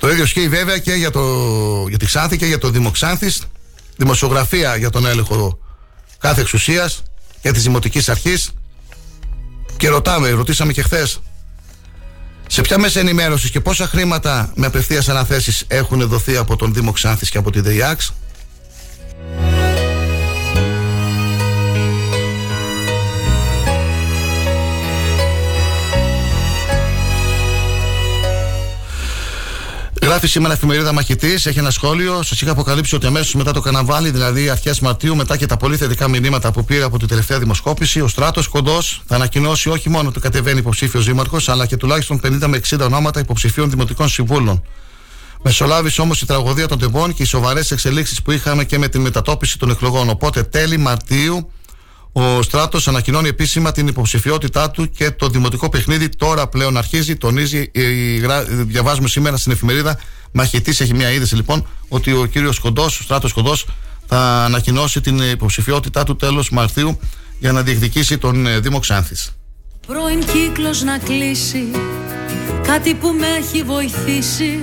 [0.00, 1.22] Το ίδιο ισχύει βέβαια και για, το,
[1.88, 3.42] για τη Ξάνθη και για το Δημοξάνθης.
[3.96, 5.58] Δημοσιογραφία για τον έλεγχο
[6.18, 7.02] κάθε εξουσίας
[7.40, 8.50] και της Δημοτικής Αρχής.
[9.76, 11.20] Και ρωτάμε, ρωτήσαμε και χθες.
[12.46, 16.92] Σε ποια μέσα ενημέρωσης και πόσα χρήματα με απευθείας αναθέσεις έχουν δοθεί από τον Δήμο
[16.92, 18.12] Ξάνθης και από τη ΔΕΙΑΞ.
[30.08, 32.22] Γράφει σήμερα εφημερίδα Μαχητής, έχει ένα σχόλιο.
[32.22, 35.76] Σας είχα αποκαλύψει ότι αμέσως μετά το καναβάλι, δηλαδή αρχές Μαρτίου, μετά και τα πολύ
[35.76, 40.08] θετικά μηνύματα που πήρε από την τελευταία δημοσκόπηση, ο Στράτος Κοντός θα ανακοινώσει όχι μόνο
[40.08, 44.62] ότι κατεβαίνει υποψήφιος δήμαρχος, αλλά και τουλάχιστον 50 με 60 ονόματα υποψηφίων δημοτικών συμβούλων.
[45.42, 48.98] Μεσολάβησε όμως η τραγωδία των τεμπών και οι σοβαρές εξελίξεις που είχαμε και με τη
[48.98, 50.08] μετατόπιση των εκλογών.
[50.08, 51.50] Οπότε τέλη Μαρτίου
[52.12, 57.16] ο Στράτος ανακοινώνει επίσημα την υποψηφιότητά του και το δημοτικό παιχνίδι τώρα πλέον αρχίζει.
[57.16, 57.70] Τονίζει,
[58.46, 59.98] διαβάζουμε σήμερα στην εφημερίδα
[60.32, 60.70] Μαχητή.
[60.70, 63.66] Έχει μια είδηση λοιπόν ότι ο κύριος Κοντός, ο Στράτος Κοντός,
[64.06, 66.98] θα ανακοινώσει την υποψηφιότητά του τέλος Μαρτίου
[67.38, 69.30] για να διεκδικήσει τον ε, Δήμο Ξάνθης.
[69.86, 71.64] Πρώην κύκλος να κλείσει,
[72.62, 74.60] κάτι που με έχει βοηθήσει.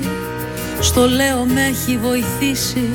[0.80, 2.90] Στο λέω με έχει βοηθήσει.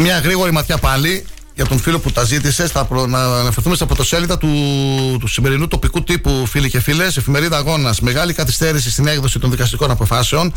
[0.00, 1.24] Μια γρήγορη ματιά πάλι
[1.54, 2.66] για τον φίλο που τα ζήτησε.
[2.66, 3.06] Θα προ...
[3.06, 4.48] να αναφερθούμε στα πρωτοσέλιδα του,
[5.20, 7.16] του σημερινού τοπικού τύπου, φίλοι και φίλες.
[7.16, 8.00] Εφημερίδα Αγώνας.
[8.00, 10.54] Μεγάλη καθυστέρηση στην έκδοση των δικαστικών αποφάσεων.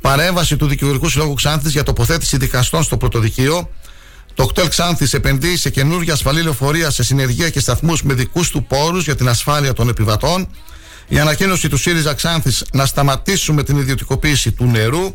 [0.00, 3.70] Παρέμβαση του Δικηγορικού Συλλόγου Ξάνθης για τοποθέτηση δικαστών στο πρωτοδικείο.
[4.34, 8.64] Το κτέλ Ξάνθης επενδύει σε καινούργια ασφαλή λεωφορεία σε συνεργεία και σταθμούς με δικούς του
[8.64, 10.48] πόρους για την ασφάλεια των επιβατών.
[11.08, 15.14] Η ανακοίνωση του ΣΥΡΙΖΑ Ξάνθης να σταματήσουμε την ιδιωτικοποίηση του νερού.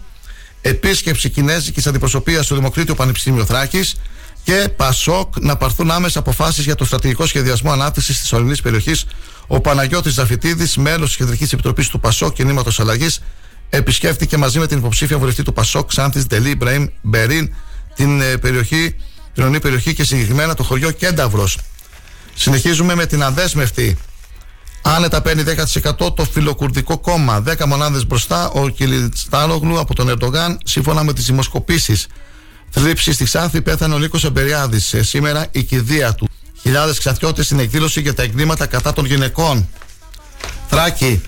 [0.62, 3.95] Επίσκεψη κινέζικης αντιπροσωπείας στο Δημοκρίτιο Πανεπιστήμιο Θράκης
[4.43, 9.05] και Πασόκ να πάρθουν άμεσα αποφάσεις για το στρατηγικό σχεδιασμό ανάπτυξης της ορεινή περιοχής.
[9.47, 13.22] Ο Παναγιώτης Ζαφιτίδης, μέλος της Κεντρικής Επιτροπής του Πασόκ Κινήματος Αλλαγής,
[13.69, 17.53] επισκέφτηκε μαζί με την υποψήφια βουλευτή του Πασόκ, Ξάνθη Ντελή Μπραήμ Μπερίν,
[17.95, 18.95] την ε, περιοχή,
[19.34, 21.57] την ορεινή περιοχή και συγκεκριμένα το χωριό Κένταυρος.
[22.35, 23.97] Συνεχίζουμε με την αδέσμευτη.
[24.81, 25.43] Άνετα παίρνει
[25.99, 27.43] 10% το φιλοκουρδικό κόμμα.
[27.47, 32.07] 10 μονάδες μπροστά ο Κιλιτστάλογλου από τον Ερντογάν, σύμφωνα με τις δημοσκοπήσεις.
[32.73, 34.95] Θλίψη στη Ξάνθη πέθανε ο Νίκος Εμπεριάδης.
[34.99, 36.30] Σήμερα η κηδεία του.
[36.61, 39.69] Χιλιάδες ξαθιώτες στην εκδήλωση για τα εγκλήματα κατά των γυναικών.
[40.69, 41.22] Θράκη.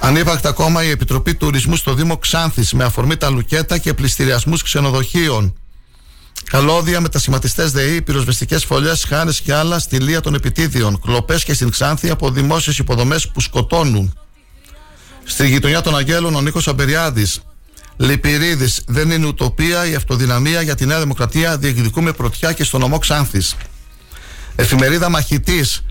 [0.00, 5.54] Ανύπαρκτα ακόμα η Επιτροπή Τουρισμού στο Δήμο Ξάνθης με αφορμή τα λουκέτα και πληστηριασμούς ξενοδοχείων.
[6.44, 11.00] Καλώδια με τα σχηματιστές ΔΕΗ, πυροσβεστικές φωλιές, χάρες και άλλα στη λία των επιτίδιων.
[11.00, 14.18] Κλοπές και στην Ξάνθη από δημόσιες υποδομές που σκοτώνουν.
[15.24, 17.40] Στη γειτονιά των Αγγέλων ο Νίκος Αμπεριάδης.
[18.02, 18.82] Λυπηρίδης.
[18.86, 21.56] Δεν είναι ουτοπία η αυτοδυναμία για τη Νέα Δημοκρατία.
[21.56, 23.56] Διεκδικούμε πρωτιά και στο νομό Ξάνθης.
[24.56, 25.84] Εφημερίδα Μαχητής.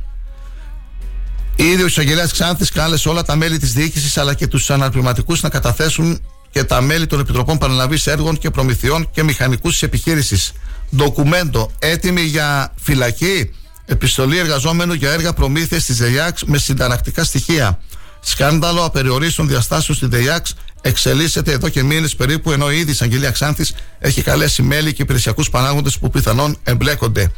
[1.56, 5.50] Ήδη ο εισαγγελέας Ξάνθης κάλεσε όλα τα μέλη της διοίκησης αλλά και τους αναπληρωματικούς να
[5.50, 6.22] καταθέσουν
[6.52, 10.52] και τα μέλη των Επιτροπών Παραλαβή Έργων και Προμηθειών και μηχανικούς της επιχείρησης.
[10.96, 13.52] Ντοκουμέντο έτοιμη για φυλακή;
[13.86, 17.80] Επιστολή εργαζόμενου για έργα προμήθειας της ΔΕΙΑΞ με συνταρακτικά στοιχεία.
[18.22, 23.74] Σκάνδαλο απεριορίστων διαστάσεων στη ΔΕΙΑΞ εξελίσσεται εδώ και μήνες περίπου, ενώ ήδη η εισαγγελία Ξάνθης
[24.00, 27.32] έχει καλέσει μέλη και υπηρεσιακούς παράγοντε που πιθανόν εμπλέκονται.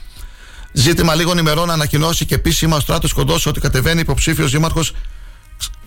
[0.74, 4.94] Ζήτημα λίγων ημερών να ανακοινώσει και επίσημα ο Στράτος Κοντός ότι κατεβαίνει υποψήφιος δήμαρχος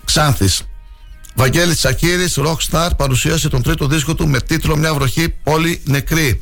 [0.05, 0.61] Ξάνθης.
[1.35, 6.41] Βαγγέλης Τσακύρης, Rockstar, παρουσίασε τον τρίτο δίσκο του με τίτλο Μια βροχή πόλη νεκρή.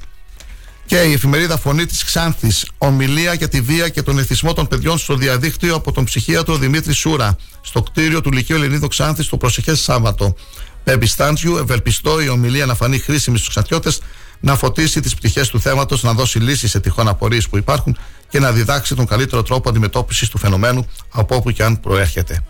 [0.85, 2.69] Και η εφημερίδα Φωνή της Ξάνθης.
[2.77, 6.93] Ομιλία για τη βία και τον εθισμό των παιδιών στο διαδίκτυο από τον ψυχίατρο Δημήτρη
[6.93, 10.35] Σούρα, στο κτίριο του Λυκείου Ελληνίδου Ξάνθης το προσεχές Σάββατο.
[10.83, 14.01] Επιστάντζιου, ευελπιστώ η ομιλία να φανεί χρήσιμη στους ξατιώτες,
[14.39, 17.97] να φωτίσει τις πτυχές του θέματος, να δώσει λύσεις σε τυχόν απορίες που υπάρχουν
[18.29, 22.43] και να διδάξει τον καλύτερο τρόπο αντιμετώπισης του φαινομένου από όπου και αν προέρχεται.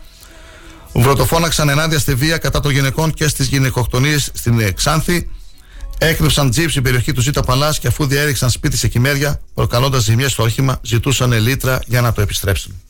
[0.94, 5.30] Βρωτοφώναξαν ενάντια στη βία κατά των γυναικών και στις γυναικοκτονίες στην Ξάνθη.
[5.98, 10.32] Έκρυψαν τζιπ στην περιοχή του Ζήτα Παλάς και αφού διέριξαν σπίτι σε Κυμέρια, προκαλώντας ζημιές
[10.32, 12.82] στο όχημα, ζητούσαν λίτρα για να το επιστρέψουν.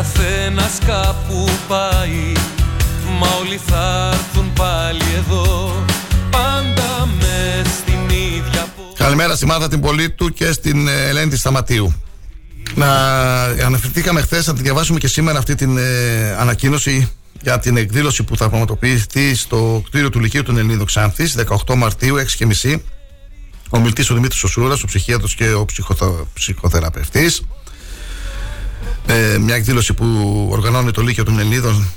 [0.00, 2.32] Καθένας κάπου πάει
[3.18, 5.74] Μα όλοι θα έρθουν πάλι εδώ
[6.30, 11.94] Πάντα μες στην ίδια Καλημέρα στη Μάρτα την Πολίτου και στην ε, Ελένη τη Σταματίου.
[12.74, 12.86] Να
[13.44, 17.12] αναφερθήκαμε χθες να τη διαβάσουμε και σήμερα αυτή την ε, ανακοίνωση
[17.42, 21.36] για την εκδήλωση που θα πραγματοποιηθεί στο κτίριο του Λυκείου των Ελληνίδων Ξάνθης
[21.66, 22.16] 18 Μαρτίου
[22.62, 22.76] 6.30.
[23.70, 26.26] Ο μιλητή ο Δημήτρης Οσούρα, ο ψυχίατρος και ο ψυχοθα...
[26.34, 27.42] ψυχοθεραπευτής.
[29.06, 30.06] Ε, μια εκδήλωση που
[30.50, 31.90] οργανώνει το Λύκειο των Ελληνίδων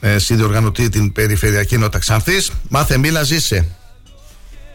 [0.00, 2.50] ε, συνδιοργανωτεί την Περιφερειακή Νότα Ξάνθης.
[2.68, 3.66] Μάθε μίλα ζήσε.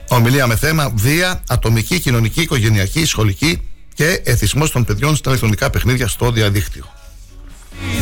[0.08, 3.62] Ομιλία με θέμα βία, ατομική, κοινωνική, οικογενειακή, σχολική
[3.94, 6.86] και εθισμός των παιδιών στα ηλεκτρονικά παιχνίδια στο διαδίκτυο.
[7.98, 8.02] Η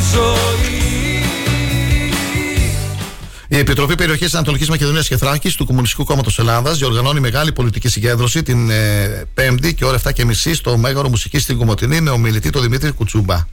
[3.48, 8.70] Επιτροπή Περιοχής Ανατολικής Μακεδονίας και Θράκης του Κομμουνιστικού Κόμματος Ελλάδας διοργανώνει μεγάλη πολιτική συγκέντρωση την
[8.70, 13.48] ε, 5η και ώρα 7.30 στο Μέγαρο Μουσικής στην Κομωτινή με ομιλητή τον Δημήτρη Κουτσούμπα.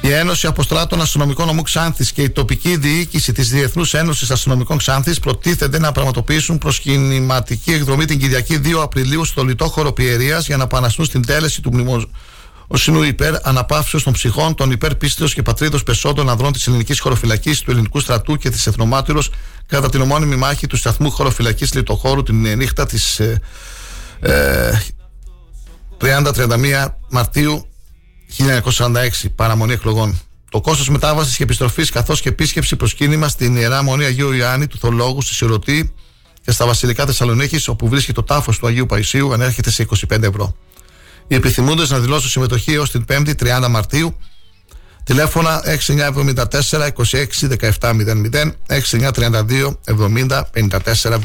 [0.00, 5.18] Η Ένωση Αποστράτων Αστυνομικών Ομού Ξάνθης και η τοπική διοίκηση της Διεθνούς Ένωσης Αστυνομικών Ξάνθης
[5.18, 10.62] προτίθενται να πραγματοποιήσουν προσκυνηματική εκδρομή την Κυριακή 2 Απριλίου στο λιτό χώρο Πιερίας για να
[10.62, 11.70] επαναστούν στην τέλεση του
[12.68, 17.60] μνημοσύνου υπέρ αναπαύσεως των ψυχών των υπέρ πίστεως και πατρίδος πεσόντων ανδρών της ελληνικής χωροφυλακής,
[17.60, 19.30] του ελληνικού στρατού και της Εθνομάτυρος
[19.66, 23.40] κατά την ομώνυμη μάχη του σταθμού χωροφυλακής λιτοχώρου την νύχτα της ε,
[24.20, 24.82] ε,
[26.00, 27.66] 30-31 Μαρτίου
[28.76, 30.20] 1946, παραμονή εκλογών.
[30.50, 34.78] Το κόστος μετάβασης και επιστροφής καθώς και επίσκεψη προσκύνημα στην ιερά μονή Αγίου Ιωάννη του
[34.78, 35.94] Θολόγου στη Σιρωτή
[36.42, 40.56] και στα Βασιλικά Θεσσαλονίκης, όπου βρίσκεται το τάφος του Αγίου Παϊσίου, ανέρχεται σε 25 ευρώ.
[41.28, 43.30] Οι επιθυμούντε να δηλώσουν συμμετοχή έως την 5η
[43.62, 44.16] 30 Μαρτίου.
[45.04, 46.34] Τηλέφωνα 6974
[46.70, 47.26] 26
[47.80, 51.20] 1700 6932 70 54 71.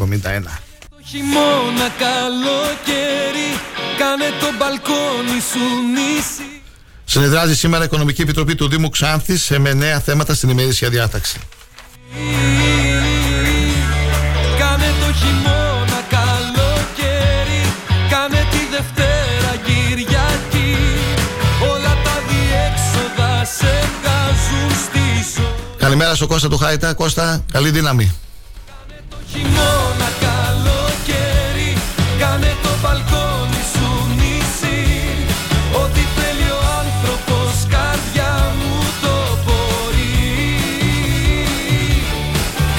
[0.89, 3.49] Το χειμώνα καλοκαίρι
[3.97, 5.59] Κάνε το μπαλκόνι σου
[5.93, 6.61] νησί
[7.05, 11.39] Συνεδράζει σήμερα η Οικονομική Επιτροπή του Δήμου Ξάνθης με νέα θέματα στην ημερήσια διάταξη.
[14.57, 15.60] Κάνε το χειμώνα
[25.91, 26.93] Καλημέρα στο Κώστα του Χάιτα.
[26.93, 28.11] Κώστα, καλή δύναμη.
[29.31, 31.77] Χειμώνα καλοκαίρι
[32.19, 34.87] Κάνε το μπαλκόνι σου νησί
[35.83, 40.25] Ό,τι θέλει ο άνθρωπος καρδιά μου το μπορεί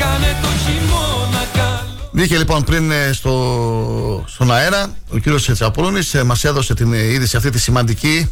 [0.01, 6.25] Κάνε το χειμώνα καλοκαίρι Βγήκε λοιπόν πριν ε, στο, στον αέρα ο κύριος Τσαπρούνης ε,
[6.25, 8.31] μας έδωσε την ε, είδηση αυτή τη σημαντική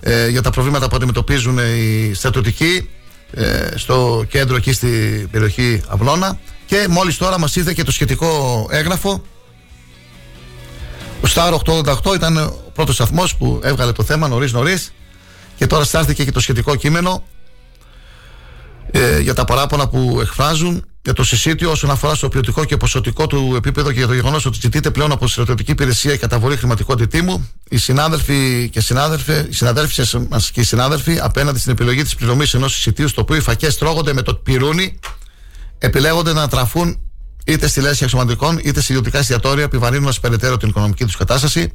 [0.00, 2.97] ε, για τα προβλήματα που αντιμετωπίζουν ε, οι στρατιωτικοί ε,
[3.74, 6.38] στο κέντρο εκεί στην περιοχή Αυλώνα.
[6.66, 9.22] Και μόλις τώρα μας ήρθε και το σχετικό έγγραφο.
[11.20, 14.92] Ο Star 888 ήταν ο πρώτος σταθμός που έβγαλε το θέμα νωρίς νωρίς.
[15.56, 17.24] Και τώρα στάλθηκε και το σχετικό κείμενο
[18.90, 23.26] ε, για τα παράπονα που εκφράζουν για το συσίτιο όσον αφορά στο ποιοτικό και ποσοτικό
[23.26, 26.56] του επίπεδο και για το γεγονός ότι ζητείται πλέον από τη στρατιωτική υπηρεσία η καταβολή
[26.56, 27.50] χρηματικού αντιτίμου.
[27.68, 32.54] Οι συνάδελφοι και συνάδελφοι, οι συναδέλφοι μας και οι συνάδελφοι απέναντι στην επιλογή της πληρωμής
[32.54, 34.98] ενός συσιτίου, στο οποίο οι φακές τρώγονται με το πυρούνι,
[35.78, 37.00] επιλέγονται να τραφούν
[37.46, 41.72] είτε στη λέσχη αξιωματικών είτε σε ιδιωτικά εστιατόρια, επιβαρύνοντα περαιτέρω την οικονομική τους κατάσταση.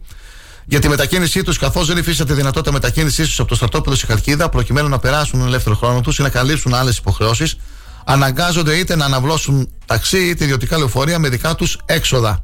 [0.66, 4.50] Για τη μετακίνησή τους, καθώς δεν υφίσταται δυνατότητα μετακίνησής τους από το στρατόπεδο σε Χαλκίδα,
[4.50, 7.58] προκειμένου να περάσουν τον ελεύθερο χρόνο τους ή να καλύψουν άλλες υποχρεώσεις,
[8.06, 12.44] αναγκάζονται είτε να αναβλώσουν ταξί είτε ιδιωτικά λεωφορεία με δικά τους έξοδα.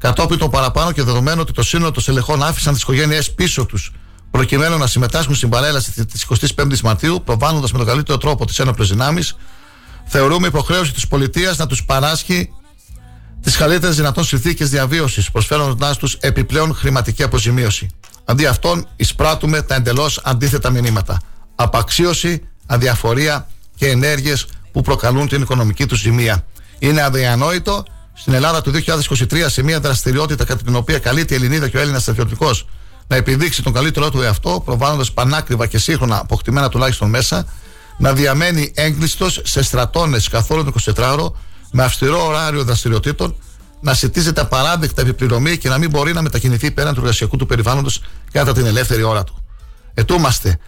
[0.00, 3.92] Κατόπιν το παραπάνω και δεδομένου ότι το σύνολο των στελεχών άφησαν τις οικογένειές πίσω τους,
[4.30, 6.26] προκειμένου να συμμετάσχουν στην παρέλαση της
[6.56, 9.36] 25η Μαρτίου, προβάλλοντας με τον καλύτερο τρόπο τις ένοπλες δυνάμεις,
[10.04, 12.48] θεωρούμε υποχρέωση της πολιτείας να τους παράσχει
[13.40, 17.88] τις καλύτερες δυνατόν συνθήκες διαβίωσης, προσφέροντάς τους επιπλέον χρηματική αποζημίωση.
[18.24, 21.20] Αντί αυτών, εισπράττουμε τα εντελώς αντίθετα μηνύματα.
[21.54, 26.44] Απαξίωση, αδιαφορία και ενέργειες που προκαλούν την οικονομική τους ζημία.
[26.78, 27.84] Είναι αδιανόητο
[28.14, 31.80] στην Ελλάδα του 2023 σε μια δραστηριότητα κατά την οποία καλείται η Ελληνίδα και ο
[31.80, 32.66] Έλληνας στρατιωτικός
[33.06, 37.46] να επιδείξει τον καλύτερό του εαυτό, προβάλλοντας πανάκριβα και σύγχρονα αποκτημένα τουλάχιστον μέσα,
[37.98, 41.30] να διαμένει έγκλειστος σε στρατώνες καθόλου το 24ωρο,
[41.72, 43.34] με αυστηρό ωράριο δραστηριοτήτων,
[43.80, 48.02] να σητίζεται απαράδεκτα επιπληρωμή και να μην μπορεί να μετακινηθεί πέραν του εργασιακού του περιβάλλοντος
[48.32, 49.44] κατά την ελεύθερη ώρα του.
[49.94, 50.58] Ετούμαστε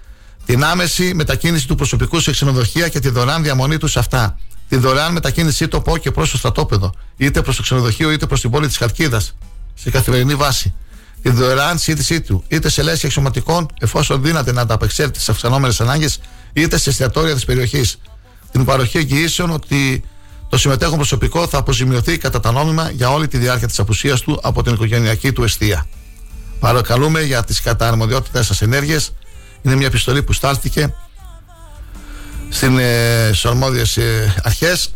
[0.47, 4.39] την άμεση μετακίνηση του προσωπικού σε ξενοδοχεία και τη δωρεάν διαμονή τους σε αυτά.
[4.68, 8.40] Τη δωρεάν μετακίνησή του από και προς το στρατόπεδο, είτε προς το ξενοδοχείο είτε προς
[8.40, 9.35] την πόλη της Χαλκίδας,
[9.74, 10.74] σε καθημερινή βάση.
[11.23, 16.20] Τη δωρεάν σύντησή του, είτε σε λέσχη εξωματικών, εφόσον δύναται να ανταπεξέλθει στις αυξανόμενες ανάγκες,
[16.52, 17.98] είτε σε εστιατόρια της περιοχής.
[18.52, 20.05] Την παροχή εγγυήσεων ότι
[20.48, 24.40] το συμμετέχον προσωπικό θα αποζημιωθεί κατά τα νόμιμα για όλη τη διάρκεια της απουσίας του
[24.43, 25.86] από την οικογενειακή του αιστεία.
[26.60, 29.12] Παρακαλούμε για τις καταρμοδιότητες σας ενέργειες.
[29.62, 30.94] Είναι μια επιστολή που στάλθηκε
[32.48, 34.94] στην, ε, στις αρμόδιες ε, αρχές.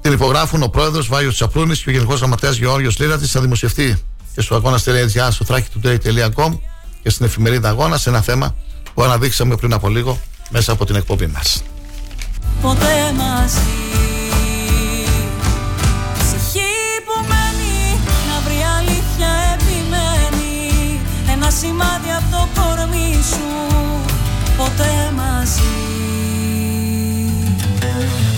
[0.00, 3.30] Την υπογράφουν ο πρόεδρος Βάγιος Τσαπρούνης και ο γενικός γραμματέας Γεώργιος Λίρατης.
[3.30, 4.02] Θα δημοσιευτεί
[4.34, 6.58] και στο αγώνα.gr στο thrakitoday.com
[7.02, 8.54] και στην εφημερίδα αγώνας σε ένα θέμα
[8.94, 10.20] που αναδείξαμε πριν από λίγο
[10.50, 11.62] μέσα από την εκπομπή μας.
[12.62, 13.60] Ποτέ μαζί.
[16.18, 16.74] Ψυχή
[17.06, 21.00] που μένει να βρει αλήθεια επιμένει.
[21.32, 23.75] Ένα σημάδι από το κορμί σου
[24.76, 25.62] Ποτέ μαζί.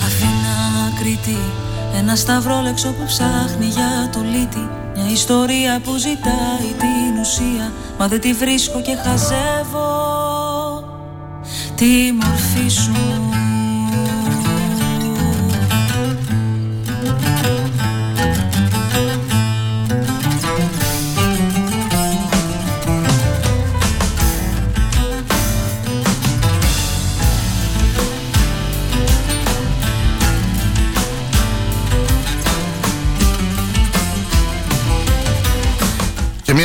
[0.05, 1.37] Αθήνα Κρήτη
[1.97, 4.69] Ένα σταυρόλεξο που ψάχνει για το λύτη.
[4.95, 7.71] Μια ιστορία που ζητάει την ουσία.
[7.99, 9.89] Μα δεν τη βρίσκω και χαζεύω.
[11.75, 12.91] Τη μορφή σου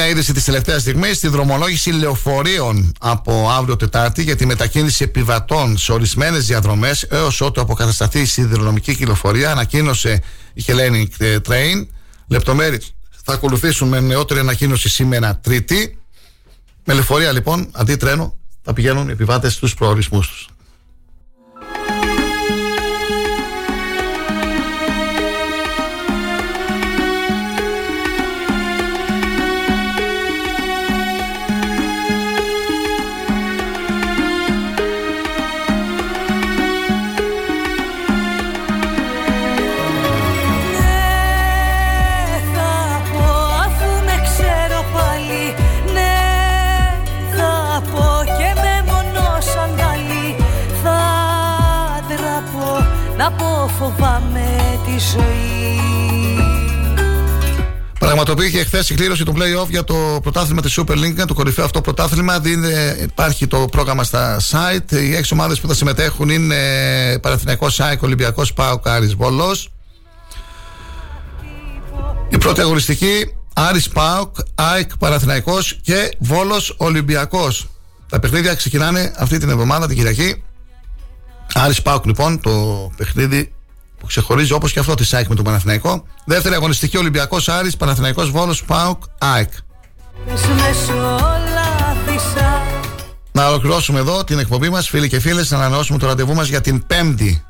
[0.05, 5.79] μια είδηση της τελευταίας στιγμής στη δρομολόγηση λεωφορείων από αύριο Τετάρτη για τη μετακίνηση επιβατών
[5.79, 10.23] σε ορισμένες διαδρομές έως ότου αποκατασταθεί η σιδηροδρομική κυκλοφορία, ανακοίνωσε
[10.55, 11.87] η Hellenic Train.
[12.27, 12.95] Λεπτομέρειες
[13.25, 15.99] θα ακολουθήσουν με νεότερη ανακοίνωση σήμερα Τρίτη.
[16.85, 20.49] Με λεωφορεία λοιπόν, αντί τρένο, θα πηγαίνουν οι επιβάτες στους προορισμούς τους.
[58.25, 61.81] Πραγματοποιήθηκε χθες η κλήρωση του play-off για το πρωτάθλημα της Super League, το κορυφαίο αυτό
[61.81, 62.41] πρωτάθλημα.
[62.41, 62.69] Δίνει,
[63.03, 64.93] υπάρχει το πρόγραμμα στα site.
[64.93, 66.59] Οι έξι ομάδες που θα συμμετέχουν είναι
[67.19, 69.69] Παναθηναϊκός ΣΑΙΚ, Ολυμπιακός ΠΑΟΚ, Άρης Βόλος.
[72.29, 77.69] Η πρώτη αγωνιστική Άρης ΠΑΟΚ, ΑΕΚ Παναθηναϊκός και Βόλος Ολυμπιακός.
[78.09, 80.43] Τα παιχνίδια ξεκινάνε αυτή την εβδομάδα, την Κυριακή.
[81.55, 83.54] Άρης ΠΑΟΚ λοιπόν, το παιχνίδι
[84.05, 86.05] που ξεχωρίζει όπως και αυτό τη ΑΕΚ με τον Παναθηναϊκό.
[86.25, 89.51] Δεύτερη αγωνιστική Ολυμπιακός Άρης, Παναθηναϊκός Βόλο, ΠΑΟΚ, ΑΕΚ.
[90.27, 92.63] Πες με σ' όλα θύσα
[93.33, 96.61] Να ολοκληρώσουμε εδώ την εκπομπή μας, φίλοι και φίλες, να ανανεώσουμε το ραντεβού μας για
[96.61, 97.45] την Πέμπτη.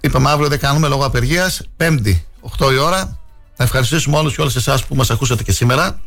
[0.00, 1.62] Είπαμε αύριο δεν κάνουμε λόγω απεργίας.
[1.76, 3.18] Πέμπτη, 8 η ώρα.
[3.56, 6.00] Να ευχαριστήσουμε όλους και όλες εσάς που μας ακούσατε και σήμερα.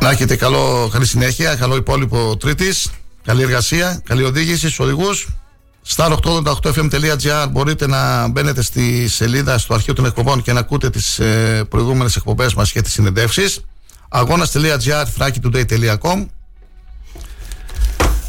[0.00, 2.90] Να έχετε καλό, καλή συνέχεια, καλό υπόλοιπο Τρίτης.
[3.24, 5.28] Καλή εργασία, καλή οδήγηση στους οδηγούς.
[5.88, 11.64] star888fm.gr μπορείτε να μπαίνετε στη σελίδα στο αρχείο των εκπομπών και να ακούτε τις ε,
[11.68, 13.60] προηγούμενες εκπομπές μας και τις συνεντεύσεις
[14.08, 16.26] αγώνας.gr thrakitoday.com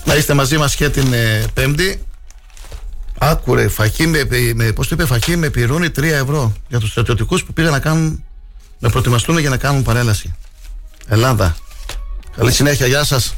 [0.05, 2.03] να είστε μαζί μας και την ε, Πέμπτη.
[3.17, 7.43] Άκουρε, φακή με, με, πώς το είπε, φακή με πυρούνι 3 ευρώ για τους στρατιωτικούς
[7.43, 8.23] που πήγαν να κάνουν
[8.79, 10.35] να προετοιμαστούν για να κάνουν παρέλαση.
[11.07, 11.55] Ελλάδα.
[12.35, 13.35] Καλή συνέχεια, γεια σας